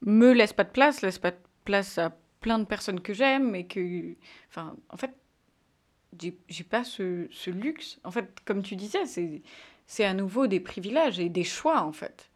me 0.03 0.33
laisse 0.33 0.53
pas 0.53 0.65
de 0.65 0.71
place, 0.71 1.03
laisse 1.03 1.19
pas 1.19 1.33
de 1.33 1.37
place 1.65 1.99
à 1.99 2.17
plein 2.41 2.59
de 2.59 2.65
personnes 2.65 3.01
que 3.01 3.13
j'aime 3.15 3.55
et 3.55 3.67
que... 3.67 4.15
Enfin, 4.49 4.77
en 4.91 4.97
fait, 4.97 5.11
j'ai 6.49 6.65
pas 6.65 6.85
ce, 6.85 7.27
ce 7.31 7.51
luxe. 7.51 7.99
En 8.05 8.11
fait, 8.11 8.29
comme 8.45 8.63
tu 8.63 8.77
disais, 8.77 9.07
c'est 9.07 9.43
c'est 9.87 10.05
à 10.05 10.13
nouveau 10.15 10.47
des 10.47 10.61
privilèges 10.61 11.19
et 11.19 11.29
des 11.31 11.45
choix, 11.45 11.81
en 11.83 11.93
fait. 11.93 12.31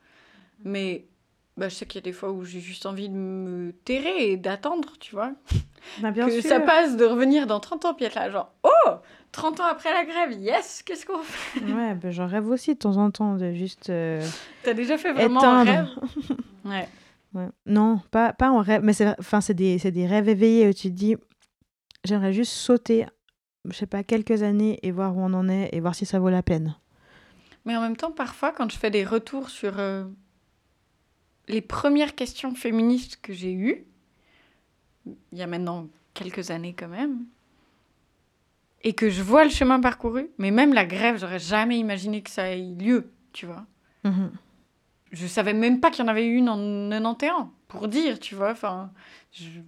Mais 0.64 1.04
bah, 1.58 1.68
je 1.68 1.74
sais 1.74 1.84
qu'il 1.86 1.96
y 2.00 2.02
a 2.02 2.04
des 2.04 2.12
fois 2.12 2.30
où 2.32 2.44
j'ai 2.44 2.60
juste 2.60 2.86
envie 2.86 3.08
de 3.10 3.14
me 3.14 3.72
terrer 3.84 4.30
et 4.32 4.36
d'attendre, 4.38 4.94
tu 5.00 5.14
vois 5.14 5.32
Bah, 5.98 6.10
bien 6.12 6.26
que 6.26 6.40
sûr. 6.40 6.48
ça 6.48 6.60
passe 6.60 6.96
de 6.96 7.04
revenir 7.04 7.46
dans 7.46 7.60
30 7.60 7.84
ans, 7.84 7.94
puis 7.94 8.06
être 8.06 8.14
là, 8.14 8.30
genre, 8.30 8.54
oh 8.62 8.90
30 9.33 9.60
ans 9.60 9.66
après 9.66 9.92
la 9.92 10.04
grève, 10.04 10.33
yes 10.40 10.83
Qu'est-ce 10.85 11.06
qu'on 11.06 11.22
fait? 11.22 11.64
Ouais, 11.64 11.94
ben, 11.94 12.10
j'en 12.10 12.26
rêve 12.26 12.48
aussi 12.48 12.74
de 12.74 12.78
temps 12.78 12.96
en 12.98 13.10
temps 13.10 13.37
de 13.37 13.52
juste. 13.52 13.90
euh, 13.90 14.26
T'as 14.62 14.74
déjà 14.74 14.98
fait 14.98 15.12
vraiment 15.12 15.42
un 15.42 15.64
rêve? 15.64 15.87
Éteindre. 15.87 16.00
Ouais. 16.64 16.88
Ouais. 17.35 17.48
Non, 17.66 18.00
pas, 18.12 18.33
pas 18.33 18.50
en 18.52 18.60
rêve, 18.60 18.83
mais 18.85 18.92
c'est 18.92 19.18
enfin, 19.18 19.40
des, 19.52 19.78
des 19.78 20.06
rêves 20.06 20.28
éveillés 20.28 20.68
où 20.68 20.72
tu 20.72 20.83
te 20.88 20.94
dis, 20.94 21.16
j'aimerais 22.04 22.33
juste 22.33 22.52
sauter, 22.52 23.06
je 23.64 23.72
sais 23.74 23.87
pas, 23.87 24.04
quelques 24.04 24.42
années 24.44 24.78
et 24.83 24.92
voir 24.92 25.16
où 25.16 25.20
on 25.20 25.33
en 25.33 25.48
est 25.48 25.70
et 25.72 25.80
voir 25.80 25.94
si 25.96 26.06
ça 26.06 26.20
vaut 26.20 26.28
la 26.30 26.42
peine. 26.42 26.76
Mais 27.64 27.74
en 27.76 27.80
même 27.80 27.96
temps, 27.96 28.12
parfois, 28.12 28.52
quand 28.52 28.70
je 28.70 28.76
fais 28.78 28.90
des 28.90 29.04
retours 29.04 29.48
sur 29.48 29.78
euh, 29.78 30.04
les 31.48 31.60
premières 31.62 32.14
questions 32.14 32.54
féministes 32.54 33.18
que 33.22 33.33
j'ai 33.33 33.52
eues, 33.52 33.87
il 35.06 35.38
y 35.38 35.42
a 35.42 35.46
maintenant 35.46 35.88
quelques 36.14 36.50
années 36.50 36.74
quand 36.74 36.88
même, 36.88 37.24
et 38.85 38.94
que 38.94 39.10
je 39.10 39.22
vois 39.22 39.44
le 39.44 39.50
chemin 39.50 39.80
parcouru, 39.80 40.30
mais 40.38 40.50
même 40.50 40.72
la 40.74 40.85
grève, 40.85 41.18
j'aurais 41.18 41.38
jamais 41.38 41.78
imaginé 41.78 42.22
que 42.22 42.30
ça 42.30 42.48
ait 42.50 42.58
lieu, 42.74 43.12
tu 43.33 43.46
vois. 43.46 43.64
Mhm. 44.04 44.33
Je 45.12 45.26
savais 45.26 45.52
même 45.52 45.80
pas 45.80 45.90
qu'il 45.90 46.04
y 46.04 46.06
en 46.06 46.10
avait 46.10 46.26
une 46.26 46.48
en 46.48 46.88
91, 46.90 47.48
pour 47.68 47.87
dire, 47.88 48.18
tu 48.18 48.35
vois. 48.35 48.50
Enfin, 48.52 48.90
je- 49.30 49.60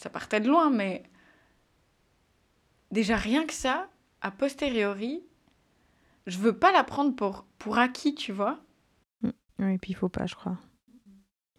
ça 0.00 0.08
partait 0.10 0.40
de 0.40 0.48
loin, 0.48 0.70
mais 0.70 1.02
déjà 2.90 3.16
rien 3.16 3.44
que 3.46 3.52
ça, 3.52 3.88
a 4.22 4.30
posteriori, 4.30 5.22
je 6.26 6.38
veux 6.38 6.56
pas 6.56 6.72
la 6.72 6.84
prendre 6.84 7.14
pour, 7.14 7.44
pour 7.58 7.78
acquis, 7.78 8.14
tu 8.14 8.32
vois. 8.32 8.58
Oui, 9.22 9.74
et 9.74 9.78
puis 9.78 9.92
il 9.92 9.94
faut 9.96 10.08
pas, 10.08 10.26
je 10.26 10.34
crois. 10.34 10.58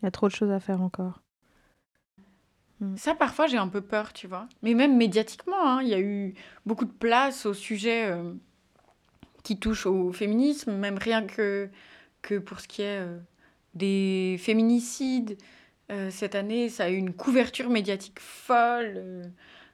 Il 0.01 0.05
y 0.05 0.07
a 0.07 0.11
trop 0.11 0.27
de 0.27 0.33
choses 0.33 0.51
à 0.51 0.59
faire 0.59 0.81
encore. 0.81 1.21
Ça, 2.95 3.15
parfois, 3.15 3.47
j'ai 3.47 3.57
un 3.57 3.67
peu 3.67 3.81
peur, 3.81 4.13
tu 4.13 4.27
vois. 4.27 4.47
Mais 4.61 4.73
même 4.75 4.97
médiatiquement, 4.97 5.61
hein, 5.67 5.81
il 5.81 5.87
y 5.89 5.93
a 5.95 5.99
eu 5.99 6.35
beaucoup 6.65 6.85
de 6.85 6.91
place 6.91 7.45
au 7.47 7.53
sujet 7.53 8.05
euh, 8.05 8.33
qui 9.43 9.57
touche 9.59 9.85
au 9.85 10.11
féminisme, 10.11 10.73
même 10.73 10.97
rien 10.97 11.23
que, 11.25 11.69
que 12.21 12.37
pour 12.37 12.59
ce 12.59 12.67
qui 12.67 12.81
est 12.81 12.99
euh, 12.99 13.17
des 13.75 14.37
féminicides. 14.39 15.37
Euh, 15.91 16.09
cette 16.11 16.35
année, 16.35 16.69
ça 16.69 16.85
a 16.85 16.89
eu 16.89 16.97
une 16.97 17.13
couverture 17.13 17.69
médiatique 17.69 18.19
folle, 18.19 19.23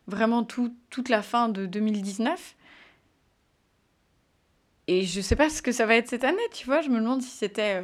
vraiment 0.08 0.44
tout- 0.44 0.76
toute 0.90 1.10
la 1.10 1.22
fin 1.24 1.50
de 1.50 1.66
2019. 1.66 2.56
Et 4.88 5.04
je 5.06 5.22
sais 5.22 5.36
pas 5.36 5.50
ce 5.50 5.62
que 5.62 5.72
ça 5.72 5.86
va 5.86 5.96
être 5.96 6.10
cette 6.10 6.24
année, 6.24 6.42
tu 6.54 6.66
vois. 6.66 6.82
Je 6.82 6.90
me 6.90 7.00
demande 7.00 7.22
si 7.22 7.30
c'était 7.30 7.82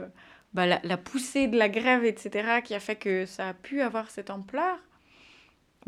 bah, 0.54 0.66
la, 0.66 0.80
la 0.84 0.98
poussée 0.98 1.48
de 1.48 1.58
la 1.58 1.70
grève, 1.70 2.04
etc., 2.06 2.62
qui 2.62 2.74
a 2.76 2.80
fait 2.80 2.96
que 2.98 3.26
ça 3.26 3.50
a 3.50 3.54
pu 3.54 3.82
avoir 3.82 4.10
cette 4.12 4.30
ampleur. 4.30 4.78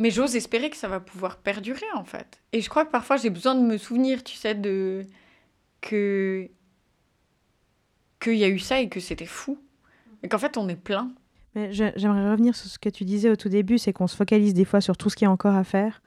Mais 0.01 0.09
j'ose 0.09 0.35
espérer 0.35 0.71
que 0.71 0.77
ça 0.77 0.87
va 0.87 0.99
pouvoir 0.99 1.37
perdurer, 1.37 1.85
en 1.93 2.03
fait. 2.03 2.41
Et 2.53 2.61
je 2.61 2.69
crois 2.69 2.85
que 2.85 2.89
parfois, 2.89 3.17
j'ai 3.17 3.29
besoin 3.29 3.53
de 3.53 3.61
me 3.61 3.77
souvenir, 3.77 4.23
tu 4.23 4.35
sais, 4.35 4.55
de... 4.55 5.05
que... 5.79 6.49
qu'il 8.19 8.33
y 8.33 8.43
a 8.43 8.49
eu 8.49 8.57
ça 8.57 8.81
et 8.81 8.89
que 8.89 8.99
c'était 8.99 9.27
fou. 9.27 9.59
Et 10.23 10.27
qu'en 10.27 10.39
fait, 10.39 10.57
on 10.57 10.67
est 10.69 10.75
plein. 10.75 11.11
Mais 11.53 11.71
j'aimerais 11.71 12.31
revenir 12.31 12.55
sur 12.55 12.67
ce 12.67 12.79
que 12.79 12.89
tu 12.89 13.05
disais 13.05 13.29
au 13.29 13.35
tout 13.35 13.49
début, 13.49 13.77
c'est 13.77 13.93
qu'on 13.93 14.07
se 14.07 14.15
focalise 14.15 14.55
des 14.55 14.65
fois 14.65 14.81
sur 14.81 14.97
tout 14.97 15.11
ce 15.11 15.15
qui 15.15 15.25
est 15.25 15.27
encore 15.27 15.53
à 15.53 15.63
faire. 15.63 16.01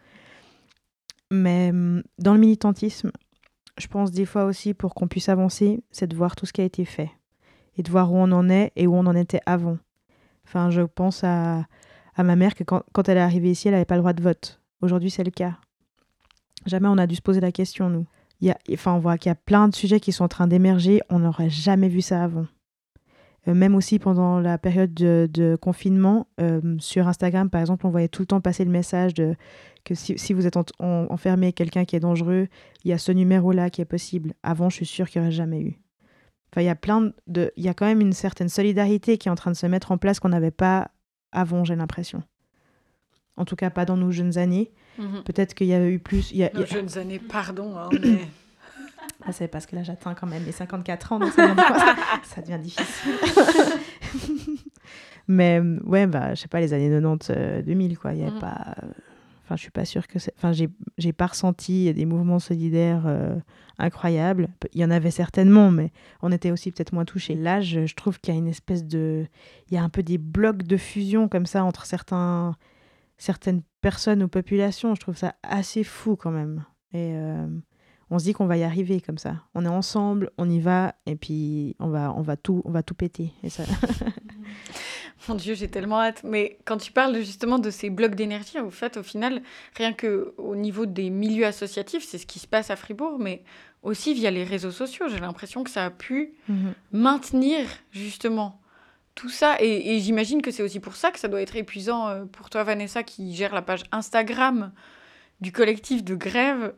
Mais 1.30 1.70
hum, 1.70 2.02
dans 2.18 2.34
le 2.34 2.40
militantisme, 2.40 3.12
je 3.78 3.86
pense 3.86 4.10
des 4.10 4.26
fois 4.26 4.44
aussi 4.44 4.74
pour 4.74 4.94
qu'on 4.94 5.06
puisse 5.06 5.28
avancer, 5.28 5.84
c'est 5.92 6.08
de 6.08 6.16
voir 6.16 6.34
tout 6.34 6.46
ce 6.46 6.52
qui 6.52 6.62
a 6.62 6.64
été 6.64 6.84
fait 6.84 7.12
et 7.78 7.84
de 7.84 7.90
voir 7.92 8.12
où 8.12 8.16
on 8.16 8.32
en 8.32 8.50
est 8.50 8.72
et 8.74 8.88
où 8.88 8.94
on 8.96 9.06
en 9.06 9.14
était 9.14 9.42
avant. 9.46 9.78
Enfin, 10.46 10.70
je 10.70 10.82
pense 10.82 11.22
à, 11.22 11.64
à 12.16 12.22
ma 12.22 12.36
mère 12.36 12.54
que 12.54 12.64
quand, 12.64 13.08
elle 13.08 13.18
est 13.18 13.20
arrivée 13.20 13.50
ici, 13.50 13.68
elle 13.68 13.74
n'avait 13.74 13.84
pas 13.84 13.96
le 13.96 14.00
droit 14.00 14.12
de 14.12 14.22
vote. 14.22 14.60
Aujourd'hui, 14.80 15.10
c'est 15.10 15.24
le 15.24 15.30
cas. 15.30 15.54
Jamais 16.66 16.88
on 16.88 16.98
a 16.98 17.06
dû 17.06 17.16
se 17.16 17.22
poser 17.22 17.40
la 17.40 17.52
question, 17.52 17.90
nous. 17.90 18.06
Y 18.40 18.50
a, 18.50 18.58
enfin, 18.72 18.92
on 18.94 18.98
voit 18.98 19.18
qu'il 19.18 19.30
y 19.30 19.32
a 19.32 19.36
plein 19.36 19.68
de 19.68 19.74
sujets 19.74 20.00
qui 20.00 20.12
sont 20.12 20.24
en 20.24 20.28
train 20.28 20.46
d'émerger. 20.46 21.00
On 21.10 21.20
n'aurait 21.20 21.50
jamais 21.50 21.88
vu 21.88 22.00
ça 22.00 22.22
avant. 22.22 22.46
Euh, 23.46 23.54
même 23.54 23.74
aussi 23.74 23.98
pendant 23.98 24.40
la 24.40 24.56
période 24.58 24.94
de, 24.94 25.58
confinement, 25.60 26.26
euh, 26.40 26.76
sur 26.78 27.06
Instagram, 27.08 27.50
par 27.50 27.60
exemple, 27.60 27.86
on 27.86 27.90
voyait 27.90 28.08
tout 28.08 28.22
le 28.22 28.26
temps 28.26 28.40
passer 28.40 28.64
le 28.64 28.70
message 28.70 29.14
que 29.84 29.94
si, 29.94 30.18
si 30.18 30.32
vous 30.32 30.46
êtes 30.46 30.56
en- 30.56 30.64
en- 30.78 31.06
enfermé 31.10 31.52
quelqu'un 31.52 31.84
qui 31.84 31.94
est 31.96 32.00
dangereux, 32.00 32.48
il 32.84 32.90
y 32.90 32.92
a 32.94 32.98
ce 32.98 33.12
numéro-là 33.12 33.68
qui 33.70 33.82
est 33.82 33.86
possible. 33.86 34.32
Avant, 34.42 34.70
je 34.70 34.76
suis 34.76 34.86
sûre 34.86 35.08
qu'il 35.08 35.20
n'y 35.20 35.26
aurait 35.26 35.34
jamais 35.36 35.60
eu. 35.60 35.78
Enfin, 36.52 36.62
il 36.62 36.66
y 36.66 36.70
a 36.70 36.74
plein 36.76 37.12
de, 37.26 37.52
il 37.56 37.64
y 37.64 37.68
a 37.68 37.74
quand 37.74 37.86
même 37.86 38.00
une 38.00 38.12
certaine 38.12 38.48
solidarité 38.48 39.18
qui 39.18 39.28
est 39.28 39.30
en 39.30 39.34
train 39.34 39.50
de 39.50 39.56
se 39.56 39.66
mettre 39.66 39.92
en 39.92 39.98
place 39.98 40.20
qu'on 40.20 40.28
n'avait 40.30 40.50
pas 40.52 40.90
avant, 41.34 41.64
j'ai 41.64 41.76
l'impression. 41.76 42.22
En 43.36 43.44
tout 43.44 43.56
cas, 43.56 43.68
pas 43.70 43.84
dans 43.84 43.96
nos 43.96 44.10
jeunes 44.12 44.38
années. 44.38 44.70
Peut-être 45.24 45.54
qu'il 45.54 45.66
y 45.66 45.74
a 45.74 45.84
eu 45.88 45.98
plus. 45.98 46.30
il 46.30 46.36
y 46.38 46.44
a- 46.44 46.50
Nos 46.54 46.62
a- 46.62 46.66
jeunes 46.66 46.98
années, 46.98 47.18
pardon, 47.18 47.76
hein, 47.76 47.88
mais... 48.02 48.20
Ah, 49.26 49.32
c'est 49.32 49.48
parce 49.48 49.66
que 49.66 49.74
là, 49.76 49.82
j'atteins 49.82 50.14
quand 50.14 50.26
même 50.26 50.44
les 50.44 50.52
54 50.52 51.12
ans, 51.12 51.18
donc 51.18 51.32
ça 51.32 51.48
devient, 51.48 51.62
ça 52.24 52.40
devient 52.42 52.58
difficile. 52.58 53.12
Mais 55.28 55.58
euh, 55.60 55.78
ouais, 55.84 56.06
bah, 56.06 56.34
je 56.34 56.42
sais 56.42 56.48
pas, 56.48 56.60
les 56.60 56.72
années 56.74 56.90
90, 56.90 57.30
euh, 57.30 57.62
2000, 57.62 57.98
quoi. 57.98 58.12
Il 58.12 58.18
y 58.20 58.22
avait 58.22 58.32
Mhm. 58.32 58.38
pas. 58.40 58.74
Enfin, 59.44 59.56
je 59.56 59.62
suis 59.62 59.70
pas 59.70 59.84
sûre 59.84 60.06
que 60.08 60.18
c'est. 60.18 60.32
Enfin, 60.36 60.52
j'ai 60.52 61.12
pas 61.12 61.26
ressenti 61.26 61.92
des 61.92 62.06
mouvements 62.06 62.38
solidaires 62.38 63.04
euh, 63.06 63.36
incroyables. 63.78 64.48
Il 64.72 64.80
y 64.80 64.84
en 64.84 64.90
avait 64.90 65.10
certainement, 65.10 65.70
mais 65.70 65.92
on 66.22 66.32
était 66.32 66.50
aussi 66.50 66.72
peut-être 66.72 66.92
moins 66.92 67.04
touchés. 67.04 67.34
Là, 67.34 67.60
je, 67.60 67.84
je 67.84 67.94
trouve 67.94 68.18
qu'il 68.20 68.32
y 68.32 68.36
a 68.36 68.40
une 68.40 68.48
espèce 68.48 68.84
de. 68.84 69.26
Il 69.70 69.74
y 69.74 69.76
a 69.76 69.82
un 69.82 69.90
peu 69.90 70.02
des 70.02 70.16
blocs 70.16 70.62
de 70.62 70.76
fusion 70.78 71.28
comme 71.28 71.44
ça 71.44 71.62
entre 71.62 71.84
certains, 71.84 72.56
certaines 73.18 73.60
personnes 73.82 74.22
ou 74.22 74.28
populations. 74.28 74.94
Je 74.94 75.00
trouve 75.00 75.16
ça 75.16 75.34
assez 75.42 75.84
fou 75.84 76.16
quand 76.16 76.30
même. 76.30 76.64
Et. 76.92 77.12
euh, 77.14 77.46
on 78.10 78.18
se 78.18 78.24
dit 78.24 78.32
qu'on 78.32 78.46
va 78.46 78.56
y 78.56 78.62
arriver 78.62 79.00
comme 79.00 79.18
ça. 79.18 79.42
On 79.54 79.64
est 79.64 79.68
ensemble, 79.68 80.30
on 80.38 80.48
y 80.48 80.60
va, 80.60 80.94
et 81.06 81.16
puis 81.16 81.74
on 81.80 81.88
va, 81.88 82.12
on 82.14 82.22
va 82.22 82.36
tout, 82.36 82.62
on 82.64 82.70
va 82.70 82.82
tout 82.82 82.94
péter. 82.94 83.32
Et 83.42 83.48
ça... 83.48 83.64
Mon 85.28 85.34
Dieu, 85.34 85.54
j'ai 85.54 85.68
tellement 85.68 86.00
hâte. 86.00 86.22
Mais 86.24 86.58
quand 86.64 86.76
tu 86.76 86.92
parles 86.92 87.16
justement 87.18 87.58
de 87.58 87.70
ces 87.70 87.90
blocs 87.90 88.14
d'énergie, 88.14 88.60
au 88.60 88.70
fait, 88.70 88.96
au 88.96 89.02
final, 89.02 89.42
rien 89.76 89.92
que 89.92 90.34
au 90.36 90.56
niveau 90.56 90.86
des 90.86 91.10
milieux 91.10 91.46
associatifs, 91.46 92.04
c'est 92.06 92.18
ce 92.18 92.26
qui 92.26 92.38
se 92.38 92.46
passe 92.46 92.70
à 92.70 92.76
Fribourg, 92.76 93.18
mais 93.18 93.42
aussi 93.82 94.14
via 94.14 94.30
les 94.30 94.44
réseaux 94.44 94.70
sociaux. 94.70 95.06
J'ai 95.08 95.20
l'impression 95.20 95.64
que 95.64 95.70
ça 95.70 95.84
a 95.84 95.90
pu 95.90 96.34
maintenir 96.92 97.66
justement 97.92 98.60
tout 99.14 99.28
ça. 99.28 99.56
Et, 99.60 99.96
et 99.96 100.00
j'imagine 100.00 100.42
que 100.42 100.50
c'est 100.50 100.62
aussi 100.62 100.80
pour 100.80 100.96
ça 100.96 101.10
que 101.10 101.18
ça 101.18 101.28
doit 101.28 101.40
être 101.40 101.56
épuisant 101.56 102.08
euh, 102.08 102.24
pour 102.24 102.50
toi, 102.50 102.64
Vanessa, 102.64 103.02
qui 103.02 103.34
gère 103.34 103.54
la 103.54 103.62
page 103.62 103.84
Instagram 103.92 104.72
du 105.40 105.52
collectif 105.52 106.04
de 106.04 106.14
grève. 106.14 106.74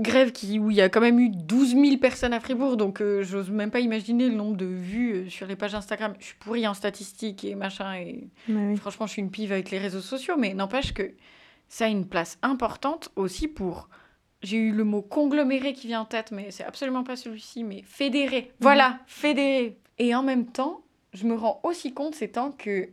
Grève 0.00 0.32
qui, 0.32 0.58
où 0.58 0.70
il 0.70 0.76
y 0.76 0.80
a 0.80 0.88
quand 0.88 1.00
même 1.00 1.18
eu 1.18 1.28
12 1.30 1.74
000 1.74 1.96
personnes 1.98 2.32
à 2.32 2.40
Fribourg, 2.40 2.76
donc 2.76 3.00
euh, 3.00 3.22
j'ose 3.22 3.50
même 3.50 3.70
pas 3.70 3.80
imaginer 3.80 4.28
le 4.28 4.34
nombre 4.34 4.56
de 4.56 4.64
vues 4.66 5.12
euh, 5.14 5.28
sur 5.30 5.46
les 5.46 5.56
pages 5.56 5.74
Instagram. 5.74 6.14
Je 6.18 6.26
suis 6.26 6.36
pourrie 6.36 6.66
en 6.66 6.74
statistiques 6.74 7.44
et 7.44 7.54
machin, 7.54 7.94
et 7.96 8.28
oui. 8.48 8.76
franchement, 8.76 9.06
je 9.06 9.12
suis 9.12 9.22
une 9.22 9.30
pive 9.30 9.52
avec 9.52 9.70
les 9.70 9.78
réseaux 9.78 10.00
sociaux, 10.00 10.36
mais 10.38 10.54
n'empêche 10.54 10.92
que 10.94 11.12
ça 11.68 11.84
a 11.86 11.88
une 11.88 12.06
place 12.06 12.38
importante 12.42 13.10
aussi 13.16 13.48
pour. 13.48 13.88
J'ai 14.42 14.56
eu 14.58 14.72
le 14.72 14.84
mot 14.84 15.02
congloméré 15.02 15.72
qui 15.72 15.88
vient 15.88 16.02
en 16.02 16.04
tête, 16.04 16.30
mais 16.30 16.50
c'est 16.52 16.64
absolument 16.64 17.02
pas 17.02 17.16
celui-ci, 17.16 17.64
mais 17.64 17.82
fédérer. 17.82 18.52
Voilà, 18.60 19.00
fédérer. 19.06 19.78
Et 19.98 20.14
en 20.14 20.22
même 20.22 20.46
temps, 20.46 20.82
je 21.12 21.26
me 21.26 21.34
rends 21.34 21.60
aussi 21.64 21.92
compte 21.92 22.14
ces 22.14 22.28
temps 22.30 22.52
que 22.52 22.88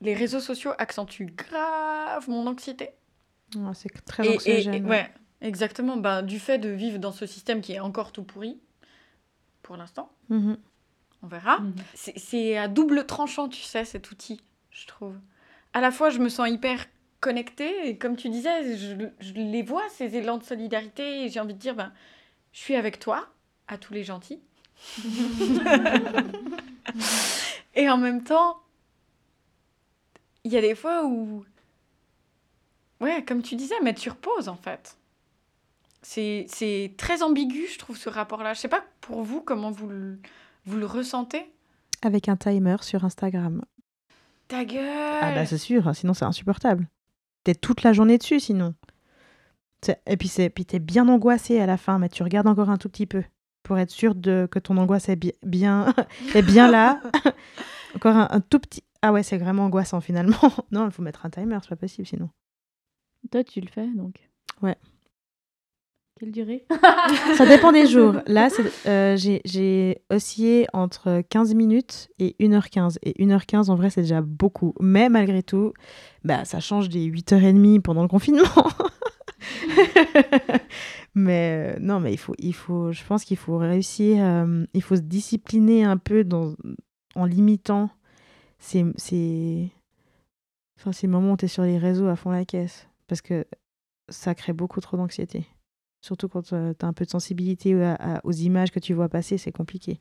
les 0.00 0.14
réseaux 0.14 0.40
sociaux 0.40 0.72
accentuent 0.78 1.26
grave 1.36 2.28
mon 2.28 2.46
anxiété. 2.46 2.90
Ouais, 3.54 3.70
c'est 3.74 3.88
très 4.04 4.26
et- 4.26 4.34
anxiogène. 4.34 4.74
et- 4.74 4.88
ouais, 4.88 5.08
exactement. 5.40 5.96
Ben, 5.96 6.22
du 6.22 6.38
fait 6.38 6.58
de 6.58 6.68
vivre 6.68 6.98
dans 6.98 7.12
ce 7.12 7.26
système 7.26 7.60
qui 7.60 7.72
est 7.72 7.80
encore 7.80 8.12
tout 8.12 8.22
pourri, 8.24 8.58
pour 9.62 9.76
l'instant, 9.76 10.10
Mhm. 10.28 10.58
on 11.22 11.26
verra. 11.26 11.58
Mhm. 11.60 11.74
C'est- 11.94 12.18
C'est 12.18 12.56
à 12.56 12.68
double 12.68 13.06
tranchant, 13.06 13.48
tu 13.48 13.62
sais, 13.62 13.84
cet 13.84 14.10
outil, 14.10 14.40
je 14.70 14.86
trouve. 14.86 15.16
À 15.72 15.80
la 15.80 15.90
fois, 15.90 16.10
je 16.10 16.18
me 16.18 16.28
sens 16.28 16.48
hyper 16.48 16.86
connectée, 17.20 17.88
et 17.88 17.98
comme 17.98 18.16
tu 18.16 18.28
disais, 18.28 18.76
je, 18.76 19.06
je 19.20 19.32
les 19.32 19.62
vois, 19.62 19.82
ces 19.90 20.16
élans 20.16 20.38
de 20.38 20.44
solidarité, 20.44 21.24
et 21.24 21.28
j'ai 21.28 21.40
envie 21.40 21.54
de 21.54 21.58
dire, 21.58 21.74
ben, 21.74 21.92
je 22.52 22.60
suis 22.60 22.76
avec 22.76 22.98
toi, 23.00 23.28
à 23.68 23.78
tous 23.78 23.92
les 23.92 24.04
gentils. 24.04 24.40
et 27.74 27.88
en 27.90 27.98
même 27.98 28.22
temps, 28.24 28.60
il 30.44 30.52
y 30.52 30.56
a 30.56 30.60
des 30.60 30.74
fois 30.74 31.04
où, 31.04 31.44
ouais, 33.00 33.24
comme 33.24 33.42
tu 33.42 33.56
disais, 33.56 33.78
mettre 33.80 34.00
sur 34.00 34.16
pause, 34.16 34.48
en 34.48 34.56
fait. 34.56 34.96
C'est 36.08 36.46
c'est 36.48 36.94
très 36.96 37.24
ambigu, 37.24 37.66
je 37.66 37.78
trouve, 37.80 37.96
ce 37.96 38.08
rapport-là. 38.08 38.54
Je 38.54 38.60
sais 38.60 38.68
pas 38.68 38.84
pour 39.00 39.22
vous 39.22 39.40
comment 39.40 39.72
vous 39.72 39.88
le, 39.88 40.20
vous 40.64 40.76
le 40.78 40.86
ressentez. 40.86 41.44
Avec 42.00 42.28
un 42.28 42.36
timer 42.36 42.76
sur 42.82 43.04
Instagram. 43.04 43.64
Ta 44.46 44.64
gueule 44.64 45.18
Ah 45.20 45.32
bah 45.34 45.46
c'est 45.46 45.58
sûr, 45.58 45.92
sinon 45.96 46.14
c'est 46.14 46.24
insupportable. 46.24 46.86
T'es 47.42 47.56
toute 47.56 47.82
la 47.82 47.92
journée 47.92 48.18
dessus 48.18 48.38
sinon. 48.38 48.74
C'est- 49.84 50.00
Et 50.06 50.16
puis 50.16 50.28
c'est 50.28 50.48
puis 50.48 50.64
t'es 50.64 50.78
bien 50.78 51.08
angoissé 51.08 51.58
à 51.60 51.66
la 51.66 51.76
fin, 51.76 51.98
mais 51.98 52.08
tu 52.08 52.22
regardes 52.22 52.46
encore 52.46 52.70
un 52.70 52.76
tout 52.78 52.88
petit 52.88 53.06
peu 53.06 53.24
pour 53.64 53.76
être 53.78 53.90
sûr 53.90 54.14
de 54.14 54.46
que 54.48 54.60
ton 54.60 54.76
angoisse 54.76 55.08
est 55.08 55.16
bi- 55.16 55.32
bien 55.42 55.92
est 56.36 56.42
bien 56.42 56.70
là. 56.70 57.00
encore 57.96 58.14
un, 58.14 58.28
un 58.30 58.40
tout 58.40 58.60
petit. 58.60 58.84
Ah 59.02 59.12
ouais, 59.12 59.24
c'est 59.24 59.38
vraiment 59.38 59.64
angoissant 59.64 60.00
finalement. 60.00 60.38
non, 60.70 60.86
il 60.86 60.92
faut 60.92 61.02
mettre 61.02 61.26
un 61.26 61.30
timer, 61.30 61.58
c'est 61.62 61.70
pas 61.70 61.74
possible 61.76 62.06
sinon. 62.06 62.30
Toi, 63.32 63.42
tu 63.42 63.60
le 63.60 63.66
fais 63.68 63.88
donc 63.88 64.28
Ouais. 64.62 64.76
Quelle 66.18 66.32
durée? 66.32 66.64
Ça 67.36 67.44
dépend 67.44 67.72
des 67.72 67.86
jours. 67.86 68.14
Là, 68.26 68.48
euh, 68.86 69.16
j'ai- 69.16 70.02
oscillé 70.10 70.66
entre 70.72 71.20
15 71.28 71.54
minutes 71.54 72.08
et 72.18 72.34
1h15. 72.40 72.98
Et 73.02 73.22
1h15, 73.22 73.68
en 73.68 73.74
vrai, 73.74 73.90
c'est 73.90 74.00
déjà 74.00 74.22
beaucoup. 74.22 74.72
Mais 74.80 75.10
malgré 75.10 75.42
tout, 75.42 75.74
bah, 76.24 76.46
ça 76.46 76.58
change 76.58 76.88
des 76.88 77.04
8h30 77.04 77.82
pendant 77.82 78.00
le 78.00 78.08
confinement. 78.08 78.48
mais 81.14 81.74
euh, 81.76 81.78
non, 81.80 82.00
mais 82.00 82.14
il 82.14 82.18
faut, 82.18 82.34
il 82.38 82.54
faut, 82.54 82.92
je 82.92 83.04
pense 83.04 83.24
qu'il 83.24 83.36
faut 83.36 83.58
réussir, 83.58 84.16
euh, 84.24 84.64
il 84.72 84.82
faut 84.82 84.96
se 84.96 85.02
discipliner 85.02 85.84
un 85.84 85.98
peu 85.98 86.26
en 87.14 87.24
limitant 87.26 87.90
ces, 88.58 88.86
ces, 88.96 89.70
enfin, 90.78 90.92
ces 90.92 91.08
moments 91.08 91.32
où 91.32 91.36
tu 91.36 91.44
es 91.44 91.48
sur 91.48 91.62
les 91.64 91.76
réseaux 91.76 92.08
à 92.08 92.16
fond 92.16 92.30
la 92.30 92.46
caisse. 92.46 92.88
Parce 93.06 93.20
que 93.20 93.44
ça 94.08 94.34
crée 94.34 94.54
beaucoup 94.54 94.80
trop 94.80 94.96
d'anxiété. 94.96 95.46
Surtout 96.06 96.28
quand 96.28 96.42
tu 96.42 96.54
as 96.54 96.72
un 96.82 96.92
peu 96.92 97.04
de 97.04 97.10
sensibilité 97.10 97.74
à- 97.82 97.94
à- 97.94 98.20
aux 98.24 98.30
images 98.32 98.70
que 98.70 98.78
tu 98.78 98.94
vois 98.94 99.08
passer, 99.08 99.38
c'est 99.38 99.50
compliqué. 99.50 99.98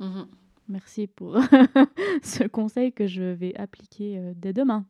Mhm. 0.00 0.26
Merci 0.68 1.06
pour 1.06 1.36
ce 2.24 2.48
conseil 2.48 2.92
que 2.92 3.06
je 3.06 3.22
vais 3.22 3.54
appliquer 3.56 4.18
euh, 4.18 4.32
dès 4.34 4.52
demain, 4.52 4.86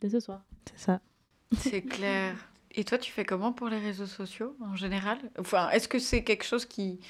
dès 0.00 0.10
ce 0.10 0.20
soir. 0.20 0.44
C'est 0.70 0.78
ça. 0.78 1.00
C'est 1.56 1.82
clair. 1.82 2.36
Et 2.72 2.84
toi, 2.84 2.98
tu 2.98 3.10
fais 3.10 3.24
comment 3.24 3.52
pour 3.52 3.68
les 3.68 3.78
réseaux 3.80 4.06
sociaux 4.06 4.56
en 4.60 4.76
général? 4.76 5.18
Enfin, 5.40 5.70
est-ce 5.70 5.88
que 5.88 5.98
c'est 5.98 6.22
quelque 6.22 6.44
chose 6.44 6.64
qui 6.64 7.00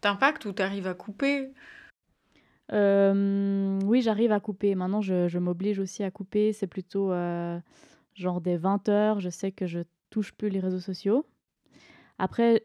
t'impacte 0.00 0.44
ou 0.44 0.52
t'arrives 0.52 0.88
à 0.88 0.94
couper? 0.94 1.52
Euh, 2.72 3.78
oui, 3.84 4.02
j'arrive 4.02 4.32
à 4.32 4.40
couper. 4.40 4.74
Maintenant, 4.74 5.02
je, 5.02 5.28
je 5.28 5.38
m'oblige 5.38 5.78
aussi 5.78 6.02
à 6.02 6.10
couper. 6.10 6.52
C'est 6.52 6.66
plutôt 6.66 7.12
euh, 7.12 7.60
genre 8.14 8.40
des 8.40 8.56
20 8.56 8.88
heures. 8.88 9.20
Je 9.20 9.28
sais 9.30 9.52
que 9.52 9.66
je 9.66 9.80
touche 10.10 10.32
plus 10.32 10.48
les 10.48 10.58
réseaux 10.60 10.80
sociaux. 10.80 11.26
Après, 12.22 12.64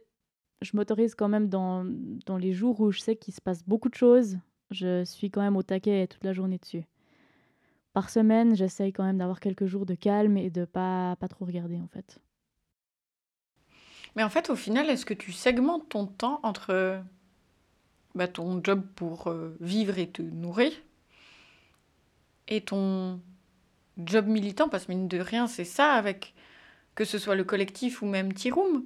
je 0.62 0.78
m'autorise 0.78 1.16
quand 1.16 1.30
même 1.30 1.49
dans, 1.49 1.84
dans 2.28 2.38
les 2.38 2.53
jours 2.53 2.80
où 2.80 2.91
je 2.91 2.99
sais 2.99 3.16
qu'il 3.16 3.34
se 3.34 3.41
passe 3.41 3.64
beaucoup 3.64 3.89
de 3.89 3.95
choses. 3.95 4.38
Je 4.70 5.03
suis 5.03 5.32
quand 5.32 5.41
même 5.41 5.58
au 5.58 5.64
taquet 5.64 6.05
toute 6.05 6.24
la 6.24 6.32
journée 6.32 6.60
dessus. 6.60 6.84
Par 7.91 8.12
semaine, 8.12 8.55
j'essaye 8.55 8.93
quand 8.93 9.03
même 9.03 9.18
d'avoir 9.18 9.39
quelques 9.39 9.66
jours 9.66 9.88
de 9.88 9.95
calme 9.95 10.38
et 10.38 10.51
de 10.51 10.64
pas, 10.64 11.16
pas 11.16 11.28
trop 11.28 11.45
regarder 11.45 11.82
en 11.82 11.88
fait. 11.88 12.20
Mais 14.16 14.22
en 14.22 14.30
fait, 14.30 14.51
au 14.51 14.55
final, 14.55 14.91
est-ce 14.91 15.08
que 15.08 15.16
tu 15.16 15.32
segmentes 15.32 15.89
ton 15.89 16.05
temps 16.05 16.39
entre 16.43 17.01
bah, 18.14 18.28
ton 18.28 18.64
job 18.64 18.86
pour 18.95 19.32
euh, 19.32 19.58
vivre 19.60 19.97
et 19.97 20.08
te 20.08 20.22
nourrir 20.22 20.72
et 22.47 22.62
ton 22.62 23.20
job 23.97 24.28
militant? 24.28 24.70
Parce 24.70 24.86
que 24.86 24.91
mine 24.91 25.08
de 25.08 25.18
rien, 25.18 25.47
c'est 25.47 25.66
ça 25.66 25.93
avec 25.93 26.36
que 26.93 27.05
ce 27.05 27.18
soit 27.18 27.36
le 27.36 27.43
collectif 27.43 28.03
ou 28.03 28.05
même 28.05 28.34
Tiroum. 28.34 28.86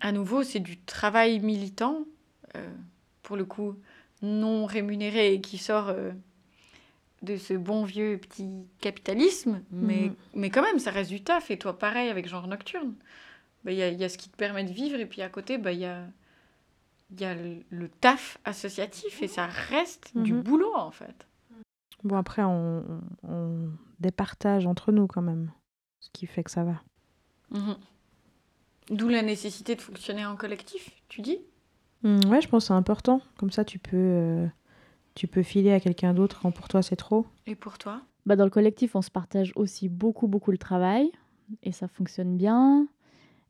À 0.00 0.12
nouveau, 0.12 0.42
c'est 0.42 0.60
du 0.60 0.78
travail 0.78 1.40
militant, 1.40 2.04
euh, 2.56 2.68
pour 3.22 3.36
le 3.36 3.44
coup 3.44 3.76
non 4.22 4.66
rémunéré 4.66 5.34
et 5.34 5.40
qui 5.40 5.56
sort 5.58 5.88
euh, 5.88 6.10
de 7.22 7.36
ce 7.36 7.54
bon 7.54 7.84
vieux 7.84 8.18
petit 8.18 8.48
capitalisme. 8.80 9.62
Mais, 9.70 10.08
Mhm. 10.08 10.14
mais 10.34 10.50
quand 10.50 10.62
même, 10.62 10.78
ça 10.78 10.90
reste 10.90 11.10
du 11.10 11.22
taf. 11.22 11.50
Et 11.50 11.58
toi, 11.58 11.78
pareil 11.78 12.08
avec 12.08 12.28
Genre 12.28 12.46
Nocturne. 12.46 12.94
Bah, 13.64 13.72
Il 13.72 13.78
y, 13.78 13.82
a, 13.82 13.90
y 13.90 14.04
a 14.04 14.08
ce 14.08 14.16
qui 14.18 14.28
te 14.30 14.36
permet 14.36 14.64
de 14.64 14.72
vivre 14.72 14.98
et 14.98 15.06
puis 15.06 15.20
à 15.22 15.28
côté, 15.28 15.58
bah, 15.58 15.72
il 15.72 15.80
y, 15.80 15.84
a, 15.86 16.06
y 17.18 17.24
a 17.24 17.34
le, 17.34 17.56
le 17.70 17.88
taf 17.88 18.38
associatif 18.44 19.22
et 19.22 19.28
ça 19.28 19.46
reste 19.46 20.12
du 20.16 20.32
Mhm. 20.32 20.42
boulot 20.42 20.74
en 20.74 20.90
fait. 20.90 21.26
Bon, 22.04 22.16
après, 22.16 22.42
on, 22.42 22.84
on- 23.22 23.28
on 23.30 23.70
départage 24.00 24.66
entre 24.66 24.92
nous 24.92 25.06
quand 25.06 25.20
même, 25.20 25.52
ce 26.00 26.08
qui 26.14 26.26
fait 26.26 26.42
que 26.42 26.50
ça 26.50 26.64
va. 26.64 26.80
Mhm. 27.50 27.76
D'où 28.90 29.08
la 29.08 29.22
nécessité 29.22 29.76
de 29.76 29.80
fonctionner 29.80 30.26
en 30.26 30.36
collectif, 30.36 30.90
tu 31.08 31.22
dis 31.22 31.38
Mm, 32.02 32.20
ouais, 32.30 32.40
je 32.40 32.48
pense 32.48 32.64
que 32.64 32.68
c'est 32.68 32.72
important. 32.74 33.20
Comme 33.38 33.50
ça, 33.50 33.64
tu 33.64 33.78
peux, 33.78 33.96
euh, 33.96 34.46
tu 35.14 35.26
peux 35.26 35.42
filer 35.42 35.72
à 35.72 35.80
quelqu'un 35.80 36.14
d'autre 36.14 36.40
quand 36.40 36.50
pour 36.50 36.66
toi 36.68 36.82
c'est 36.82 36.96
trop. 36.96 37.26
Et 37.46 37.54
pour 37.54 37.76
toi 37.78 38.00
Bah, 38.26 38.36
dans 38.36 38.44
le 38.44 38.50
collectif, 38.50 38.96
on 38.96 39.02
se 39.02 39.10
partage 39.10 39.52
aussi 39.54 39.88
beaucoup, 39.88 40.26
beaucoup 40.26 40.50
le 40.50 40.58
travail 40.58 41.10
et 41.62 41.72
ça 41.72 41.88
fonctionne 41.88 42.36
bien. 42.36 42.86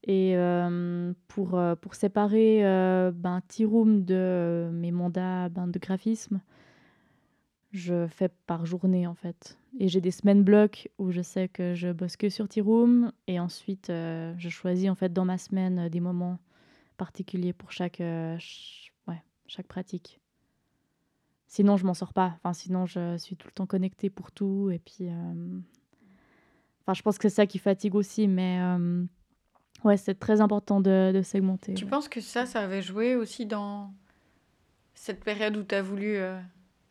Et 0.04 0.36
euh, 0.36 1.12
pour, 1.28 1.56
euh, 1.58 1.74
pour 1.76 1.94
séparer 1.94 2.66
euh, 2.66 3.12
ben, 3.14 3.40
T-Room 3.46 4.04
de 4.04 4.14
euh, 4.16 4.70
mes 4.72 4.90
mandats 4.92 5.48
ben, 5.50 5.66
de 5.68 5.78
graphisme, 5.78 6.40
je 7.72 8.06
fais 8.08 8.28
par 8.46 8.66
journée 8.66 9.06
en 9.06 9.14
fait. 9.14 9.56
Et 9.78 9.88
j'ai 9.88 10.00
des 10.00 10.10
semaines 10.10 10.42
blocs 10.42 10.88
où 10.98 11.10
je 11.12 11.22
sais 11.22 11.48
que 11.48 11.74
je 11.74 11.92
bosse 11.92 12.16
que 12.16 12.28
sur 12.28 12.48
T-Room 12.48 13.12
et 13.28 13.38
ensuite 13.38 13.90
euh, 13.90 14.34
je 14.38 14.48
choisis 14.48 14.90
en 14.90 14.94
fait 14.96 15.12
dans 15.12 15.24
ma 15.24 15.38
semaine 15.38 15.78
euh, 15.78 15.88
des 15.88 16.00
moments 16.00 16.38
particuliers 16.96 17.52
pour 17.52 17.70
chaque, 17.70 18.00
euh, 18.00 18.34
ch- 18.34 18.92
ouais, 19.06 19.22
chaque 19.46 19.68
pratique. 19.68 20.20
Sinon, 21.46 21.76
je 21.76 21.84
m'en 21.84 21.94
sors 21.94 22.12
pas. 22.12 22.34
Enfin, 22.36 22.52
sinon, 22.52 22.86
je 22.86 23.16
suis 23.18 23.36
tout 23.36 23.48
le 23.48 23.52
temps 23.52 23.66
connectée 23.66 24.08
pour 24.10 24.30
tout. 24.30 24.70
Et 24.70 24.78
puis, 24.78 25.08
euh, 25.08 25.58
enfin, 26.82 26.94
je 26.94 27.02
pense 27.02 27.18
que 27.18 27.28
c'est 27.28 27.34
ça 27.36 27.46
qui 27.46 27.58
fatigue 27.58 27.96
aussi. 27.96 28.28
Mais 28.28 28.60
ouais, 29.82 29.96
c'est 29.96 30.14
très 30.14 30.40
important 30.40 30.80
de, 30.80 31.10
de 31.12 31.22
segmenter. 31.22 31.74
Tu 31.74 31.84
ouais. 31.84 31.90
penses 31.90 32.08
que 32.08 32.20
ça, 32.20 32.46
ça 32.46 32.60
avait 32.60 32.82
joué 32.82 33.16
aussi 33.16 33.46
dans 33.46 33.92
cette 34.94 35.24
période 35.24 35.56
où 35.56 35.64
tu 35.64 35.74
as 35.74 35.82
voulu 35.82 36.18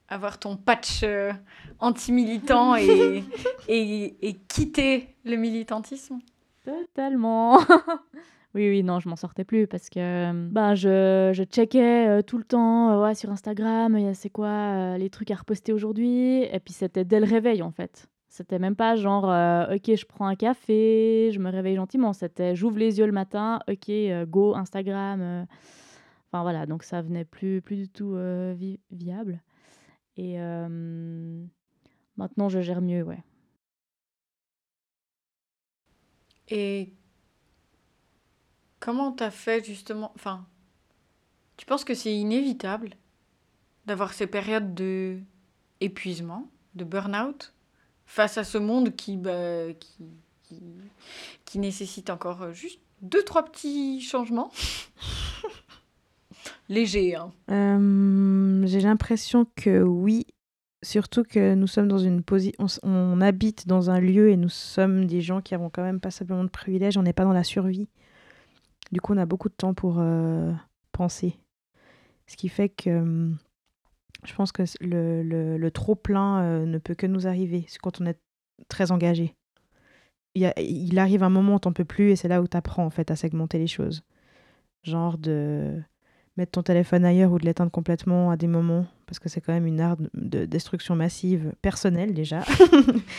avoir 0.10 0.39
ton 0.39 0.57
patch 0.57 1.01
euh, 1.03 1.32
anti-militant 1.80 2.76
et, 2.76 3.24
et, 3.68 4.28
et 4.28 4.34
quitter 4.47 5.16
le 5.24 5.36
militantisme 5.36 6.20
Totalement. 6.66 7.57
oui, 8.53 8.70
oui, 8.70 8.84
non, 8.84 8.99
je 8.99 9.07
m'en 9.10 9.16
sortais 9.16 9.43
plus 9.43 9.68
parce 9.68 9.89
que 9.89 9.99
euh, 9.99 10.34
ben, 10.51 10.76
je, 10.76 11.32
je 11.34 11.43
checkais 11.43 12.07
euh, 12.07 12.22
tout 12.22 12.38
le 12.38 12.43
temps 12.43 12.91
euh, 12.91 13.03
ouais, 13.03 13.16
sur 13.16 13.30
Instagram, 13.32 13.97
il 13.97 14.05
y 14.05 14.07
a 14.07 14.14
c'est 14.14 14.30
quoi 14.30 14.97
les 14.97 15.10
trucs 15.10 15.32
à 15.32 15.36
reposter 15.36 15.74
aujourd'hui. 15.74 16.43
Et 16.43 16.60
puis 16.60 16.74
c'était 16.74 17.05
dès 17.05 17.20
le 17.20 17.26
réveil 17.26 17.62
en 17.62 17.72
fait. 17.72 18.07
C'était 18.32 18.60
même 18.60 18.76
pas 18.76 18.95
genre, 18.95 19.24
ok, 19.26 19.95
je 19.95 20.05
prends 20.05 20.28
un 20.28 20.36
café, 20.36 21.32
je 21.34 21.39
me 21.39 21.49
réveille 21.49 21.76
gentiment. 21.76 22.14
C'était, 22.14 22.55
j'ouvre 22.55 22.78
les 22.78 22.99
yeux 22.99 23.07
le 23.07 23.12
matin, 23.12 23.60
ok, 23.68 23.91
go, 24.28 24.55
Instagram. 24.55 25.47
Enfin 26.32 26.43
voilà, 26.43 26.68
donc 26.68 26.84
ça 26.84 27.01
venait 27.01 27.26
plus, 27.26 27.60
plus 27.64 27.76
du 27.76 27.89
tout 27.89 28.16
vi- 28.55 28.80
viable. 28.91 29.41
Et 30.20 30.38
euh, 30.38 31.45
maintenant, 32.17 32.49
je 32.49 32.59
gère 32.59 32.82
mieux, 32.82 33.03
ouais. 33.03 33.24
Et 36.49 36.91
comment 38.82 39.13
t'as 39.13 39.32
fait 39.32 39.63
justement 39.63 40.11
Enfin, 40.15 40.45
tu 41.55 41.65
penses 41.65 41.86
que 41.86 41.93
c'est 41.93 42.13
inévitable 42.13 42.97
d'avoir 43.86 44.11
ces 44.11 44.28
périodes 44.28 44.74
de 44.74 45.22
épuisement, 45.80 46.51
de 46.76 46.84
burn-out, 46.84 47.53
face 48.05 48.38
à 48.38 48.43
ce 48.43 48.57
monde 48.57 48.93
qui, 48.97 49.15
bah, 49.15 49.74
qui, 49.74 50.03
qui, 50.43 50.61
qui 51.45 51.59
nécessite 51.59 52.09
encore 52.09 52.41
euh, 52.41 52.51
juste 52.51 52.82
deux, 53.01 53.24
trois 53.24 53.45
petits 53.45 54.01
changements? 54.01 54.51
Légers, 56.70 57.15
hein. 57.15 57.32
Euh, 57.49 58.65
J'ai 58.67 58.80
l'impression 58.82 59.45
que 59.55 59.82
oui, 59.82 60.28
surtout 60.84 61.24
que 61.24 61.55
nous 61.55 61.67
sommes 61.67 61.88
dans 61.88 61.97
une 61.97 62.22
position, 62.22 62.65
on, 62.84 63.22
habite 63.22 63.67
dans 63.67 63.89
un 63.89 63.99
lieu 63.99 64.30
et 64.30 64.38
nous 64.38 64.49
sommes 64.49 65.05
des 65.05 65.20
gens 65.22 65.41
qui 65.41 65.55
avons 65.55 65.70
quand 65.70 65.82
même 65.82 65.99
pas 65.99 66.11
simplement 66.11 66.43
de 66.43 66.49
privilèges, 66.49 66.97
on 66.97 67.03
n'est 67.03 67.13
pas 67.13 67.24
dans 67.24 67.34
la 67.34 67.43
survie. 67.43 67.89
Du 68.91 69.01
coup, 69.01 69.13
on 69.13 69.17
a 69.17 69.26
beaucoup 69.26 69.49
de 69.49 69.55
temps 69.55 69.74
pour 69.74 69.97
euh, 69.99 70.51
penser. 70.91 71.36
Ce 72.28 72.38
qui 72.38 72.49
fait 72.49 72.70
que 72.70 72.89
hum, 72.99 73.38
je 74.24 74.34
pense 74.36 74.51
que 74.51 74.63
le, 74.82 75.24
le- 75.24 75.57
le 75.57 75.72
trop-plein 75.72 76.41
euh, 76.43 76.65
ne 76.65 76.78
peut 76.78 76.95
que 76.95 77.07
nous 77.07 77.26
arriver. 77.28 77.65
C'est 77.67 77.80
quand 77.80 77.99
on 77.99 78.05
est 78.05 78.20
très 78.67 78.91
engagé. 78.91 79.36
Il, 80.36 80.51
il 80.59 80.99
arrive 80.99 81.24
un 81.24 81.30
moment 81.30 81.55
où 81.55 81.59
t'en 81.59 81.74
peux 81.74 81.86
plus 81.86 82.11
et 82.11 82.15
c'est 82.15 82.28
là 82.28 82.41
où 82.41 82.47
tu 82.47 82.55
apprends 82.55 82.86
en 82.86 82.91
fait 82.91 83.09
à 83.09 83.15
segmenter 83.15 83.57
les 83.57 83.67
choses. 83.67 84.03
Genre 84.84 85.17
de 85.17 85.82
mettre 86.40 86.54
ton 86.54 86.64
téléphone 86.64 87.04
ailleurs 87.04 87.34
ou 87.34 87.38
de 87.38 87.46
l'éteindre 87.46 87.70
complètement 87.70 88.32
à 88.32 88.38
des 88.38 88.48
moments, 88.48 88.86
parce 89.06 89.20
que 89.20 89.28
c'est 89.28 89.42
quand 89.42 89.52
même 89.52 89.66
une 89.66 89.82
arme 89.82 90.08
de 90.14 90.46
destruction 90.46 90.96
massive 90.96 91.52
personnelle 91.62 92.14
déjà. 92.14 92.44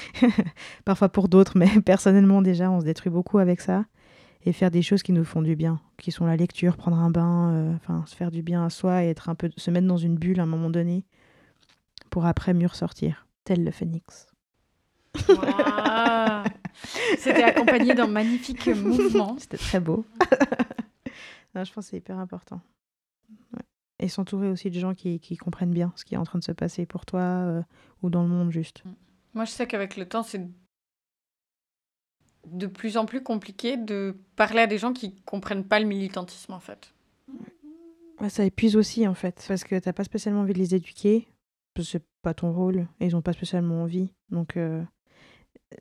Parfois 0.87 1.11
pour 1.11 1.29
d'autres, 1.29 1.57
mais 1.57 1.68
personnellement 1.85 2.41
déjà, 2.41 2.71
on 2.71 2.81
se 2.81 2.87
détruit 2.87 3.12
beaucoup 3.12 3.39
avec 3.39 3.61
ça. 3.61 3.85
Et 4.47 4.55
faire 4.55 4.71
des 4.71 4.81
choses 4.81 5.03
qui 5.03 5.12
nous 5.12 5.25
font 5.25 5.43
du 5.43 5.55
bien, 5.55 5.83
qui 5.99 6.12
sont 6.12 6.25
la 6.25 6.35
lecture, 6.35 6.79
prendre 6.79 6.97
un 6.97 7.11
bain, 7.11 7.53
euh, 7.53 7.75
enfin 7.75 8.05
se 8.07 8.16
faire 8.16 8.31
du 8.31 8.41
bien 8.41 8.64
à 8.64 8.71
soi 8.71 9.05
et 9.05 9.11
être 9.11 9.29
un 9.29 9.35
peu, 9.35 9.51
se 9.55 9.71
mettre 9.71 9.87
dans 9.87 9.99
une 9.99 10.16
bulle 10.16 10.41
à 10.41 10.45
un 10.45 10.47
moment 10.47 10.71
donné, 10.71 11.05
pour 12.09 12.25
après 12.25 12.55
mieux 12.55 12.68
ressortir, 12.68 13.27
tel 13.45 13.62
le 13.64 13.71
phénix. 13.71 14.29
C'était 17.18 17.43
accompagné 17.43 17.93
d'un 17.93 18.07
magnifique 18.07 18.66
mouvement. 18.75 19.37
C'était 19.39 19.59
très 19.59 19.79
beau. 19.79 20.07
Non, 21.55 21.64
je 21.64 21.73
pense 21.75 21.85
que 21.85 21.91
c'est 21.91 21.97
hyper 21.99 22.18
important. 22.18 22.62
Ouais. 23.55 23.62
Et 23.99 24.09
s'entourer 24.09 24.49
aussi 24.49 24.70
de 24.70 24.78
gens 24.78 24.95
qui, 24.95 25.20
qui 25.20 25.37
comprennent 25.37 25.72
bien 25.72 25.93
ce 25.97 26.05
qui 26.05 26.14
est 26.14 26.18
en 26.18 26.24
train 26.24 26.39
de 26.39 26.45
se 26.45 26.53
passer 26.53 26.87
pour 26.87 27.07
toi 27.07 27.20
euh, 27.20 27.62
ou 28.03 28.11
dans 28.11 28.22
le 28.22 28.28
monde 28.28 28.51
juste. 28.51 28.83
Moi, 29.35 29.45
je 29.45 29.51
sais 29.51 29.66
qu'avec 29.66 29.97
le 29.97 30.09
temps, 30.09 30.22
c'est 30.22 30.49
de 32.47 32.66
plus 32.66 32.97
en 32.97 33.07
plus 33.07 33.22
compliqué 33.22 33.76
de 33.76 34.16
parler 34.37 34.61
à 34.61 34.66
des 34.66 34.78
gens 34.78 34.93
qui 34.93 35.14
comprennent 35.22 35.64
pas 35.64 35.78
le 35.78 35.87
militantisme, 35.87 36.53
en 36.53 36.61
fait. 36.61 36.93
Ça 38.28 38.45
épuise 38.45 38.76
aussi 38.76 39.09
en 39.09 39.14
fait, 39.14 39.43
parce 39.49 39.64
que 39.64 39.78
t'as 39.78 39.95
pas 39.95 40.05
spécialement 40.05 40.43
envie 40.43 40.53
de 40.53 40.59
les 40.59 40.74
éduquer, 40.74 41.28
parce 41.72 41.87
que 41.87 41.93
c'est 41.93 42.05
pas 42.20 42.35
ton 42.35 42.53
rôle, 42.53 42.87
et 43.01 43.07
ils 43.07 43.16
ont 43.16 43.22
pas 43.22 43.33
spécialement 43.33 43.83
envie. 43.83 44.12
Donc 44.28 44.59
euh, 44.59 44.83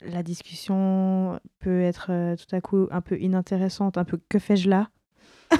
la 0.01 0.23
discussion 0.23 1.37
peut 1.59 1.81
être 1.81 2.11
euh, 2.11 2.37
tout 2.37 2.55
à 2.55 2.61
coup 2.61 2.87
un 2.91 3.01
peu 3.01 3.19
inintéressante, 3.19 3.97
un 3.97 4.05
peu 4.05 4.19
que 4.29 4.39
fais-je 4.39 4.69
là? 4.69 4.89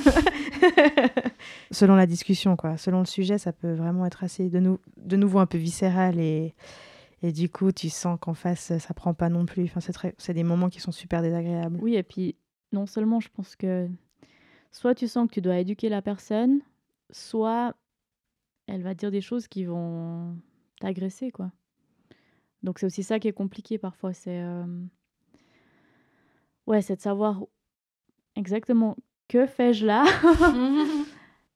Selon 1.72 1.96
la 1.96 2.06
discussion, 2.06 2.56
quoi. 2.56 2.78
Selon 2.78 3.00
le 3.00 3.06
sujet, 3.06 3.38
ça 3.38 3.54
peut 3.54 3.74
vraiment 3.74 4.06
être 4.06 4.24
assez 4.24 4.50
de, 4.50 4.60
nou- 4.60 4.80
de 4.98 5.16
nouveau 5.16 5.40
un 5.40 5.46
peu 5.46 5.58
viscéral 5.58 6.20
et, 6.20 6.54
et 7.22 7.32
du 7.32 7.50
coup, 7.50 7.72
tu 7.72 7.90
sens 7.90 8.18
qu'en 8.20 8.34
face, 8.34 8.78
ça 8.78 8.94
prend 8.94 9.14
pas 9.14 9.30
non 9.30 9.46
plus. 9.46 9.66
Enfin, 9.66 9.80
c'est 10.18 10.34
des 10.34 10.44
moments 10.44 10.70
qui 10.70 10.80
sont 10.80 10.92
super 10.92 11.22
désagréables. 11.22 11.80
Oui, 11.82 11.96
et 11.96 12.04
puis 12.04 12.36
non 12.72 12.86
seulement 12.86 13.20
je 13.20 13.30
pense 13.30 13.56
que 13.56 13.90
soit 14.72 14.96
tu 14.96 15.08
sens 15.08 15.28
que 15.28 15.34
tu 15.34 15.42
dois 15.42 15.58
éduquer 15.58 15.90
la 15.90 16.02
personne, 16.02 16.62
soit 17.12 17.76
elle 18.68 18.84
va 18.84 18.94
dire 18.94 19.12
des 19.12 19.22
choses 19.22 19.48
qui 19.48 19.66
vont 19.66 20.36
t'agresser, 20.80 21.32
quoi. 21.32 21.52
Donc 22.62 22.80
c'est 22.80 22.86
aussi 22.86 23.04
ça 23.04 23.20
qui 23.20 23.28
est 23.28 23.34
compliqué 23.34 23.78
parfois, 23.78 24.14
c'est 24.14 24.42
euh, 24.42 24.66
ouais, 26.68 26.82
c'est 26.82 26.98
de 26.98 27.02
savoir 27.02 27.42
exactement 28.36 28.96
que 29.30 29.46
fais-je 29.46 29.86
là 29.86 30.04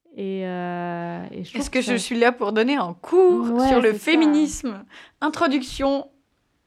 et, 0.16 0.48
euh, 0.48 1.26
et 1.32 1.42
Est-ce 1.42 1.70
que 1.70 1.82
je 1.82 1.96
suis 1.96 2.18
là 2.18 2.32
pour 2.32 2.54
donner 2.54 2.78
un 2.78 2.94
cours 2.94 3.52
Ouais, 3.52 3.68
sur 3.68 3.82
le 3.82 3.92
ça. 3.92 4.00
féminisme 4.00 4.86
Introduction 5.20 6.08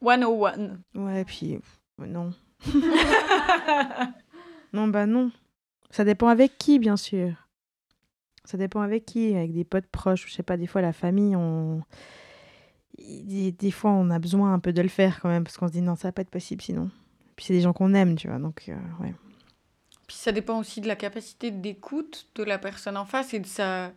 101. 0.02 0.76
Ouais, 0.94 1.24
puis 1.24 1.58
non. 1.98 2.32
non, 4.72 4.88
bah 4.88 5.06
non. 5.06 5.30
Ça 5.90 6.04
dépend 6.04 6.28
avec 6.28 6.58
qui, 6.58 6.78
bien 6.78 6.96
sûr. 6.96 7.32
Ça 8.44 8.58
dépend 8.58 8.80
avec 8.80 9.06
qui, 9.06 9.34
avec 9.34 9.52
des 9.52 9.64
potes 9.64 9.86
proches, 9.86 10.26
je 10.28 10.34
sais 10.34 10.42
pas, 10.42 10.56
des 10.56 10.66
fois 10.66 10.82
la 10.82 10.92
famille, 10.92 11.34
on... 11.34 11.82
Des, 12.98 13.52
des 13.52 13.70
fois 13.70 13.90
on 13.90 14.08
a 14.10 14.18
besoin 14.18 14.54
un 14.54 14.58
peu 14.58 14.72
de 14.72 14.80
le 14.80 14.88
faire 14.88 15.20
quand 15.20 15.28
même, 15.28 15.44
parce 15.44 15.58
qu'on 15.58 15.68
se 15.68 15.72
dit 15.72 15.82
non, 15.82 15.96
ça 15.96 16.08
va 16.08 16.12
pas 16.12 16.22
être 16.22 16.30
possible 16.30 16.62
sinon. 16.62 16.90
Puis 17.36 17.44
c'est 17.46 17.52
des 17.52 17.60
gens 17.60 17.74
qu'on 17.74 17.92
aime, 17.92 18.16
tu 18.16 18.28
vois, 18.28 18.38
donc 18.38 18.64
euh, 18.68 18.74
ouais. 19.02 19.14
Puis 20.06 20.16
ça 20.16 20.30
dépend 20.32 20.58
aussi 20.58 20.80
de 20.80 20.88
la 20.88 20.96
capacité 20.96 21.50
d'écoute 21.50 22.28
de 22.36 22.44
la 22.44 22.58
personne 22.58 22.96
en 22.96 23.04
face 23.06 23.34
et 23.34 23.40
de 23.40 23.46
sa 23.46 23.92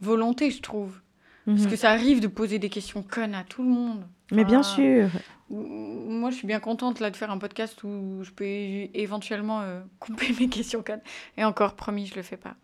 volonté, 0.00 0.50
je 0.50 0.60
trouve. 0.62 1.00
Parce 1.44 1.62
Mhm. 1.62 1.70
que 1.70 1.76
ça 1.76 1.90
arrive 1.90 2.20
de 2.20 2.28
poser 2.28 2.58
des 2.58 2.68
questions 2.70 3.02
connes 3.02 3.34
à 3.34 3.44
tout 3.44 3.62
le 3.62 3.68
monde. 3.68 4.06
Mais 4.30 4.44
bien 4.44 4.62
sûr. 4.62 5.10
Moi, 5.50 6.30
je 6.30 6.36
suis 6.36 6.46
bien 6.46 6.60
contente 6.60 6.98
là 7.00 7.10
de 7.10 7.16
faire 7.16 7.30
un 7.30 7.36
podcast 7.38 7.82
où 7.84 8.20
je 8.22 8.30
peux 8.30 8.44
éventuellement 8.44 9.60
euh, 9.60 9.82
couper 9.98 10.32
mes 10.40 10.48
questions 10.48 10.82
connes. 10.82 11.02
Et 11.36 11.44
encore, 11.44 11.74
promis, 11.74 12.06
je 12.06 12.14
le 12.14 12.22
fais 12.22 12.36
pas. 12.38 12.54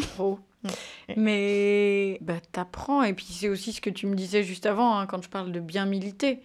Trop. 0.00 0.38
Mais 1.16 2.18
bah, 2.20 2.40
t'apprends. 2.52 3.02
Et 3.02 3.12
puis 3.12 3.26
c'est 3.26 3.48
aussi 3.48 3.72
ce 3.72 3.80
que 3.80 3.90
tu 3.90 4.06
me 4.06 4.14
disais 4.14 4.42
juste 4.42 4.66
avant, 4.66 4.98
hein, 4.98 5.06
quand 5.06 5.22
je 5.22 5.28
parle 5.28 5.52
de 5.52 5.60
bien 5.60 5.86
militer. 5.86 6.40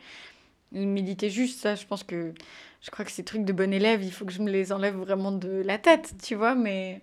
Militer 0.71 1.29
juste, 1.29 1.59
ça, 1.59 1.75
je 1.75 1.85
pense 1.85 2.03
que... 2.03 2.33
Je 2.81 2.91
crois 2.91 3.03
que 3.03 3.11
ces 3.11 3.23
trucs 3.23 3.45
de 3.45 3.53
bon 3.53 3.73
élève, 3.73 4.03
il 4.03 4.11
faut 4.11 4.25
que 4.25 4.31
je 4.31 4.41
me 4.41 4.51
les 4.51 4.71
enlève 4.71 4.95
vraiment 4.95 5.31
de 5.31 5.63
la 5.65 5.79
tête, 5.79 6.15
tu 6.21 6.35
vois. 6.35 6.53
Mais 6.53 7.01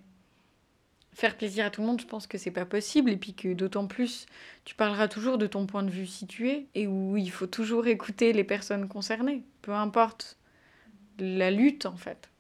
faire 1.13 1.37
plaisir 1.37 1.67
à 1.67 1.71
tout 1.71 1.81
le 1.81 1.89
monde, 1.89 2.01
je 2.01 2.07
pense 2.07 2.27
que 2.27 2.39
c'est 2.39 2.53
pas 2.53 2.65
possible. 2.67 3.11
Et 3.11 3.17
puis 3.17 3.35
que 3.35 3.53
d'autant 3.53 3.87
plus, 3.87 4.27
tu 4.65 4.75
parleras 4.75 5.09
toujours 5.09 5.39
de 5.39 5.47
ton 5.47 5.67
point 5.67 5.83
de 5.83 5.91
vue 5.91 6.07
situé 6.07 6.67
et 6.75 6.87
où 6.87 7.17
il 7.17 7.31
faut 7.31 7.49
toujours 7.49 7.87
écouter 7.89 8.33
les 8.33 8.45
personnes 8.45 8.87
concernées, 8.87 9.43
peu 9.63 9.73
importe 9.73 10.37
la 11.19 11.51
lutte 11.51 11.87
en 11.87 11.97
fait. 11.97 12.31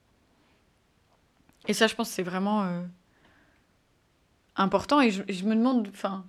Et 1.69 1.75
ça, 1.75 1.87
je 1.87 1.95
pense 1.95 2.09
que 2.09 2.15
c'est 2.15 2.23
vraiment 2.23 2.63
euh, 2.63 2.83
important. 4.57 5.01
Et 5.01 5.11
je, 5.11 5.23
je 5.29 5.45
me 5.45 5.55
demande, 5.55 5.89
enfin, 5.89 6.25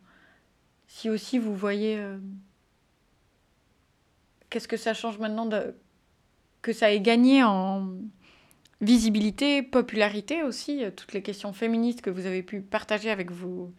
si 0.87 1.09
aussi 1.09 1.39
vous 1.39 1.55
voyez 1.55 1.97
euh, 1.97 2.17
qu'est-ce 4.53 4.67
que 4.67 4.77
ça 4.77 4.93
change 4.93 5.17
maintenant 5.17 5.49
que 6.61 6.73
ça 6.73 6.91
ait 6.93 7.01
gagné 7.01 7.43
en 7.43 7.89
visibilité, 8.81 9.63
popularité 9.63 10.43
aussi, 10.43 10.83
euh, 10.83 10.91
toutes 10.91 11.13
les 11.13 11.23
questions 11.23 11.53
féministes 11.53 12.01
que 12.01 12.11
vous 12.11 12.27
avez 12.27 12.43
pu 12.43 12.61
partager 12.61 13.09
avec 13.09 13.31
vos, 13.31 13.73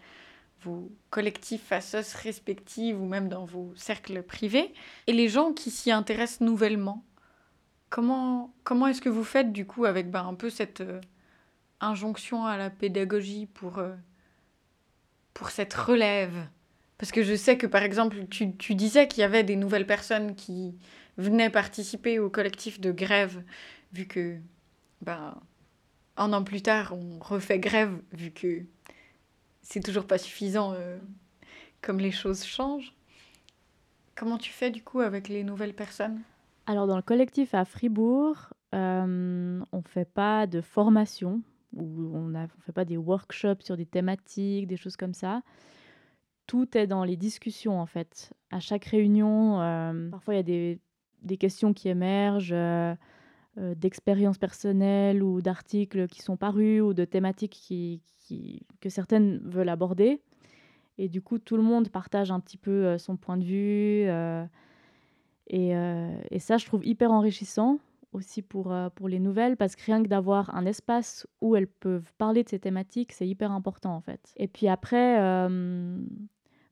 collectifs 1.11 1.63
faceuse 1.63 2.15
respectifs 2.15 2.97
ou 2.97 3.05
même 3.05 3.29
dans 3.29 3.45
vos 3.45 3.73
cercles 3.77 4.23
privés, 4.23 4.73
et 5.07 5.13
les 5.13 5.29
gens 5.29 5.53
qui 5.53 5.71
s'y 5.71 5.93
intéressent 5.93 6.41
nouvellement. 6.41 7.05
Comment, 7.91 8.53
comment 8.65 8.89
est-ce 8.89 9.03
que 9.03 9.11
vous 9.11 9.23
faites 9.23 9.53
du 9.53 9.67
coup 9.67 9.85
avec 9.85 10.11
ben, 10.11 10.27
un 10.27 10.35
peu 10.35 10.51
cette 10.51 10.81
euh, 10.81 11.01
injonction 11.81 12.47
à 12.47 12.57
la 12.57 12.71
pédagogie 12.71 13.47
pour, 13.47 13.79
euh, 13.79 13.95
pour 15.35 15.51
cette 15.51 15.75
relève? 15.75 16.49
Parce 16.99 17.13
que 17.13 17.23
je 17.23 17.35
sais 17.35 17.59
que 17.59 17.67
par 17.67 17.83
exemple, 17.83 18.27
tu, 18.31 18.55
tu 18.57 18.75
disais 18.75 19.09
qu'il 19.09 19.21
y 19.21 19.25
avait 19.25 19.45
des 19.45 19.57
nouvelles 19.57 19.87
personnes 19.87 20.35
qui 20.35 20.75
venaient 21.17 21.51
participer 21.51 22.19
au 22.19 22.31
collectif 22.31 22.81
de 22.81 22.93
grève, 22.93 23.43
vu 23.93 24.07
que 24.07 24.39
ben, 25.03 25.37
un 26.17 26.33
an 26.33 26.45
plus 26.45 26.63
tard, 26.63 26.95
on 26.95 27.19
refait 27.19 27.59
grève, 27.59 28.01
vu 28.13 28.31
que 28.31 28.63
c'est 29.63 29.81
toujours 29.81 30.07
pas 30.07 30.19
suffisant 30.19 30.73
euh, 30.75 30.99
comme 31.83 31.99
les 31.99 32.11
choses 32.11 32.45
changent. 32.45 32.95
Comment 34.15 34.39
tu 34.39 34.53
fais 34.53 34.71
du 34.71 34.83
coup 34.83 35.01
avec 35.01 35.29
les 35.29 35.43
nouvelles 35.43 35.75
personnes? 35.75 36.21
Alors, 36.67 36.87
dans 36.87 36.97
le 36.97 37.03
collectif 37.03 37.55
à 37.55 37.65
Fribourg, 37.65 38.55
euh, 38.75 39.61
on 39.73 39.79
ne 39.79 39.89
fait 39.89 40.09
pas 40.09 40.47
de 40.47 40.61
formation, 40.61 41.43
ou 41.75 42.11
on 42.15 42.29
ne 42.29 42.47
fait 42.65 42.73
pas 42.73 42.85
des 42.85 42.97
workshops 42.97 43.63
sur 43.63 43.77
des 43.77 43.87
thématiques, 43.87 44.67
des 44.67 44.77
choses 44.77 44.97
comme 44.97 45.15
ça. 45.15 45.43
Tout 46.47 46.77
est 46.77 46.87
dans 46.87 47.05
les 47.05 47.17
discussions, 47.17 47.81
en 47.81 47.87
fait. 47.87 48.33
À 48.51 48.61
chaque 48.61 48.85
réunion, 48.85 49.61
euh, 49.61 50.11
parfois 50.11 50.35
il 50.35 50.37
y 50.37 50.41
a 50.41 50.79
des, 51.23 51.37
questions 51.39 51.73
qui 51.73 51.89
émergent, 51.89 52.53
euh, 52.53 52.95
euh, 53.59 53.75
d'expériences 53.75 54.37
personnelles 54.37 55.23
ou 55.23 55.41
d'articles 55.41 56.07
qui 56.07 56.21
sont 56.21 56.37
parus, 56.37 56.83
ou 56.83 56.93
de 56.93 57.05
thématiques 57.05 57.53
qui, 57.53 58.03
que 58.81 58.89
certaines 58.91 59.39
veulent 59.39 59.71
aborder. 59.71 60.21
Et 60.99 61.09
du 61.09 61.23
coup, 61.23 61.39
tout 61.39 61.57
le 61.57 61.63
monde 61.63 61.89
partage 61.89 62.31
un 62.31 62.41
petit 62.41 62.59
peu 62.59 62.99
son 62.99 63.17
point 63.17 63.37
de 63.37 63.45
vue. 63.45 64.07
et, 65.49 66.39
ça, 66.39 66.59
je 66.59 66.67
trouve 66.67 66.87
hyper 66.87 67.11
enrichissant 67.11 67.79
aussi 68.13 68.43
pour, 68.43 68.73
pour 68.95 69.09
les 69.09 69.19
nouvelles, 69.19 69.57
parce 69.57 69.75
que 69.75 69.85
rien 69.85 70.03
que 70.03 70.09
d'avoir 70.09 70.55
un 70.55 70.67
espace 70.67 71.27
où 71.41 71.57
elles 71.57 71.67
peuvent 71.67 72.13
parler 72.17 72.45
de 72.45 72.49
ces 72.49 72.61
thématiques, 72.61 73.13
c'est 73.13 73.27
hyper 73.27 73.51
important 73.51 73.97
en 73.97 74.01
fait. 74.01 74.33
Et 74.37 74.47
puis 74.47 74.69
après, 74.69 75.19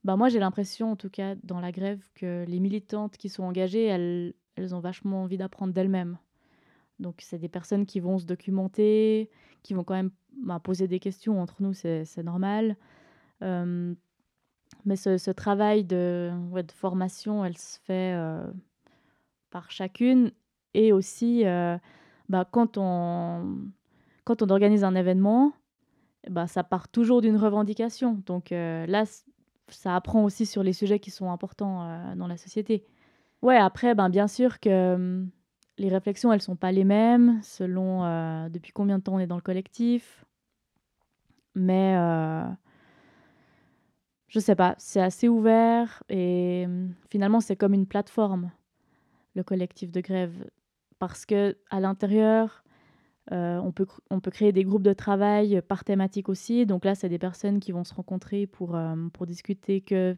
bah 0.04 0.16
moi 0.16 0.28
j'ai 0.28 0.38
l'impression, 0.38 0.92
en 0.92 0.96
tout 0.96 1.10
cas 1.10 1.34
dans 1.42 1.60
la 1.60 1.72
grève, 1.72 2.00
que 2.14 2.44
les 2.46 2.60
militantes 2.60 3.16
qui 3.16 3.28
sont 3.28 3.44
engagées, 3.44 3.86
elles, 3.86 4.34
elles 4.56 4.74
ont 4.74 4.80
vachement 4.80 5.22
envie 5.22 5.36
d'apprendre 5.36 5.72
d'elles-mêmes. 5.72 6.18
Donc 6.98 7.16
c'est 7.20 7.38
des 7.38 7.48
personnes 7.48 7.86
qui 7.86 8.00
vont 8.00 8.18
se 8.18 8.26
documenter, 8.26 9.30
qui 9.62 9.74
vont 9.74 9.84
quand 9.84 9.94
même 9.94 10.10
bah, 10.36 10.60
poser 10.60 10.88
des 10.88 11.00
questions 11.00 11.40
entre 11.40 11.62
nous, 11.62 11.72
c'est 11.72 12.22
normal. 12.22 12.76
Mais 14.84 14.96
ce, 14.96 15.18
ce 15.18 15.30
travail 15.30 15.84
de, 15.84 16.32
de 16.52 16.72
formation, 16.72 17.44
elle 17.44 17.56
se 17.56 17.78
fait 17.80 18.14
euh, 18.14 18.44
par 19.50 19.70
chacune. 19.70 20.32
Et 20.74 20.92
aussi, 20.92 21.46
euh, 21.46 21.76
bah, 22.28 22.48
quand, 22.50 22.78
on, 22.78 23.58
quand 24.24 24.42
on 24.42 24.48
organise 24.48 24.82
un 24.84 24.94
événement, 24.94 25.52
bah, 26.30 26.46
ça 26.46 26.64
part 26.64 26.88
toujours 26.88 27.20
d'une 27.20 27.36
revendication. 27.36 28.22
Donc 28.26 28.52
euh, 28.52 28.86
là, 28.86 29.04
ça 29.74 29.96
apprend 29.96 30.24
aussi 30.24 30.46
sur 30.46 30.62
les 30.62 30.72
sujets 30.72 30.98
qui 30.98 31.10
sont 31.10 31.30
importants 31.30 31.84
euh, 31.84 32.14
dans 32.14 32.26
la 32.26 32.36
société. 32.36 32.84
Ouais, 33.42 33.56
après, 33.56 33.94
ben, 33.94 34.08
bien 34.08 34.28
sûr 34.28 34.60
que 34.60 34.94
hum, 34.94 35.30
les 35.78 35.88
réflexions, 35.88 36.32
elles 36.32 36.42
sont 36.42 36.56
pas 36.56 36.72
les 36.72 36.84
mêmes 36.84 37.40
selon 37.42 38.04
euh, 38.04 38.48
depuis 38.48 38.72
combien 38.72 38.98
de 38.98 39.02
temps 39.02 39.14
on 39.14 39.18
est 39.18 39.26
dans 39.26 39.36
le 39.36 39.42
collectif. 39.42 40.24
Mais 41.54 41.96
euh, 41.96 42.44
je 44.28 44.38
sais 44.38 44.54
pas, 44.54 44.74
c'est 44.78 45.02
assez 45.02 45.28
ouvert 45.28 46.02
et 46.08 46.64
hum, 46.66 46.94
finalement, 47.10 47.40
c'est 47.40 47.56
comme 47.56 47.74
une 47.74 47.86
plateforme, 47.86 48.50
le 49.34 49.42
collectif 49.42 49.90
de 49.90 50.00
grève. 50.00 50.48
Parce 50.98 51.26
que 51.26 51.56
à 51.70 51.80
l'intérieur, 51.80 52.62
euh, 53.30 53.58
on, 53.58 53.70
peut, 53.70 53.86
on 54.10 54.18
peut 54.20 54.32
créer 54.32 54.50
des 54.52 54.64
groupes 54.64 54.82
de 54.82 54.92
travail 54.92 55.62
par 55.68 55.84
thématique 55.84 56.28
aussi. 56.28 56.66
Donc 56.66 56.84
là, 56.84 56.94
c'est 56.94 57.08
des 57.08 57.18
personnes 57.20 57.60
qui 57.60 57.70
vont 57.70 57.84
se 57.84 57.94
rencontrer 57.94 58.46
pour, 58.46 58.74
euh, 58.74 58.96
pour 59.12 59.26
discuter 59.26 59.80
que 59.80 60.16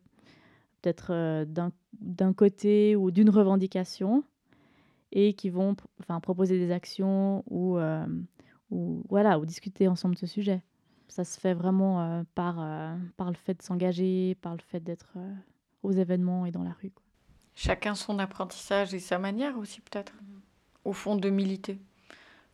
peut-être 0.80 1.08
euh, 1.10 1.44
d'un 1.44 1.70
d'un 2.00 2.32
côté 2.32 2.96
ou 2.96 3.12
d'une 3.12 3.30
revendication 3.30 4.24
et 5.12 5.34
qui 5.34 5.48
vont 5.48 5.76
enfin, 6.00 6.18
proposer 6.18 6.58
des 6.58 6.72
actions 6.72 7.44
ou, 7.48 7.78
euh, 7.78 8.04
ou, 8.70 9.04
voilà, 9.08 9.38
ou 9.38 9.46
discuter 9.46 9.86
ensemble 9.86 10.14
de 10.16 10.20
ce 10.20 10.26
sujet. 10.26 10.60
Ça 11.06 11.24
se 11.24 11.38
fait 11.38 11.54
vraiment 11.54 12.00
euh, 12.00 12.22
par, 12.34 12.56
euh, 12.58 12.96
par 13.16 13.28
le 13.28 13.36
fait 13.36 13.54
de 13.54 13.62
s'engager, 13.62 14.34
par 14.40 14.54
le 14.54 14.60
fait 14.60 14.80
d'être 14.80 15.12
euh, 15.16 15.32
aux 15.84 15.92
événements 15.92 16.46
et 16.46 16.50
dans 16.50 16.64
la 16.64 16.72
rue. 16.72 16.90
quoi. 16.90 17.04
Chacun 17.54 17.94
son 17.94 18.18
apprentissage 18.18 18.92
et 18.92 18.98
sa 18.98 19.18
manière 19.20 19.56
aussi 19.56 19.80
peut-être, 19.80 20.14
au 20.84 20.92
fond, 20.92 21.14
de 21.14 21.30
militer. 21.30 21.78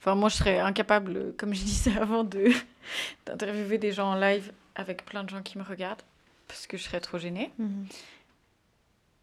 Enfin, 0.00 0.14
moi, 0.14 0.28
je 0.30 0.36
serais 0.36 0.58
incapable, 0.58 1.16
euh, 1.16 1.34
comme 1.38 1.54
je 1.54 1.62
disais 1.62 1.96
avant, 1.98 2.24
de 2.24 2.46
d'interviewer 3.26 3.78
des 3.78 3.92
gens 3.92 4.12
en 4.12 4.14
live 4.18 4.52
avec 4.74 5.04
plein 5.04 5.24
de 5.24 5.28
gens 5.30 5.42
qui 5.42 5.58
me 5.58 5.62
regardent, 5.62 6.02
parce 6.48 6.66
que 6.66 6.76
je 6.76 6.82
serais 6.84 7.00
trop 7.00 7.18
gênée. 7.18 7.52
Mhm. 7.58 7.86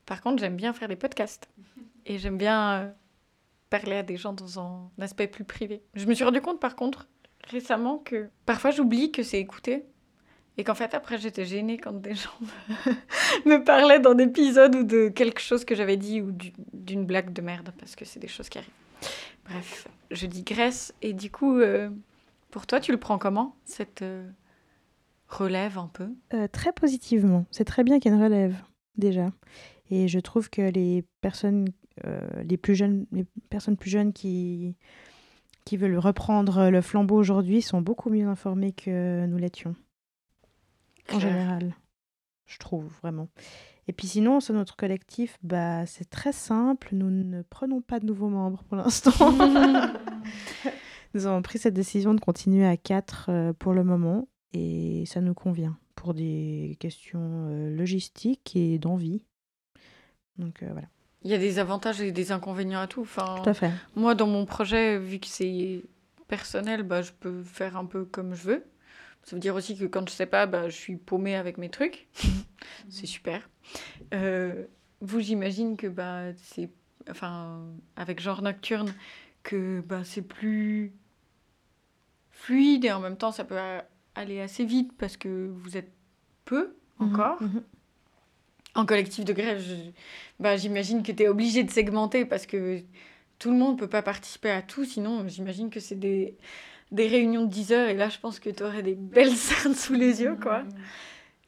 Par 0.05 0.21
contre, 0.21 0.39
j'aime 0.39 0.55
bien 0.55 0.73
faire 0.73 0.87
des 0.87 0.95
podcasts. 0.95 1.49
Et 2.05 2.17
j'aime 2.19 2.37
bien 2.37 2.71
euh, 2.83 2.89
parler 3.69 3.97
à 3.97 4.03
des 4.03 4.15
gens 4.17 4.31
dans 4.33 4.59
un 4.59 4.89
aspect 5.01 5.27
plus 5.27 5.43
privé. 5.43 5.81
Je 5.95 6.05
me 6.05 6.13
suis 6.13 6.23
rendu 6.23 6.39
compte, 6.41 6.59
par 6.61 6.75
contre, 6.75 7.07
récemment, 7.49 7.97
que 7.97 8.29
parfois 8.45 8.71
j'oublie 8.71 9.11
que 9.11 9.23
c'est 9.23 9.39
écouté. 9.39 9.83
Et 10.59 10.63
qu'en 10.63 10.73
fait, 10.75 10.93
après, 10.95 11.17
j'étais 11.19 11.45
gênée 11.45 11.77
quand 11.77 11.93
des 11.93 12.15
gens 12.15 12.31
me, 13.45 13.49
me 13.57 13.63
parlaient 13.63 13.99
d'un 13.99 14.17
épisode 14.17 14.75
ou 14.75 14.83
de 14.83 15.09
quelque 15.09 15.39
chose 15.41 15.65
que 15.65 15.75
j'avais 15.75 15.97
dit 15.97 16.21
ou 16.21 16.31
du- 16.31 16.53
d'une 16.73 17.05
blague 17.05 17.31
de 17.33 17.41
merde, 17.41 17.71
parce 17.79 17.95
que 17.95 18.05
c'est 18.05 18.19
des 18.19 18.27
choses 18.27 18.49
qui 18.49 18.57
arrivent. 18.59 18.69
Bref, 19.49 19.87
je 20.11 20.25
digresse. 20.25 20.93
Et 21.01 21.13
du 21.13 21.31
coup, 21.31 21.57
euh, 21.57 21.89
pour 22.51 22.67
toi, 22.67 22.79
tu 22.79 22.91
le 22.91 22.99
prends 22.99 23.17
comment, 23.17 23.55
cette, 23.63 24.01
euh, 24.01 24.29
relève 25.27 25.77
un 25.77 25.87
peu? 25.87 26.09
Euh, 26.33 26.47
Très 26.47 26.73
positivement. 26.73 27.45
C'est 27.51 27.65
très 27.65 27.83
bien 27.83 27.99
qu'il 27.99 28.11
y 28.11 28.15
ait 28.15 28.17
une 28.17 28.23
relève, 28.23 28.55
déjà. 28.97 29.31
Et 29.89 30.07
je 30.07 30.19
trouve 30.19 30.49
que 30.49 30.61
les 30.61 31.05
personnes, 31.21 31.69
les 32.43 32.57
plus 32.57 32.75
jeunes, 32.75 33.05
les 33.11 33.25
personnes 33.49 33.77
plus 33.77 33.89
jeunes 33.89 34.11
qui, 34.13 34.75
qui 35.63 35.77
veulent 35.77 35.97
reprendre 35.97 36.69
le 36.69 36.81
flambeau 36.81 37.15
aujourd'hui 37.15 37.61
sont 37.61 37.81
beaucoup 37.81 38.09
mieux 38.09 38.27
informées 38.27 38.73
que 38.73 39.25
nous 39.25 39.37
l'étions. 39.37 39.75
En 41.13 41.19
général, 41.19 41.73
je 42.45 42.57
trouve 42.57 42.85
vraiment. 43.01 43.29
Et 43.87 43.93
puis 43.93 44.07
sinon, 44.07 44.39
sur 44.39 44.53
notre 44.53 44.75
collectif, 44.75 45.37
bah, 45.43 45.85
c'est 45.85 46.09
très 46.09 46.33
simple. 46.33 46.89
Nous 46.91 47.09
ne 47.09 47.41
prenons 47.43 47.81
pas 47.81 47.99
de 47.99 48.05
nouveaux 48.05 48.27
membres 48.27 48.63
pour 48.63 48.77
l'instant. 48.77 49.11
Nous 51.13 51.25
avons 51.25 51.41
pris 51.41 51.57
cette 51.57 51.73
décision 51.73 52.13
de 52.13 52.19
continuer 52.19 52.65
à 52.65 52.75
quatre 52.75 53.27
euh, 53.29 53.53
pour 53.53 53.73
le 53.73 53.83
moment 53.83 54.27
et 54.53 55.05
ça 55.05 55.21
nous 55.21 55.33
convient 55.33 55.77
pour 55.95 56.13
des 56.13 56.77
questions 56.79 57.47
euh, 57.49 57.75
logistiques 57.75 58.55
et 58.55 58.77
d'envie. 58.77 59.23
Donc 60.37 60.61
euh, 60.61 60.69
voilà, 60.71 60.87
Il 61.23 61.31
y 61.31 61.33
a 61.33 61.37
des 61.37 61.57
avantages 61.57 62.01
et 62.01 62.11
des 62.11 62.31
inconvénients 62.31 62.81
à 62.81 62.87
tout. 62.87 63.01
Enfin, 63.01 63.39
tout 63.41 63.49
à 63.49 63.53
fait. 63.53 63.71
Moi, 63.95 64.15
dans 64.15 64.27
mon 64.27 64.45
projet, 64.45 64.99
vu 64.99 65.19
que 65.19 65.27
c'est 65.27 65.81
personnel, 66.27 66.83
bah, 66.83 67.01
je 67.01 67.11
peux 67.13 67.41
faire 67.41 67.77
un 67.77 67.85
peu 67.85 68.03
comme 68.05 68.35
je 68.35 68.43
veux. 68.43 68.63
Ça 69.27 69.35
veut 69.35 69.41
dire 69.41 69.55
aussi 69.55 69.77
que 69.77 69.83
quand 69.83 70.07
je 70.07 70.13
sais 70.13 70.25
pas, 70.25 70.45
bah, 70.45 70.69
je 70.69 70.75
suis 70.77 70.95
paumée 70.95 71.35
avec 71.35 71.57
mes 71.57 71.67
trucs. 71.67 72.07
c'est 72.89 73.05
super. 73.05 73.49
Euh, 74.13 74.63
vous, 75.01 75.19
j'imagine 75.19 75.75
que 75.75 75.87
bah, 75.87 76.33
c'est. 76.37 76.69
Enfin, 77.09 77.61
avec 77.97 78.21
genre 78.21 78.41
nocturne, 78.41 78.93
que 79.43 79.81
bah, 79.81 80.05
c'est 80.05 80.21
plus 80.21 80.93
fluide 82.31 82.85
et 82.85 82.91
en 82.93 83.01
même 83.01 83.17
temps, 83.17 83.33
ça 83.33 83.43
peut 83.43 83.57
aller 84.15 84.39
assez 84.39 84.63
vite 84.63 84.93
parce 84.97 85.17
que 85.17 85.51
vous 85.61 85.75
êtes 85.75 85.91
peu 86.45 86.77
encore. 86.97 87.41
Mhm, 87.41 87.49
mhm. 87.49 87.63
En 88.75 88.85
collectif 88.85 89.25
de 89.25 89.33
grève, 89.33 89.61
bah, 90.39 90.55
j'imagine 90.55 91.03
que 91.03 91.11
tu 91.11 91.23
es 91.23 91.27
obligé 91.27 91.65
de 91.65 91.71
segmenter 91.71 92.23
parce 92.23 92.45
que 92.45 92.79
tout 93.39 93.51
le 93.51 93.57
monde 93.57 93.73
ne 93.73 93.79
peut 93.79 93.89
pas 93.89 94.03
participer 94.03 94.51
à 94.51 94.61
tout. 94.61 94.85
Sinon, 94.85 95.27
j'imagine 95.27 95.69
que 95.69 95.81
c'est 95.81 95.99
des, 95.99 96.37
des 96.91 97.07
réunions 97.07 97.43
de 97.43 97.49
10 97.49 97.71
heures 97.71 97.89
et 97.89 97.93
là, 97.93 98.09
je 98.09 98.17
pense 98.17 98.39
que 98.39 98.49
tu 98.49 98.63
aurais 98.63 98.83
des 98.83 98.95
belles 98.95 99.35
cernes 99.35 99.75
sous 99.75 99.93
les 99.93 100.21
yeux. 100.21 100.35
quoi. 100.35 100.63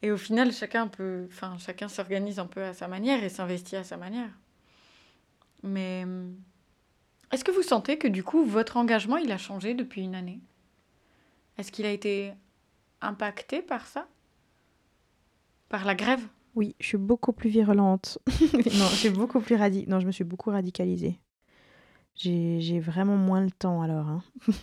Et 0.02 0.12
au 0.12 0.18
final, 0.18 0.52
chacun, 0.52 0.88
peut, 0.88 1.28
enfin, 1.30 1.58
chacun 1.60 1.88
s'organise 1.88 2.40
un 2.40 2.46
peu 2.46 2.64
à 2.64 2.74
sa 2.74 2.88
manière 2.88 3.24
et 3.24 3.30
s'investit 3.30 3.76
à 3.76 3.84
sa 3.84 3.98
manière. 3.98 4.30
Mais 5.64 6.04
hum, 6.04 6.36
est-ce 7.32 7.44
que 7.44 7.52
vous 7.52 7.62
sentez 7.62 7.98
que 7.98 8.08
du 8.08 8.24
coup, 8.24 8.44
votre 8.44 8.78
engagement, 8.78 9.18
il 9.18 9.32
a 9.32 9.38
changé 9.38 9.74
depuis 9.74 10.02
une 10.02 10.16
année? 10.16 10.40
Est-ce 11.58 11.72
qu'il 11.72 11.86
a 11.86 11.92
été 11.92 12.34
impacté 13.02 13.62
par 13.62 13.86
ça? 13.86 14.08
Par 15.68 15.86
la 15.86 15.96
grève? 15.96 16.26
Oui, 16.56 16.76
je 16.80 16.88
suis 16.88 16.98
beaucoup 16.98 17.34
plus 17.34 17.50
virulente. 17.50 18.18
non, 18.42 18.88
je 18.90 18.96
suis 18.96 19.10
beaucoup 19.10 19.40
plus 19.40 19.56
radi... 19.56 19.86
Non, 19.88 20.00
je 20.00 20.08
me 20.08 20.12
suis 20.12 20.24
beaucoup 20.24 20.50
radicalisée. 20.50 21.20
J'ai 22.16 22.80
vraiment 22.82 23.16
moins 23.16 23.42
le 23.42 23.52
temps 23.52 23.82
alors. 23.82 24.08
hein. 24.08 24.24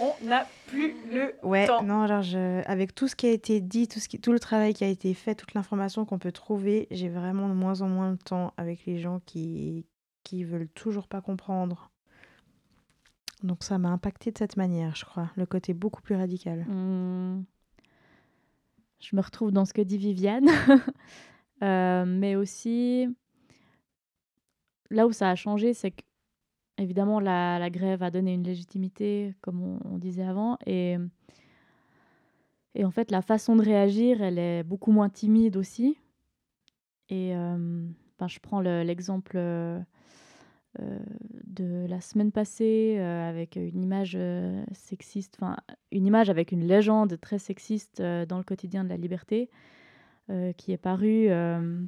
On 0.00 0.12
n'a 0.26 0.46
plus 0.66 0.94
le 1.12 1.34
Ouais, 1.44 1.66
temps. 1.66 1.82
non, 1.84 2.02
alors 2.02 2.22
je... 2.22 2.62
avec 2.68 2.94
tout 2.94 3.06
ce 3.06 3.14
qui 3.14 3.26
a 3.26 3.30
été 3.30 3.60
dit, 3.60 3.86
tout, 3.86 4.00
ce 4.00 4.08
qui... 4.08 4.18
tout 4.20 4.32
le 4.32 4.40
travail 4.40 4.74
qui 4.74 4.82
a 4.82 4.88
été 4.88 5.14
fait, 5.14 5.34
toute 5.36 5.54
l'information 5.54 6.04
qu'on 6.04 6.18
peut 6.18 6.32
trouver, 6.32 6.88
j'ai 6.90 7.08
vraiment 7.08 7.48
de 7.48 7.54
moins 7.54 7.80
en 7.82 7.88
moins 7.88 8.10
de 8.12 8.16
temps 8.18 8.52
avec 8.56 8.84
les 8.86 8.98
gens 8.98 9.20
qui 9.26 9.86
qui 10.24 10.42
veulent 10.42 10.68
toujours 10.70 11.06
pas 11.06 11.20
comprendre. 11.20 11.90
Donc 13.42 13.62
ça 13.62 13.76
m'a 13.78 13.90
impacté 13.90 14.32
de 14.32 14.38
cette 14.38 14.56
manière, 14.56 14.96
je 14.96 15.04
crois, 15.04 15.30
le 15.36 15.44
côté 15.46 15.74
beaucoup 15.74 16.00
plus 16.02 16.16
radical. 16.16 16.64
Hum, 16.68 17.44
Je 19.00 19.14
me 19.14 19.20
retrouve 19.20 19.52
dans 19.52 19.66
ce 19.66 19.74
que 19.74 19.82
dit 19.82 19.98
Viviane, 19.98 20.48
Euh, 21.62 22.04
mais 22.04 22.34
aussi 22.34 23.08
là 24.90 25.06
où 25.06 25.12
ça 25.12 25.30
a 25.30 25.34
changé, 25.34 25.74
c'est 25.74 25.90
que 25.90 26.02
évidemment 26.78 27.20
la, 27.20 27.68
grève 27.70 28.02
a 28.02 28.10
donné 28.10 28.34
une 28.34 28.44
légitimité, 28.44 29.34
comme 29.40 29.78
on, 29.84 29.98
disait 29.98 30.24
avant, 30.24 30.58
et 30.66 30.96
et 32.74 32.84
en 32.84 32.90
fait 32.90 33.10
la 33.10 33.22
façon 33.22 33.56
de 33.56 33.62
réagir, 33.62 34.22
elle 34.22 34.38
est 34.38 34.64
beaucoup 34.64 34.90
moins 34.90 35.08
timide 35.08 35.56
aussi. 35.56 35.96
Et 37.08 37.34
euh, 37.36 37.86
ben, 38.18 38.28
je 38.28 38.40
prends 38.40 38.60
le- 38.60 38.82
l'exemple 38.82 39.36
euh, 39.36 39.78
de 40.80 41.86
la 41.88 42.00
semaine 42.00 42.32
passée 42.32 42.96
euh, 42.98 43.28
avec 43.28 43.54
une 43.54 43.80
image 43.80 44.18
sexiste, 44.72 45.36
enfin 45.38 45.56
une 45.92 46.06
image 46.06 46.30
avec 46.30 46.50
une 46.50 46.66
légende 46.66 47.20
très 47.20 47.38
sexiste 47.38 48.02
dans 48.02 48.38
le 48.38 48.44
quotidien 48.44 48.82
de 48.82 48.88
la 48.88 48.96
liberté 48.96 49.50
qui 50.56 50.72
est 50.72 50.78
parue 50.78 51.28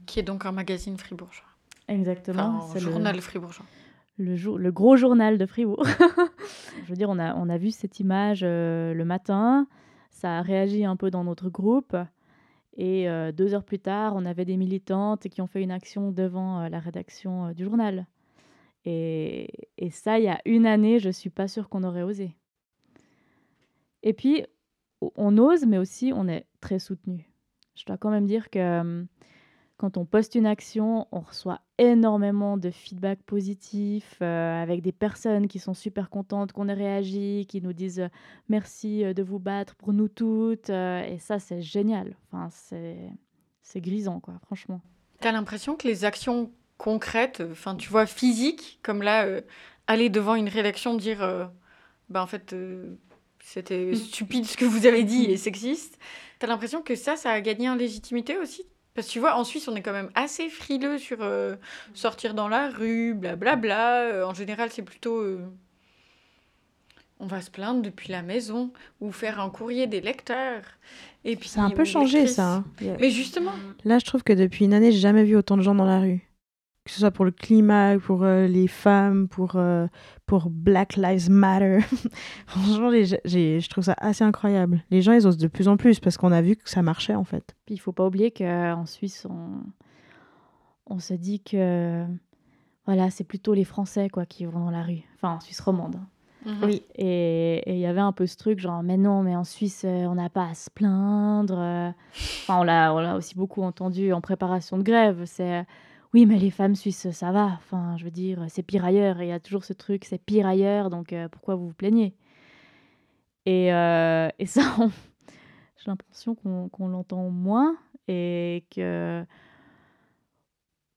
Qui 0.05 0.21
est 0.21 0.23
donc 0.23 0.45
un 0.45 0.53
magazine 0.53 0.99
fribourgeois. 0.99 1.56
Exactement. 1.89 2.59
Enfin, 2.59 2.73
c'est 2.75 2.85
le- 2.85 2.91
journal 2.91 3.21
fribourgeois. 3.21 3.65
le, 4.19 4.37
jour, 4.37 4.59
le 4.59 4.73
gros 4.73 4.97
journal 4.97 5.39
de 5.39 5.47
Fribourg. 5.47 5.85
Je 6.85 6.89
veux 6.89 6.97
dire, 6.97 7.11
on 7.11 7.19
a, 7.19 7.35
on 7.35 7.49
a 7.49 7.59
vu 7.59 7.71
cette 7.71 8.01
image 8.01 8.41
euh, 8.43 8.95
le 8.95 9.05
matin, 9.05 9.67
ça 10.11 10.39
a 10.39 10.43
réagi 10.43 10.85
un 10.85 10.97
peu 10.97 11.11
dans 11.11 11.25
notre 11.25 11.49
groupe, 11.51 11.97
et 12.77 13.09
euh, 13.09 13.33
deux 13.33 13.55
heures 13.55 13.65
plus 13.65 13.79
tard, 13.79 14.15
on 14.17 14.25
avait 14.27 14.45
des 14.45 14.57
militantes 14.57 15.29
qui 15.29 15.41
ont 15.41 15.47
fait 15.47 15.63
une 15.63 15.71
action 15.71 16.13
devant 16.13 16.61
euh, 16.63 16.69
la 16.69 16.79
rédaction 16.79 17.53
du 17.53 17.65
journal. 17.65 18.07
Et, 18.85 19.49
et 19.79 19.91
ça, 19.91 20.19
il 20.19 20.25
y 20.25 20.29
a 20.29 20.41
une 20.45 20.65
année, 20.67 20.99
je 21.01 21.11
suis 21.11 21.31
pas 21.31 21.49
sûre 21.49 21.69
qu'on 21.69 21.83
aurait 21.85 22.03
osé. 22.03 22.37
Et 24.03 24.13
puis, 24.13 24.45
on 25.17 25.37
ose, 25.39 25.67
mais 25.67 25.79
aussi 25.79 26.13
on 26.15 26.29
est 26.29 26.47
très 26.61 26.79
soutenu. 26.79 27.29
Je 27.75 27.85
dois 27.85 27.97
quand 27.99 28.11
même 28.11 28.27
dire 28.27 28.49
que 28.51 28.59
euh, 28.59 29.05
quand 29.77 29.99
on 29.99 30.07
poste 30.07 30.35
une 30.35 30.47
action, 30.47 31.07
on 31.13 31.21
reçoit 31.21 31.61
énormément 31.79 32.57
de 32.57 32.71
feedback 32.71 33.23
positif 33.23 34.17
euh, 34.23 34.63
avec 34.63 34.81
des 34.81 34.93
personnes 34.93 35.49
qui 35.49 35.59
sont 35.59 35.75
super 35.75 36.09
contentes 36.09 36.53
qu'on 36.53 36.69
ait 36.69 36.75
réagi, 36.75 37.47
qui 37.49 37.61
nous 37.61 37.75
disent 37.75 38.01
euh, 38.01 38.09
merci 38.49 39.05
euh, 39.05 39.13
de 39.13 39.23
vous 39.23 39.39
battre 39.39 39.75
pour 39.75 39.93
nous 39.93 40.09
toutes. 40.09 40.71
euh, 40.71 41.03
et 41.05 41.19
ça, 41.19 41.39
c'est 41.39 41.61
génial. 41.61 42.17
Enfin, 42.33 42.49
c'est 42.51 43.81
grisant, 43.81 44.21
quoi, 44.21 44.35
franchement. 44.47 44.81
T'as 45.21 45.33
l'impression 45.33 45.77
que 45.77 45.87
les 45.87 46.05
actions 46.05 46.51
concrètes, 46.79 47.43
enfin, 47.51 47.75
tu 47.75 47.91
vois, 47.91 48.07
physiques, 48.07 48.79
comme 48.83 49.03
là, 49.03 49.27
aller 49.87 50.09
devant 50.09 50.35
une 50.35 50.49
rédaction, 50.49 50.95
dire, 50.95 51.51
bah, 52.09 52.23
en 52.23 52.27
fait, 52.27 52.55
c'était 53.41 53.95
stupide 53.95 54.47
ce 54.47 54.57
que 54.57 54.65
vous 54.65 54.87
avez 54.87 55.05
dit 55.05 55.25
et 55.25 55.37
sexiste. 55.37 55.99
T'as 56.39 56.47
l'impression 56.47 56.83
que 56.83 56.95
ça, 56.95 57.17
ça 57.17 57.31
a 57.31 57.41
gagné 57.41 57.69
en 57.69 57.75
légitimité 57.75 58.37
aussi 58.39 58.65
Parce 58.97 59.07
que 59.07 59.13
tu 59.13 59.21
vois, 59.21 59.37
en 59.37 59.45
Suisse, 59.45 59.69
on 59.69 59.77
est 59.77 59.83
quand 59.83 59.93
même 59.93 60.11
assez 60.17 60.49
frileux 60.49 60.99
sur 60.99 61.19
euh, 61.21 61.55
sortir 61.95 62.35
dans 62.35 62.49
la 62.49 62.71
rue, 62.71 63.15
blablabla. 63.15 64.01
Euh, 64.01 64.25
en 64.25 64.35
général, 64.35 64.71
c'est 64.73 64.83
plutôt. 64.83 65.21
euh, 65.21 65.39
on 67.19 67.27
va 67.27 67.41
se 67.41 67.51
plaindre 67.51 67.81
depuis 67.83 68.11
la 68.11 68.23
maison 68.23 68.71
ou 69.01 69.11
faire 69.13 69.41
un 69.41 69.49
courrier 69.49 69.87
des 69.87 70.01
lecteurs. 70.01 70.63
Et 71.25 71.37
puis, 71.37 71.49
Ça 71.49 71.63
a 71.63 71.65
un 71.65 71.71
peu 71.71 71.85
changé 71.85 72.27
ça. 72.27 72.57
hein. 72.57 72.65
Mais 73.01 73.11
justement, 73.11 73.53
Là, 73.85 73.99
je 73.99 74.05
trouve 74.05 74.23
que 74.23 74.33
depuis 74.33 74.65
une 74.67 74.75
année, 74.75 74.93
j'ai 74.93 74.99
jamais 75.01 75.25
vu 75.25 75.37
autant 75.37 75.57
de 75.57 75.63
gens 75.63 75.75
dans 75.75 75.85
la 75.87 76.01
rue. 76.01 76.26
Que 76.87 76.93
ce 76.93 77.01
soit 77.01 77.11
pour 77.11 77.25
le 77.25 77.33
climat, 77.33 77.99
pour 77.99 78.23
euh, 78.23 78.47
les 78.47 78.69
femmes, 78.69 79.27
pour, 79.27 79.57
euh, 79.57 79.89
pour 80.25 80.49
Black 80.51 80.95
Lives 80.97 81.29
Matter. 81.29 81.81
Franchement, 82.47 82.89
les- 82.91 83.07
j'ai- 83.25 83.59
je 83.61 83.69
trouve 83.69 83.83
ça 83.85 83.95
assez 83.99 84.23
incroyable. 84.23 84.83
Les 84.93 85.03
gens, 85.03 85.13
ils 85.13 85.27
osent 85.27 85.37
de 85.37 85.49
plus 85.49 85.67
en 85.67 85.77
plus 85.77 85.99
parce 85.99 86.17
qu'on 86.17 86.31
a 86.31 86.41
vu 86.43 86.55
que 86.55 86.71
ça 86.71 86.83
marchait 86.83 87.17
en 87.17 87.25
fait. 87.25 87.57
Puis 87.67 87.75
il 87.75 87.79
faut 87.79 87.91
pas 87.93 88.07
oublier 88.07 88.31
qu'en 88.31 88.87
Suisse, 88.87 89.27
on, 89.29 89.65
on 90.87 91.01
se 91.01 91.13
dit 91.15 91.41
que 91.41 92.05
voilà, 92.87 93.11
c'est 93.11 93.25
plutôt 93.25 93.53
les 93.53 93.65
Français 93.65 94.09
quoi, 94.09 94.25
qui 94.27 94.45
vont 94.47 94.61
dans 94.61 94.71
la 94.71 94.83
rue. 94.85 95.03
Enfin, 95.17 95.35
en 95.35 95.41
Suisse 95.41 95.61
romande. 95.61 95.97
Mhm. 96.45 96.55
Oui. 96.63 96.83
Et 96.95 97.63
il 97.75 97.81
y 97.81 97.87
avait 97.87 97.99
un 98.01 98.13
peu 98.13 98.27
ce 98.27 98.37
truc, 98.37 98.61
genre, 98.61 98.85
mais 98.85 98.97
non, 98.97 99.25
mais 99.25 99.35
en 99.35 99.43
Suisse, 99.43 99.83
euh, 99.85 100.05
on 100.07 100.15
n'a 100.15 100.31
pas 100.31 100.51
à 100.51 100.55
se 100.55 100.71
plaindre. 100.71 101.59
Enfin, 102.15 102.61
on 102.61 102.63
l'a, 102.63 102.95
on 102.95 103.01
l'a 103.01 103.17
aussi 103.17 103.35
beaucoup 103.35 103.63
entendu 103.63 104.13
en 104.13 104.21
préparation 104.21 104.79
de 104.79 104.85
grève. 104.85 105.23
C'est, 105.27 105.53
euh, 105.57 105.63
oui, 106.15 106.27
mais 106.27 106.39
les 106.39 106.51
femmes 106.51 106.75
suisses, 106.75 107.11
ça 107.11 107.33
va. 107.33 107.47
Enfin, 107.59 107.97
je 107.99 108.05
veux 108.05 108.11
dire, 108.11 108.45
c'est 108.49 108.63
pire 108.63 108.85
ailleurs. 108.85 109.21
Il 109.23 109.29
y 109.29 109.33
a 109.33 109.41
toujours 109.41 109.65
ce 109.65 109.73
truc, 109.73 110.05
c'est 110.05 110.19
pire 110.19 110.47
ailleurs, 110.47 110.91
donc 110.91 111.13
euh, 111.13 111.29
pourquoi 111.29 111.57
vous 111.57 111.69
vous 111.69 111.75
plaignez? 111.75 112.15
Et, 113.45 113.73
euh, 113.73 114.29
ça, 114.47 114.63
j'ai 115.77 115.87
l'impression 115.87 116.35
qu'on, 116.35 116.89
l'entend 116.89 117.31
moins. 117.31 117.77
Et 118.09 118.65
que 118.71 119.25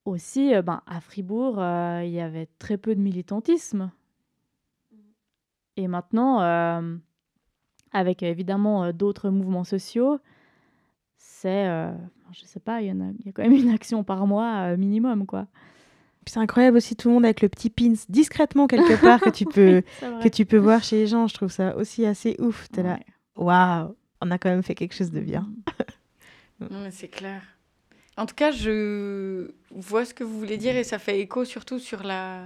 aussi, 0.06 0.54
euh, 0.54 0.62
ben, 0.62 0.82
à 0.86 1.02
Fribourg, 1.02 1.56
il 2.04 2.12
y 2.12 2.22
avait 2.22 2.48
très 2.60 2.78
peu 2.78 2.96
de 2.96 3.02
militantisme. 3.02 3.92
Et 5.76 5.88
maintenant, 5.88 6.40
avec 7.92 8.22
évidemment 8.22 8.92
d'autres 8.92 9.30
mouvements 9.30 9.64
sociaux, 9.64 10.20
c'est, 11.18 11.68
je 12.34 12.46
sais 12.46 12.60
pas, 12.60 12.82
il 12.82 12.88
y, 12.88 12.92
en 12.92 13.02
a, 13.02 13.12
il 13.20 13.26
y 13.26 13.30
a 13.30 13.32
quand 13.32 13.44
même 13.44 13.54
une 13.54 13.70
action 13.70 14.04
par 14.04 14.28
mois 14.28 14.72
euh, 14.72 14.78
minimum, 14.78 15.26
quoi. 15.26 15.48
Puis 16.26 16.34
c'est 16.34 16.40
incroyable 16.40 16.78
aussi 16.78 16.96
tout 16.96 17.08
le 17.08 17.16
monde 17.16 17.26
avec 17.26 17.42
le 17.42 17.50
petit 17.50 17.70
pins 17.70 17.94
discrètement 18.10 18.68
quelque 18.68 19.00
part 19.02 19.22
que 19.22 19.30
tu 19.30 19.46
peux 19.46 19.84
que 20.22 20.28
tu 20.28 20.46
peux 20.46 20.58
voir 20.58 20.84
chez 20.84 20.98
les 20.98 21.08
gens. 21.08 21.28
Je 21.28 21.34
trouve 21.34 21.52
ça 21.52 21.76
aussi 21.78 22.06
assez 22.06 22.36
ouf. 22.40 22.70
T'es 22.70 22.84
là, 22.84 23.00
waouh. 23.36 23.96
on 24.22 24.32
a 24.32 24.38
quand 24.38 24.50
même 24.50 24.64
fait 24.64 24.76
quelque 24.76 24.94
chose 24.94 25.12
de 25.12 25.22
bien. 25.22 25.50
non, 26.60 26.82
mais 26.84 26.92
c'est 26.92 27.08
clair. 27.08 27.42
En 28.18 28.26
tout 28.26 28.36
cas, 28.36 28.52
je 28.52 29.52
vois 29.72 30.04
ce 30.04 30.14
que 30.14 30.26
vous 30.26 30.38
voulez 30.38 30.58
dire 30.58 30.76
et 30.76 30.84
ça 30.84 31.00
fait 31.00 31.20
écho 31.22 31.46
surtout 31.46 31.80
sur 31.80 32.04
la 32.04 32.44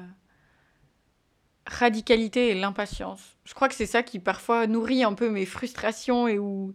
radicalité 1.65 2.49
et 2.49 2.55
l'impatience. 2.55 3.37
Je 3.45 3.53
crois 3.53 3.69
que 3.69 3.75
c'est 3.75 3.85
ça 3.85 4.03
qui 4.03 4.19
parfois 4.19 4.67
nourrit 4.67 5.03
un 5.03 5.13
peu 5.13 5.29
mes 5.29 5.45
frustrations 5.45 6.27
et 6.27 6.37
où, 6.37 6.73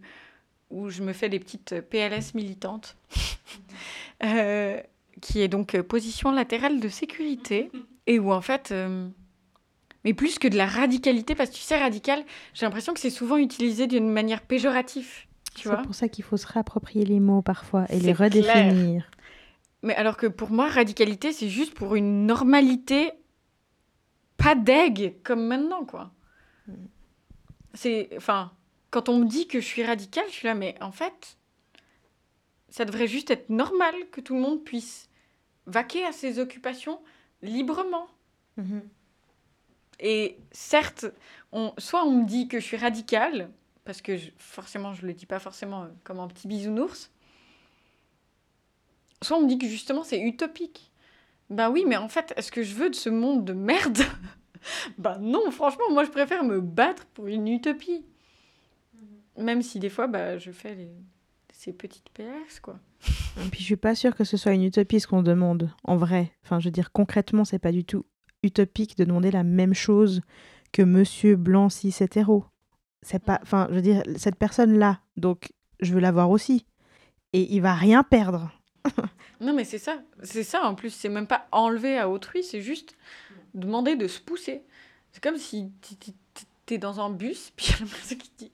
où 0.69 0.89
je 0.89 1.01
me 1.01 1.13
fais 1.13 1.29
des 1.29 1.39
petites 1.39 1.81
PLS 1.81 2.33
militantes, 2.33 2.95
euh, 4.23 4.79
qui 5.21 5.41
est 5.41 5.47
donc 5.47 5.79
position 5.81 6.31
latérale 6.31 6.79
de 6.79 6.89
sécurité 6.89 7.71
et 8.07 8.19
où 8.19 8.31
en 8.31 8.41
fait... 8.41 8.71
Euh, 8.71 9.07
mais 10.05 10.13
plus 10.13 10.39
que 10.39 10.47
de 10.47 10.55
la 10.55 10.65
radicalité, 10.65 11.35
parce 11.35 11.49
que 11.49 11.55
tu 11.55 11.61
sais, 11.61 11.77
radical, 11.77 12.23
j'ai 12.53 12.65
l'impression 12.65 12.93
que 12.93 13.01
c'est 13.01 13.09
souvent 13.09 13.35
utilisé 13.35 13.85
d'une 13.85 14.09
manière 14.09 14.41
péjorative. 14.41 15.25
C'est 15.55 15.81
pour 15.83 15.95
ça 15.95 16.07
qu'il 16.07 16.23
faut 16.23 16.37
se 16.37 16.47
réapproprier 16.47 17.03
les 17.03 17.19
mots 17.19 17.41
parfois 17.41 17.85
et 17.89 17.99
les 17.99 18.13
redéfinir. 18.13 19.11
Mais 19.83 19.95
alors 19.95 20.15
que 20.15 20.27
pour 20.27 20.51
moi, 20.51 20.69
radicalité, 20.69 21.33
c'est 21.33 21.49
juste 21.49 21.73
pour 21.73 21.95
une 21.95 22.25
normalité 22.25 23.11
pas 24.37 24.55
d'aigle 24.55 25.13
comme 25.23 25.45
maintenant, 25.45 25.85
quoi. 25.85 26.11
Mm. 26.67 26.73
C'est. 27.73 28.09
Enfin, 28.17 28.51
quand 28.91 29.09
on 29.09 29.19
me 29.19 29.25
dit 29.25 29.47
que 29.47 29.59
je 29.59 29.65
suis 29.65 29.83
radicale, 29.83 30.25
je 30.27 30.33
suis 30.33 30.47
là, 30.47 30.55
mais 30.55 30.75
en 30.81 30.91
fait, 30.91 31.37
ça 32.69 32.85
devrait 32.85 33.07
juste 33.07 33.31
être 33.31 33.49
normal 33.49 33.93
que 34.11 34.21
tout 34.21 34.35
le 34.35 34.41
monde 34.41 34.63
puisse 34.63 35.09
vaquer 35.65 36.05
à 36.05 36.11
ses 36.11 36.39
occupations 36.39 36.99
librement. 37.41 38.07
Mm-hmm. 38.57 38.81
Et 39.99 40.37
certes, 40.51 41.05
on, 41.51 41.73
soit 41.77 42.05
on 42.05 42.11
me 42.11 42.25
dit 42.25 42.47
que 42.47 42.59
je 42.59 42.65
suis 42.65 42.77
radicale, 42.77 43.49
parce 43.83 44.01
que 44.01 44.17
forcément, 44.37 44.93
je 44.93 45.03
ne 45.03 45.07
le 45.07 45.13
dis 45.13 45.25
pas 45.25 45.39
forcément 45.39 45.83
euh, 45.83 45.87
comme 46.03 46.19
un 46.19 46.27
petit 46.27 46.47
bisounours, 46.47 47.11
soit 49.21 49.37
on 49.37 49.41
me 49.41 49.47
dit 49.47 49.57
que 49.57 49.67
justement 49.67 50.03
c'est 50.03 50.19
utopique. 50.19 50.91
Ben 51.49 51.69
oui, 51.69 51.83
mais 51.85 51.97
en 51.97 52.07
fait, 52.07 52.33
est-ce 52.37 52.51
que 52.51 52.63
je 52.63 52.75
veux 52.75 52.89
de 52.89 52.95
ce 52.95 53.09
monde 53.09 53.45
de 53.45 53.53
merde? 53.53 53.99
Ben 54.97 55.17
non, 55.19 55.51
franchement, 55.51 55.85
moi 55.89 56.03
je 56.03 56.09
préfère 56.09 56.43
me 56.43 56.59
battre 56.59 57.05
pour 57.13 57.27
une 57.27 57.47
utopie. 57.47 58.05
Même 59.39 59.61
si 59.61 59.79
des 59.79 59.89
fois, 59.89 60.07
bah, 60.07 60.37
je 60.37 60.51
fais 60.51 60.89
ces 61.51 61.73
petites 61.73 62.09
PS, 62.09 62.59
quoi. 62.59 62.79
Et 63.37 63.49
puis 63.49 63.59
je 63.59 63.65
suis 63.65 63.75
pas 63.75 63.95
sûre 63.95 64.15
que 64.15 64.23
ce 64.23 64.37
soit 64.37 64.53
une 64.53 64.63
utopie 64.63 64.99
ce 64.99 65.07
qu'on 65.07 65.23
demande, 65.23 65.71
en 65.83 65.97
vrai. 65.97 66.31
Enfin, 66.43 66.59
je 66.59 66.65
veux 66.65 66.71
dire, 66.71 66.91
concrètement, 66.91 67.45
c'est 67.45 67.59
pas 67.59 67.71
du 67.71 67.85
tout 67.85 68.05
utopique 68.43 68.97
de 68.97 69.03
demander 69.03 69.31
la 69.31 69.43
même 69.43 69.73
chose 69.73 70.21
que 70.71 70.81
monsieur 70.81 71.35
blanc 71.35 71.69
cis 71.69 71.95
hétéro. 71.99 72.45
C'est 73.01 73.23
pas, 73.23 73.39
enfin, 73.41 73.67
je 73.69 73.75
veux 73.75 73.81
dire, 73.81 74.03
cette 74.17 74.35
personne-là, 74.35 75.01
donc 75.17 75.51
je 75.79 75.93
veux 75.93 75.99
l'avoir 75.99 76.29
aussi. 76.29 76.65
Et 77.33 77.53
il 77.53 77.61
va 77.61 77.75
rien 77.75 78.03
perdre. 78.03 78.51
non, 79.41 79.53
mais 79.53 79.63
c'est 79.63 79.77
ça. 79.77 80.01
C'est 80.23 80.43
ça, 80.43 80.63
en 80.63 80.75
plus. 80.75 80.89
C'est 80.89 81.09
même 81.09 81.27
pas 81.27 81.47
enlever 81.51 81.97
à 81.97 82.09
autrui, 82.09 82.43
c'est 82.43 82.61
juste 82.61 82.95
demander 83.53 83.95
de 83.95 84.07
se 84.07 84.19
pousser. 84.19 84.63
C'est 85.11 85.23
comme 85.23 85.37
si 85.37 85.71
t'es 86.65 86.77
dans 86.77 86.99
un 86.99 87.09
bus, 87.09 87.51
puis 87.55 87.67
il 87.79 87.85
y 87.85 88.13
a 88.13 88.15
qui 88.15 88.31
dit 88.37 88.51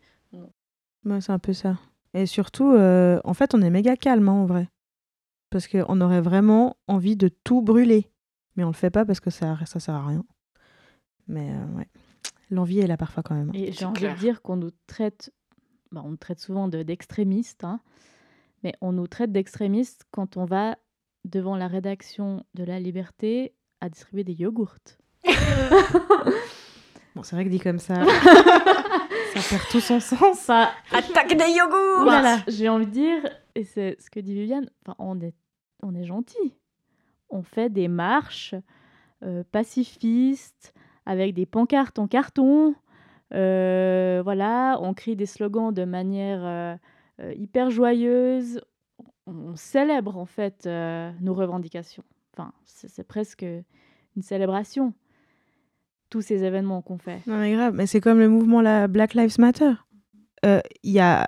non. 1.05 1.21
c'est 1.21 1.31
un 1.31 1.39
peu 1.39 1.53
ça. 1.53 1.77
Et 2.13 2.25
surtout, 2.25 2.71
euh, 2.71 3.19
en 3.23 3.33
fait, 3.33 3.53
on 3.53 3.61
est 3.61 3.69
méga 3.69 3.95
calme, 3.95 4.29
hein, 4.29 4.33
en 4.33 4.45
vrai. 4.45 4.69
Parce 5.49 5.67
qu'on 5.67 6.01
aurait 6.01 6.21
vraiment 6.21 6.77
envie 6.87 7.15
de 7.15 7.27
tout 7.27 7.61
brûler. 7.61 8.09
Mais 8.55 8.63
on 8.63 8.67
le 8.67 8.73
fait 8.73 8.89
pas 8.89 9.05
parce 9.05 9.19
que 9.19 9.29
ça, 9.29 9.57
ça 9.65 9.79
sert 9.79 9.95
à 9.95 10.05
rien. 10.05 10.23
Mais 11.27 11.49
euh, 11.51 11.77
ouais, 11.77 11.87
l'envie 12.49 12.79
est 12.79 12.87
là 12.87 12.97
parfois 12.97 13.23
quand 13.23 13.35
même. 13.35 13.49
Hein. 13.49 13.53
Et 13.55 13.71
j'ai 13.71 13.85
envie 13.85 14.07
de 14.07 14.17
dire 14.17 14.41
qu'on 14.41 14.55
nous 14.55 14.71
traite, 14.87 15.31
bah, 15.91 16.01
on 16.03 16.09
nous 16.11 16.17
traite 16.17 16.39
souvent 16.39 16.67
d'extrémistes, 16.67 17.63
hein, 17.63 17.79
mais 18.63 18.73
on 18.81 18.91
nous 18.93 19.07
traite 19.07 19.31
d'extrémistes 19.31 20.05
quand 20.11 20.37
on 20.37 20.45
va 20.45 20.77
devant 21.25 21.55
la 21.55 21.67
rédaction 21.67 22.43
de 22.53 22.63
La 22.63 22.79
Liberté 22.79 23.53
à 23.81 23.89
distribuer 23.89 24.23
des 24.23 24.33
yogourts. 24.33 24.77
bon, 27.15 27.23
c'est 27.23 27.35
vrai 27.35 27.45
que 27.45 27.49
dit 27.49 27.59
comme 27.59 27.79
ça, 27.79 27.95
ça 29.35 29.57
perd 29.57 29.69
tout 29.69 29.79
son 29.79 29.99
sens. 29.99 30.39
Ça... 30.39 30.71
Attaque 30.91 31.35
des 31.35 31.51
yogourts 31.51 32.03
Voilà, 32.03 32.39
j'ai 32.47 32.69
envie 32.69 32.87
de 32.87 32.91
dire, 32.91 33.29
et 33.55 33.63
c'est 33.63 33.97
ce 33.99 34.09
que 34.09 34.19
dit 34.19 34.33
Viviane, 34.33 34.69
on 34.99 35.19
est, 35.19 35.35
on 35.83 35.93
est 35.95 36.05
gentil 36.05 36.53
on 37.29 37.43
fait 37.43 37.69
des 37.69 37.87
marches 37.87 38.55
euh, 39.23 39.43
pacifistes 39.51 40.73
avec 41.05 41.33
des 41.33 41.45
pancartes 41.45 41.99
en 41.99 42.07
carton. 42.07 42.75
Euh, 43.33 44.21
voilà, 44.23 44.77
on 44.81 44.93
crie 44.93 45.15
des 45.15 45.25
slogans 45.25 45.73
de 45.73 45.85
manière 45.85 46.41
euh, 47.19 47.33
hyper 47.35 47.69
joyeuse. 47.69 48.61
On 49.27 49.55
célèbre 49.55 50.17
en 50.17 50.25
fait 50.25 50.67
nos 50.67 51.33
revendications. 51.33 52.03
Enfin, 52.33 52.53
c'est 52.65 53.07
presque 53.07 53.43
une 53.43 54.21
célébration. 54.21 54.93
Tous 56.15 56.21
ces 56.21 56.45
événements 56.45 56.81
qu'on 56.81 56.97
fait. 56.97 57.19
Non 57.27 57.37
mais 57.37 57.51
grave, 57.51 57.73
mais 57.75 57.87
c'est 57.87 57.99
comme 57.99 58.19
le 58.19 58.29
mouvement 58.29 58.61
la 58.61 58.87
Black 58.87 59.15
Lives 59.15 59.35
Matter. 59.37 59.73
Il 60.43 60.91
n'y 60.91 60.99
a 60.99 61.27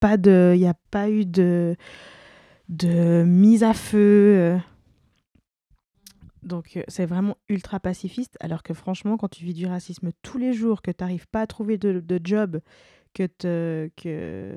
pas 0.00 0.16
de, 0.16 0.56
a 0.64 0.74
pas 0.90 1.10
eu 1.10 1.26
de 1.26 1.76
de 2.68 3.24
mise 3.24 3.64
à 3.64 3.74
feu 3.74 4.56
donc 6.42 6.76
euh, 6.76 6.82
c'est 6.88 7.06
vraiment 7.06 7.36
ultra 7.48 7.80
pacifiste, 7.80 8.36
alors 8.40 8.62
que 8.62 8.74
franchement, 8.74 9.16
quand 9.16 9.28
tu 9.28 9.44
vis 9.44 9.54
du 9.54 9.66
racisme 9.66 10.10
tous 10.22 10.38
les 10.38 10.52
jours, 10.52 10.82
que 10.82 10.90
tu 10.90 11.02
n'arrives 11.02 11.28
pas 11.28 11.42
à 11.42 11.46
trouver 11.46 11.78
de, 11.78 12.20
job, 12.22 12.60
que, 13.14 13.28
que, 13.96 14.56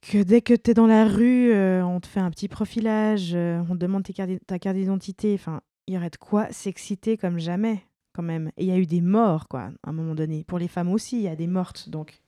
que 0.00 0.22
dès 0.22 0.40
que 0.40 0.54
tu 0.54 0.70
es 0.70 0.74
dans 0.74 0.86
la 0.86 1.06
rue, 1.06 1.52
euh, 1.52 1.84
on 1.84 2.00
te 2.00 2.06
fait 2.06 2.20
un 2.20 2.30
petit 2.30 2.48
profilage, 2.48 3.32
euh, 3.34 3.62
on 3.68 3.74
te 3.74 3.78
demande 3.78 4.04
ta 4.46 4.58
carte 4.58 4.76
d'identité, 4.76 5.34
enfin, 5.34 5.60
il 5.86 5.94
y 5.94 5.96
aurait 5.96 6.10
de 6.10 6.16
quoi 6.16 6.50
s'exciter 6.50 7.18
comme 7.18 7.38
jamais, 7.38 7.84
quand 8.14 8.22
même. 8.22 8.50
Et 8.56 8.64
il 8.64 8.68
y 8.68 8.72
a 8.72 8.78
eu 8.78 8.86
des 8.86 9.00
morts, 9.00 9.48
quoi, 9.48 9.70
à 9.82 9.90
un 9.90 9.92
moment 9.92 10.14
donné. 10.14 10.44
Pour 10.44 10.58
les 10.58 10.68
femmes 10.68 10.90
aussi, 10.90 11.16
il 11.16 11.22
y 11.22 11.28
a 11.28 11.36
des 11.36 11.46
mortes, 11.46 11.88
donc 11.88 12.22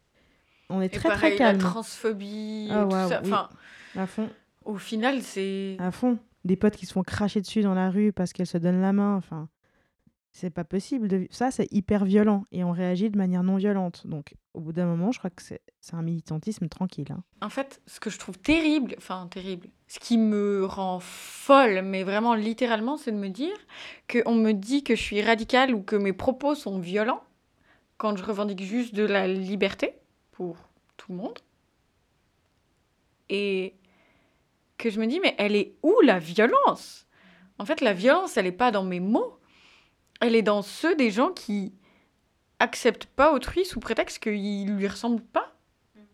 on 0.69 0.81
est 0.81 0.89
très 0.89 1.11
très 1.11 1.37
calme. 1.37 1.59
La 1.59 1.65
transphobie, 1.65 2.69
tout 2.71 2.91
ça. 2.91 3.21
Enfin, 3.23 3.49
à 3.95 4.07
fond. 4.07 4.29
Au 4.65 4.77
final, 4.77 5.23
c'est... 5.23 5.77
À 5.79 5.91
fond 5.93 6.19
des 6.47 6.57
potes 6.57 6.77
qui 6.77 6.87
se 6.87 6.93
font 6.93 7.03
cracher 7.03 7.41
dessus 7.41 7.63
dans 7.63 7.75
la 7.75 7.91
rue 7.91 8.13
parce 8.13 8.33
qu'elles 8.33 8.47
se 8.47 8.59
donnent 8.59 8.81
la 8.81 8.93
main. 8.93 9.17
Enfin, 9.17 9.49
c'est 10.31 10.51
pas 10.51 10.65
possible. 10.65 11.09
De... 11.09 11.27
Ça, 11.31 11.51
c'est 11.51 11.71
hyper 11.73 12.05
violent 12.05 12.45
et 12.53 12.65
on 12.65 12.73
réagit 12.73 13.11
de 13.11 13.19
manière 13.19 13.43
non 13.43 13.57
violente. 13.57 14.07
Donc, 14.07 14.35
au 14.55 14.61
bout 14.61 14.73
d'un 14.73 14.87
moment, 14.87 15.13
je 15.13 15.19
crois 15.19 15.31
que 15.31 15.43
c'est 15.43 15.61
un 15.93 16.03
militantisme 16.03 16.69
tranquille. 16.69 17.09
Hein. 17.11 17.23
En 17.43 17.51
fait, 17.51 17.83
ce 17.87 18.01
que 18.01 18.11
je 18.11 18.19
trouve 18.19 18.39
terrible, 18.39 18.95
enfin 18.97 19.27
terrible, 19.31 19.69
ce 19.89 19.99
qui 20.01 20.19
me 20.19 20.65
rend 20.65 20.99
folle, 21.01 21.83
mais 21.83 22.03
vraiment 22.03 22.35
littéralement, 22.35 22.97
c'est 22.97 23.13
de 23.13 23.17
me 23.17 23.29
dire 23.29 23.57
qu'on 24.11 24.35
me 24.35 24.53
dit 24.53 24.83
que 24.83 24.97
je 24.97 25.03
suis 25.03 25.23
radicale 25.23 25.75
ou 25.75 25.83
que 25.83 25.97
mes 25.97 26.13
propos 26.13 26.55
sont 26.55 26.79
violents 26.79 27.23
quand 27.97 28.17
je 28.17 28.25
revendique 28.25 28.63
juste 28.63 28.95
de 28.95 29.05
la 29.05 29.29
liberté 29.29 29.95
pour 30.33 30.57
tout 30.97 31.13
le 31.13 31.19
monde. 31.19 31.39
Et 33.29 33.75
que 34.79 34.91
je 34.91 35.01
me 35.01 35.07
dis, 35.07 35.21
mais 35.21 35.35
elle 35.39 35.57
est 35.57 35.75
où 35.83 36.01
la 36.03 36.19
violence? 36.19 37.07
En 37.59 37.65
fait, 37.65 37.81
la 37.81 37.93
violence, 37.93 38.37
elle 38.37 38.45
n'est 38.45 38.53
pas 38.53 38.71
dans 38.71 38.85
mes 38.85 39.01
mots. 39.01 39.39
Elle 40.21 40.35
est 40.35 40.43
dans 40.43 40.63
ceux 40.63 40.95
des 40.95 41.11
gens 41.11 41.31
qui 41.31 41.73
acceptent 42.59 43.07
pas 43.07 43.33
autrui 43.33 43.65
sous 43.65 43.81
prétexte 43.81 44.19
qu'il 44.23 44.75
lui 44.75 44.89
ressemble 44.89 45.23
pas. 45.23 45.56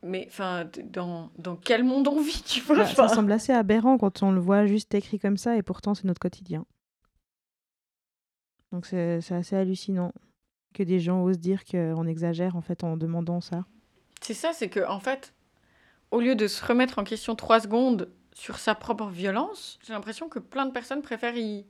Mais 0.05 0.27
enfin, 0.29 0.69
dans, 0.85 1.31
dans 1.39 1.57
quel 1.57 1.85
monde 1.85 2.09
on 2.09 2.21
vit, 2.21 2.43
tu 2.45 2.61
vois 2.61 2.77
bah, 2.77 2.87
Ça 2.87 3.09
semble 3.09 3.31
assez 3.33 3.53
aberrant 3.53 3.99
quand 3.99 4.23
on 4.23 4.33
le 4.33 4.41
voit 4.41 4.67
juste 4.67 4.95
écrit 4.95 5.19
comme 5.19 5.37
ça, 5.37 5.57
et 5.57 5.63
pourtant 5.63 5.95
c'est 5.95 6.05
notre 6.05 6.21
quotidien. 6.21 6.67
Donc 8.73 8.87
c'est 8.87 9.33
assez 9.33 9.55
hallucinant 9.55 10.13
que 10.73 10.83
des 10.83 10.99
gens 10.99 11.23
osent 11.23 11.39
dire 11.39 11.65
qu'on 11.65 12.07
exagère 12.07 12.57
en 12.57 12.63
fait 12.63 12.83
en 12.83 12.97
demandant 12.97 13.41
ça. 13.41 13.65
C'est 14.21 14.35
ça, 14.35 14.53
c'est 14.53 14.69
que 14.69 14.87
en 14.89 14.99
fait, 14.99 15.35
au 16.11 16.21
lieu 16.21 16.35
de 16.35 16.47
se 16.47 16.65
remettre 16.65 16.99
en 16.99 17.05
question 17.05 17.35
trois 17.35 17.61
secondes 17.61 18.11
sur 18.33 18.59
sa 18.59 18.75
propre 18.75 19.09
violence, 19.09 19.79
j'ai 19.85 19.93
l'impression 19.93 20.29
que 20.29 20.39
plein 20.39 20.65
de 20.65 20.73
personnes 20.73 21.03
préfèrent 21.03 21.37
y, 21.37 21.67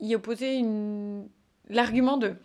y 0.00 0.14
opposer 0.14 0.56
une... 0.56 1.28
l'argument 1.68 2.16
de 2.16 2.36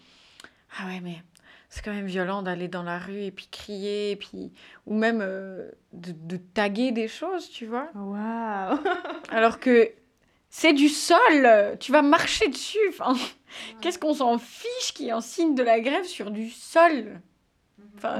Ah 0.77 0.87
ouais, 0.87 0.99
mais 1.01 1.23
c'est 1.69 1.83
quand 1.83 1.93
même 1.93 2.07
violent 2.07 2.41
d'aller 2.41 2.67
dans 2.67 2.83
la 2.83 2.99
rue 2.99 3.21
et 3.21 3.31
puis 3.31 3.47
crier, 3.51 4.11
et 4.11 4.15
puis... 4.15 4.51
ou 4.85 4.95
même 4.95 5.19
euh, 5.21 5.69
de, 5.93 6.11
de, 6.11 6.37
taguer 6.37 6.91
des 6.91 7.07
choses, 7.07 7.49
tu 7.49 7.65
vois. 7.65 7.89
Waouh 7.95 8.79
Alors 9.29 9.59
que 9.59 9.91
c'est 10.49 10.73
du 10.73 10.89
sol, 10.89 11.77
tu 11.79 11.91
vas 11.91 12.01
marcher 12.01 12.47
dessus. 12.47 12.79
Enfin, 12.89 13.13
Qu'est-ce 13.81 13.99
qu'on 13.99 14.13
s'en 14.13 14.37
fiche 14.37 14.93
qui 14.93 15.09
est 15.09 15.13
en 15.13 15.21
signe 15.21 15.55
de 15.55 15.63
la 15.63 15.79
grève 15.79 16.05
sur 16.05 16.31
du 16.31 16.49
sol? 16.49 17.21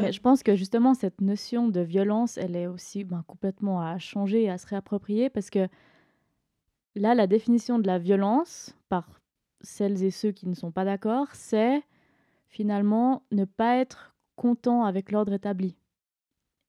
Mais 0.02 0.12
je 0.12 0.20
pense 0.20 0.44
que 0.44 0.56
justement, 0.56 0.94
cette 0.94 1.22
notion 1.22 1.70
de 1.70 1.80
violence, 1.80 2.38
elle 2.38 2.56
est 2.56 2.68
aussi 2.68 3.06
ben, 3.06 3.24
complètement 3.28 3.82
à 3.82 3.98
changer 3.98 4.44
et 4.44 4.50
à 4.50 4.58
se 4.58 4.68
réapproprier 4.68 5.30
parce 5.30 5.50
que 5.50 5.68
là, 6.96 7.16
la 7.16 7.28
définition 7.28 7.80
de 7.80 7.88
la 7.88 7.98
violence 7.98 8.76
par 8.90 9.22
celles 9.62 10.04
et 10.04 10.12
ceux 10.12 10.32
qui 10.32 10.48
ne 10.48 10.54
sont 10.54 10.72
pas 10.72 10.84
d'accord, 10.84 11.28
c'est 11.34 11.82
finalement 12.50 13.24
ne 13.32 13.46
pas 13.46 13.78
être 13.78 14.16
content 14.36 14.84
avec 14.84 15.12
l'ordre 15.12 15.34
établi. 15.34 15.78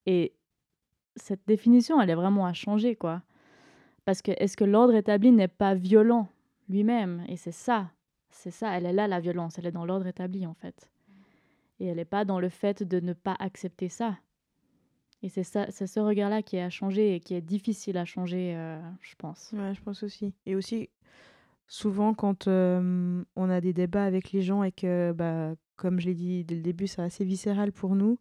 Et 0.07 0.35
cette 1.16 1.47
définition, 1.47 2.01
elle 2.01 2.11
est 2.11 2.14
vraiment 2.14 2.47
à 2.47 2.53
changer, 2.53 2.97
quoi. 2.97 3.22
Parce 4.05 4.22
que 4.22 4.33
est-ce 4.39 4.57
que 4.57 4.64
l'ordre 4.64 4.95
établi 4.95 5.33
n'est 5.33 5.49
pas 5.49 5.74
violent 5.74 6.28
lui-même? 6.68 7.24
Et 7.28 7.37
c'est 7.37 7.53
ça, 7.53 7.91
c'est 8.31 8.51
ça, 8.51 8.76
elle 8.76 8.87
est 8.87 8.93
là 8.93 9.09
la 9.09 9.20
violence, 9.20 9.59
elle 9.59 9.66
est 9.66 9.72
dans 9.72 9.85
l'ordre 9.85 10.07
établi 10.07 10.47
en 10.47 10.55
fait. 10.55 10.91
Et 11.78 11.87
elle 11.87 11.97
n'est 11.97 12.05
pas 12.05 12.24
dans 12.24 12.41
le 12.41 12.49
fait 12.49 12.83
de 12.83 13.01
ne 13.01 13.12
pas 13.12 13.37
accepter 13.39 13.89
ça. 13.89 14.18
Et 15.22 15.28
c'est 15.28 15.45
ça, 15.45 15.66
c'est 15.70 15.87
ce 15.87 16.01
regard-là 16.01 16.43
qui 16.43 16.57
est 16.57 16.62
à 16.62 16.70
changer 16.70 17.14
et 17.14 17.20
qui 17.20 17.35
est 17.35 17.43
difficile 17.43 17.99
à 17.99 18.05
changer, 18.05 18.55
euh, 18.57 18.81
je 19.03 19.14
pense. 19.16 19.53
Ouais, 19.53 19.74
je 19.74 19.83
pense 19.83 20.03
aussi. 20.03 20.35
Et 20.47 20.57
aussi, 20.57 20.89
souvent 21.66 22.14
quand 22.14 22.49
euh, 22.49 23.22
on 23.37 23.51
a 23.51 23.61
des 23.61 23.72
débats 23.72 24.05
avec 24.05 24.33
les 24.33 24.43
gens 24.43 24.62
et 24.62 24.72
que, 24.72 25.12
bah, 25.12 25.55
comme 25.81 26.01
je 26.01 26.07
l'ai 26.07 26.14
dit 26.14 26.45
dès 26.45 26.55
le 26.55 26.62
début, 26.62 26.87
c'est 26.87 27.03
assez 27.03 27.24
viscéral 27.24 27.72
pour 27.72 27.97
nous, 27.97 28.18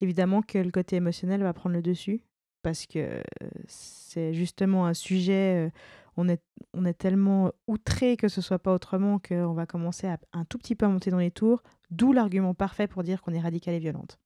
évidemment 0.00 0.42
que 0.42 0.58
le 0.58 0.70
côté 0.70 0.96
émotionnel 0.96 1.42
va 1.42 1.52
prendre 1.52 1.74
le 1.74 1.82
dessus 1.82 2.22
parce 2.62 2.86
que 2.86 3.22
c'est 3.66 4.32
justement 4.32 4.86
un 4.86 4.94
sujet, 4.94 5.70
on 6.16 6.28
est, 6.28 6.42
on 6.72 6.84
est 6.84 6.94
tellement 6.94 7.52
outré 7.66 8.16
que 8.16 8.28
ce 8.28 8.40
soit 8.40 8.58
pas 8.58 8.72
autrement 8.72 9.18
qu'on 9.18 9.52
va 9.52 9.66
commencer 9.66 10.06
à 10.06 10.18
un 10.32 10.44
tout 10.44 10.58
petit 10.58 10.74
peu 10.74 10.86
à 10.86 10.88
monter 10.88 11.10
dans 11.10 11.18
les 11.18 11.30
tours, 11.30 11.62
d'où 11.90 12.12
l'argument 12.12 12.54
parfait 12.54 12.86
pour 12.86 13.02
dire 13.02 13.22
qu'on 13.22 13.34
est 13.34 13.40
radical 13.40 13.74
et 13.74 13.78
violente. 13.78 14.18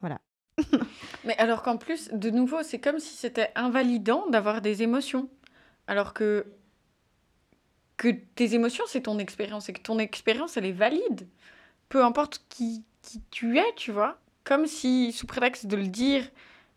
Voilà. 0.00 0.20
Mais 1.24 1.36
alors 1.38 1.62
qu'en 1.62 1.76
plus, 1.76 2.10
de 2.12 2.30
nouveau, 2.30 2.62
c'est 2.62 2.78
comme 2.78 2.98
si 2.98 3.14
c'était 3.14 3.50
invalidant 3.54 4.28
d'avoir 4.28 4.60
des 4.60 4.82
émotions. 4.82 5.28
Alors 5.86 6.12
que, 6.12 6.46
que 7.96 8.08
tes 8.08 8.54
émotions, 8.54 8.84
c'est 8.86 9.02
ton 9.02 9.18
expérience 9.18 9.68
et 9.68 9.72
que 9.72 9.80
ton 9.80 9.98
expérience, 9.98 10.56
elle 10.56 10.66
est 10.66 10.72
valide. 10.72 11.26
Peu 11.92 12.02
importe 12.02 12.42
qui, 12.48 12.86
qui 13.02 13.20
tu 13.30 13.58
es, 13.58 13.74
tu 13.76 13.92
vois. 13.92 14.18
Comme 14.44 14.66
si, 14.66 15.12
sous 15.12 15.26
prétexte 15.26 15.66
de 15.66 15.76
le 15.76 15.88
dire 15.88 16.26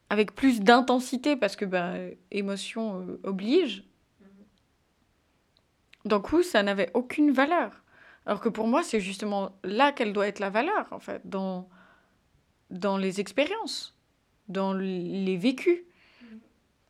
avec 0.09 0.35
plus 0.35 0.59
d'intensité, 0.59 1.37
parce 1.37 1.55
que 1.55 1.63
bah, 1.63 1.93
émotion 2.31 2.99
euh, 2.99 3.21
oblige, 3.23 3.85
d'un 6.03 6.19
coup, 6.19 6.43
ça 6.43 6.63
n'avait 6.63 6.91
aucune 6.93 7.31
valeur. 7.31 7.81
Alors 8.25 8.41
que 8.41 8.49
pour 8.49 8.67
moi, 8.67 8.83
c'est 8.83 8.99
justement 8.99 9.57
là 9.63 9.93
qu'elle 9.93 10.11
doit 10.11 10.27
être 10.27 10.39
la 10.39 10.49
valeur, 10.49 10.85
en 10.91 10.99
fait, 10.99 11.21
dans, 11.23 11.69
dans 12.69 12.97
les 12.97 13.21
expériences, 13.21 13.97
dans 14.49 14.73
les 14.73 15.37
vécus. 15.37 15.79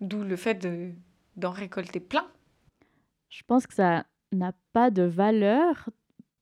D'où 0.01 0.23
le 0.23 0.35
fait 0.35 0.55
de, 0.55 0.89
d'en 1.35 1.51
récolter 1.51 1.99
plein. 1.99 2.27
Je 3.29 3.43
pense 3.45 3.67
que 3.67 3.75
ça 3.75 4.07
n'a 4.31 4.53
pas 4.73 4.89
de 4.89 5.03
valeur 5.03 5.91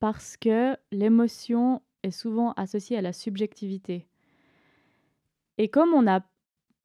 parce 0.03 0.35
que 0.35 0.75
l'émotion 0.91 1.81
est 2.03 2.11
souvent 2.11 2.51
associée 2.57 2.97
à 2.97 3.01
la 3.01 3.13
subjectivité. 3.13 4.05
Et 5.57 5.69
comme 5.69 5.93
on 5.93 6.01
n'a 6.01 6.25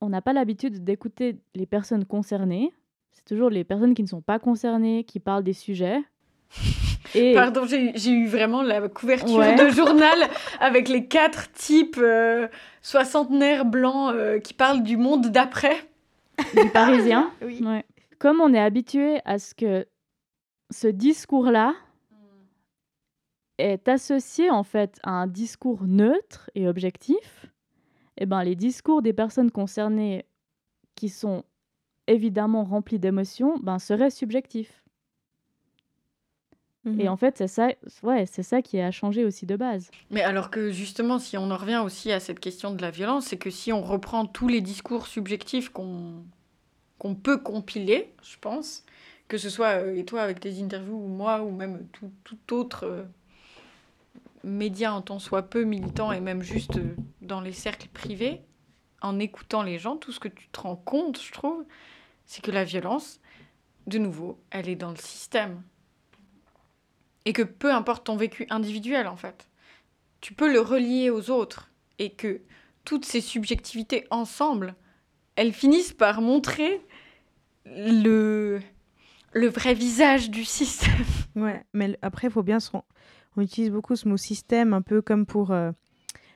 on 0.00 0.08
pas 0.20 0.32
l'habitude 0.32 0.84
d'écouter 0.84 1.40
les 1.56 1.66
personnes 1.66 2.04
concernées, 2.04 2.72
c'est 3.10 3.24
toujours 3.24 3.50
les 3.50 3.64
personnes 3.64 3.94
qui 3.94 4.04
ne 4.04 4.06
sont 4.06 4.20
pas 4.20 4.38
concernées 4.38 5.02
qui 5.02 5.18
parlent 5.18 5.42
des 5.42 5.52
sujets. 5.52 5.98
Et... 7.16 7.34
Pardon, 7.34 7.66
j'ai 7.66 8.10
eu 8.12 8.28
vraiment 8.28 8.62
la 8.62 8.88
couverture 8.88 9.40
de 9.40 9.68
journal 9.70 10.18
avec 10.60 10.88
les 10.88 11.06
quatre 11.06 11.50
types 11.50 11.98
euh, 11.98 12.46
soixantenaires 12.82 13.64
blancs 13.64 14.14
euh, 14.14 14.38
qui 14.38 14.54
parlent 14.54 14.84
du 14.84 14.96
monde 14.96 15.26
d'après. 15.32 15.76
Du 16.54 16.70
parisien. 16.70 17.32
oui. 17.42 17.60
Comme 18.20 18.40
on 18.40 18.54
est 18.54 18.60
habitué 18.60 19.18
à 19.24 19.40
ce 19.40 19.56
que 19.56 19.88
ce 20.70 20.86
discours-là 20.86 21.74
est 23.59 23.88
associé 23.88 24.50
en 24.50 24.62
fait 24.62 24.98
à 25.02 25.11
un 25.11 25.26
discours 25.26 25.84
neutre 25.84 26.50
et 26.54 26.68
objectif, 26.68 27.46
eh 28.16 28.26
ben, 28.26 28.42
les 28.42 28.56
discours 28.56 29.02
des 29.02 29.12
personnes 29.12 29.50
concernées 29.50 30.24
qui 30.94 31.09
sont 31.09 31.44
évidemment 32.06 32.64
remplis 32.64 32.98
d'émotions 32.98 33.59
ben, 33.59 33.78
seraient 33.78 34.11
subjectifs. 34.11 34.82
Et 36.86 37.04
mhm. 37.04 37.09
en 37.09 37.16
fait, 37.16 37.36
c'est 37.36 37.48
ça, 37.48 37.68
ouais, 38.02 38.24
c'est 38.24 38.42
ça 38.42 38.62
qui 38.62 38.80
a 38.80 38.90
changé 38.90 39.24
aussi 39.24 39.44
de 39.44 39.56
base. 39.56 39.90
Mais 40.11 40.22
alors 40.22 40.50
que 40.50 40.70
justement, 40.70 41.18
si 41.18 41.36
on 41.36 41.50
en 41.50 41.56
revient 41.56 41.82
aussi 41.84 42.12
à 42.12 42.20
cette 42.20 42.40
question 42.40 42.72
de 42.72 42.80
la 42.80 42.90
violence, 42.90 43.26
c'est 43.26 43.36
que 43.36 43.50
si 43.50 43.72
on 43.72 43.82
reprend 43.82 44.24
tous 44.24 44.48
les 44.48 44.61
discours 44.61 45.06
subjectifs 45.06 45.68
qu'on 45.68 46.24
qu'on 46.98 47.14
peut 47.14 47.38
compiler, 47.38 48.12
je 48.22 48.36
pense, 48.40 48.84
que 49.28 49.38
ce 49.38 49.50
soit 49.50 49.82
euh, 49.82 49.94
et 49.94 50.04
toi 50.04 50.22
avec 50.22 50.40
tes 50.40 50.61
interviews 50.61 50.96
ou 50.96 51.06
moi 51.06 51.42
ou 51.42 51.50
même 51.50 51.86
tout, 51.92 52.11
tout 52.24 52.54
autre 52.54 52.84
euh, 52.84 53.04
médias 54.45 54.93
en 54.93 55.03
tant 55.03 55.18
soit 55.18 55.43
peu 55.43 55.64
militants 55.64 56.12
et 56.12 56.20
même 56.20 56.43
juste 56.43 56.76
euh, 56.76 56.97
dans 57.20 57.41
les 57.41 57.53
cercles 57.53 57.89
privés, 57.89 58.43
en 59.01 59.18
écoutant 59.18 59.62
les 59.62 59.78
gens, 59.78 59.97
tout 59.97 60.12
ce 60.12 60.20
que 60.20 60.28
tu 60.28 60.49
te 60.49 60.61
rends 60.61 60.76
compte, 60.76 61.20
je 61.20 61.32
trouve, 61.32 61.64
c'est 62.26 62.43
que 62.43 62.51
la 62.51 62.64
violence, 62.64 63.20
de 63.86 63.99
nouveau, 63.99 64.41
elle 64.51 64.68
est 64.68 64.76
dans 64.76 64.91
le 64.91 64.97
système. 64.97 65.62
Et 67.24 67.32
que 67.32 67.43
peu 67.43 67.72
importe 67.72 68.07
ton 68.07 68.16
vécu 68.16 68.47
individuel, 68.51 69.07
en 69.07 69.16
fait, 69.16 69.49
tu 70.20 70.34
peux 70.34 70.51
le 70.51 70.61
relier 70.61 71.11
aux 71.11 71.30
autres. 71.30 71.70
Et 71.99 72.11
que 72.11 72.41
toutes 72.84 73.05
ces 73.05 73.20
subjectivités 73.20 74.07
ensemble, 74.11 74.74
elles 75.36 75.53
finissent 75.53 75.93
par 75.93 76.20
montrer 76.20 76.80
le, 77.66 78.61
le 79.32 79.49
vrai 79.49 79.74
visage 79.74 80.30
du 80.30 80.45
système. 80.45 81.05
Ouais, 81.36 81.64
mais 81.72 81.99
après, 82.03 82.28
il 82.28 82.32
faut 82.32 82.43
bien 82.43 82.61
se, 82.61 82.70
on 83.39 83.43
utilise 83.43 83.70
beaucoup 83.70 83.95
ce 83.95 84.09
mot 84.09 84.16
système 84.16 84.74
un 84.74 84.82
peu 84.82 85.01
comme 85.01 85.24
pour 85.24 85.53
euh, 85.53 85.70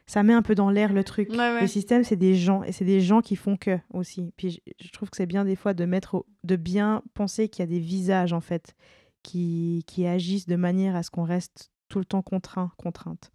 ça 0.06 0.22
met 0.22 0.32
un 0.32 0.42
peu 0.42 0.54
dans 0.54 0.70
l'air 0.70 0.92
le 0.92 1.02
truc. 1.04 1.28
Le 1.32 1.66
système, 1.66 2.04
c'est 2.04 2.16
des 2.16 2.34
gens 2.34 2.62
et 2.62 2.72
c'est 2.72 2.84
des 2.84 3.00
gens 3.00 3.20
qui 3.20 3.34
font 3.34 3.56
que 3.56 3.78
aussi. 3.92 4.32
Puis 4.36 4.62
je, 4.80 4.90
trouve 4.90 5.10
que 5.10 5.16
c'est 5.16 5.26
bien 5.26 5.44
des 5.44 5.56
fois 5.56 5.74
de 5.74 5.84
mettre, 5.84 6.24
de 6.44 6.56
bien 6.56 7.02
penser 7.14 7.48
qu'il 7.48 7.60
y 7.60 7.64
a 7.64 7.66
des 7.66 7.80
visages 7.80 8.32
en 8.32 8.40
fait 8.40 8.74
qui, 9.22 9.84
qui 9.86 10.06
agissent 10.06 10.46
de 10.46 10.56
manière 10.56 10.94
à 10.94 11.02
ce 11.02 11.10
qu'on 11.10 11.24
reste 11.24 11.70
tout 11.88 11.98
le 11.98 12.04
temps 12.04 12.22
contraint, 12.22 12.70
contrainte. 12.76 13.32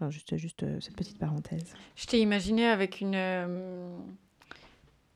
Alors 0.00 0.10
juste, 0.10 0.36
juste 0.36 0.62
euh, 0.62 0.80
cette 0.80 0.96
petite 0.96 1.18
parenthèse. 1.18 1.74
Je 1.96 2.06
t'ai 2.06 2.20
imaginé 2.20 2.66
avec 2.66 3.00
une 3.00 3.16
euh, 3.16 3.88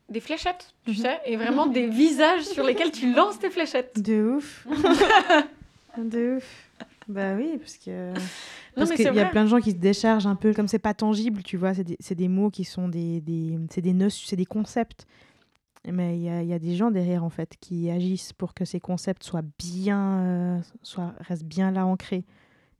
des 0.08 0.20
fléchettes, 0.20 0.74
tu 0.84 0.90
mhm. 0.90 0.96
sais, 0.96 1.20
et 1.24 1.36
vraiment 1.36 1.66
des 1.66 1.88
visages 1.88 2.42
sur 2.42 2.64
lesquels 2.64 2.92
tu 2.92 3.12
lances 3.12 3.38
tes 3.38 3.50
fléchettes. 3.50 4.00
De 4.00 4.36
ouf. 4.36 4.66
de 5.98 6.36
ouf. 6.36 6.68
Bah 7.08 7.34
oui, 7.34 7.58
parce 7.58 7.76
que. 7.78 8.12
Parce 8.74 8.90
qu'il 8.92 9.04
y 9.04 9.20
a 9.20 9.26
plein 9.26 9.44
de 9.44 9.50
gens 9.50 9.60
qui 9.60 9.72
se 9.72 9.76
déchargent 9.76 10.26
un 10.26 10.34
peu, 10.34 10.54
comme 10.54 10.66
c'est 10.66 10.78
pas 10.78 10.94
tangible, 10.94 11.42
tu 11.42 11.58
vois, 11.58 11.74
c'est 11.74 11.84
des, 11.84 11.96
des, 12.14 12.28
mots 12.28 12.48
qui 12.48 12.64
sont 12.64 12.88
des, 12.88 13.20
des, 13.20 13.58
c'est 13.70 13.82
des 13.82 13.94
c'est 14.08 14.34
des 14.34 14.46
concepts. 14.46 15.06
Mais 15.86 16.16
il 16.16 16.22
y 16.22 16.30
a, 16.30 16.42
y 16.42 16.54
a, 16.54 16.58
des 16.58 16.74
gens 16.74 16.90
derrière, 16.90 17.22
en 17.22 17.28
fait, 17.28 17.56
qui 17.60 17.90
agissent 17.90 18.32
pour 18.32 18.54
que 18.54 18.64
ces 18.64 18.80
concepts 18.80 19.24
soient 19.24 19.42
bien, 19.58 20.20
euh, 20.20 20.60
soient, 20.82 21.12
restent 21.18 21.44
bien 21.44 21.70
là 21.70 21.84
ancrés. 21.84 22.24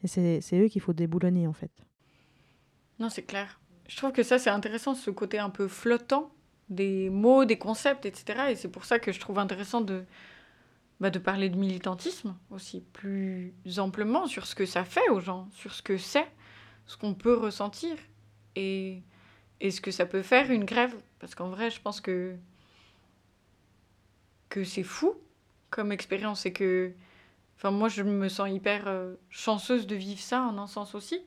Et 0.03 0.07
c'est 0.07 0.41
eux 0.55 0.69
qu'il 0.69 0.81
faut 0.81 0.95
déboulonner, 0.95 1.47
en 1.47 1.53
fait. 1.53 1.71
Non, 2.99 3.11
c'est 3.11 3.25
clair. 3.25 3.61
Je 3.89 3.97
trouve 3.97 4.13
que 4.13 4.23
ça, 4.23 4.39
c'est 4.39 4.51
intéressant, 4.51 4.95
ce 4.95 5.11
côté 5.11 5.39
un 5.39 5.51
peu 5.51 5.69
flottant 5.69 6.31
des 6.71 7.11
mots, 7.11 7.45
des 7.45 7.59
concepts, 7.59 8.07
etc. 8.07 8.45
Et 8.51 8.57
c'est 8.57 8.69
pour 8.69 8.85
ça 8.85 8.99
que 8.99 9.13
je 9.13 9.21
trouve 9.21 9.39
intéressant 9.39 9.81
de, 9.81 10.05
bah, 11.03 11.11
de 11.11 11.19
parler 11.19 11.51
de 11.51 11.57
militantisme 11.57 12.37
aussi 12.51 12.85
plus 12.93 13.53
amplement 13.79 14.29
sur 14.29 14.47
ce 14.47 14.55
que 14.55 14.65
ça 14.65 14.85
fait 14.85 15.09
aux 15.11 15.19
gens, 15.19 15.49
sur 15.51 15.75
ce 15.75 15.83
que 15.83 15.97
c'est, 15.97 16.31
ce 16.87 16.97
qu'on 16.97 17.13
peut 17.13 17.35
ressentir 17.35 17.97
et, 18.55 19.03
et 19.61 19.73
ce 19.73 19.81
que 19.81 19.91
ça 19.91 20.07
peut 20.07 20.23
faire 20.23 20.53
une 20.53 20.65
grève. 20.65 20.95
Parce 21.19 21.35
qu'en 21.35 21.49
vrai, 21.49 21.73
je 21.73 21.81
pense 21.81 22.01
que, 22.01 22.37
que 24.49 24.63
c'est 24.63 24.85
fou 24.85 25.15
comme 25.71 25.91
expérience 25.91 26.47
et 26.47 26.53
que 26.53 26.93
enfin, 27.57 27.73
moi, 27.73 27.89
je 27.89 28.05
me 28.05 28.29
sens 28.29 28.49
hyper 28.49 28.87
euh, 28.87 29.17
chanceuse 29.29 29.89
de 29.89 29.97
vivre 29.97 30.21
ça 30.21 30.43
en 30.43 30.57
un 30.57 30.69
sens 30.69 30.95
aussi. 30.95 31.21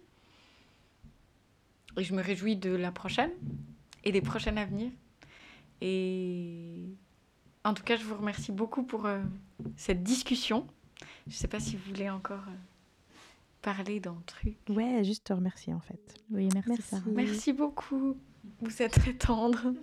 Et 1.97 2.03
je 2.05 2.13
me 2.13 2.23
réjouis 2.23 2.55
de 2.55 2.73
la 2.73 2.93
prochaine 2.93 3.32
et 4.05 4.13
des 4.13 4.21
prochaines 4.21 4.57
à 4.57 4.63
venir. 4.63 4.89
Et 5.82 6.95
en 7.66 7.74
tout 7.74 7.84
cas, 7.84 7.97
je 7.97 8.03
vous 8.03 8.16
remercie 8.16 8.51
beaucoup 8.51 8.84
pour 8.84 9.07
euh, 9.07 9.20
cette 9.76 10.03
discussion. 10.03 10.66
Je 11.28 11.32
ne 11.32 11.36
sais 11.36 11.47
pas 11.47 11.59
si 11.59 11.76
vous 11.76 11.91
voulez 11.91 12.09
encore 12.09 12.43
euh, 12.47 13.16
parler 13.63 13.99
d'un 13.99 14.18
truc. 14.28 14.55
Ouais, 14.70 15.03
juste 15.03 15.26
te 15.26 15.34
remercier 15.34 15.74
en 15.74 15.80
fait. 15.80 15.99
Oui, 16.32 16.47
merci. 16.53 16.95
Merci, 17.07 17.53
beaucoup. 17.53 18.16
Vous 18.61 18.82
êtes 18.84 18.91
très 18.91 19.13
tendre. 19.13 19.74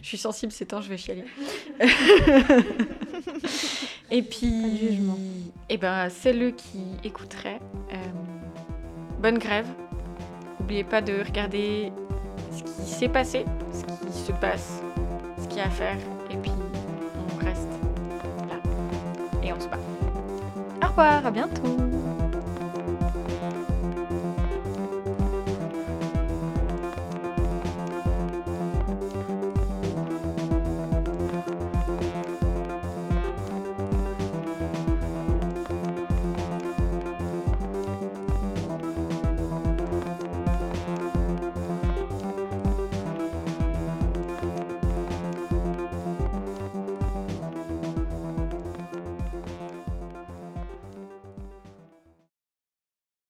je 0.00 0.06
suis 0.06 0.18
sensible 0.18 0.52
ces 0.52 0.66
temps, 0.66 0.80
je 0.80 0.88
vais 0.88 0.96
chialer. 0.96 1.24
et 4.12 4.22
puis, 4.22 4.78
jugement. 4.78 5.18
Et 5.68 5.74
eh 5.74 5.78
ben, 5.78 6.08
celles 6.08 6.54
qui 6.54 6.78
écouteraient, 7.02 7.60
euh, 7.92 7.96
bonne 9.20 9.38
grève. 9.38 9.66
N'oubliez 10.60 10.84
pas 10.84 11.02
de 11.02 11.24
regarder 11.24 11.90
ce 12.52 12.62
qui 12.62 12.88
s'est 12.88 13.08
passé, 13.08 13.44
ce 13.72 13.82
qui 14.06 14.12
se 14.12 14.32
passe, 14.32 14.80
ce 15.42 15.48
qu'il 15.48 15.58
y 15.58 15.60
a 15.60 15.66
à 15.66 15.70
faire. 15.70 15.98
Reste 17.40 17.68
là. 18.48 18.56
Et 19.42 19.52
on 19.52 19.60
se 19.60 19.68
bat. 19.68 19.78
Au 20.82 20.88
revoir, 20.88 21.26
à 21.26 21.30
bientôt 21.30 21.89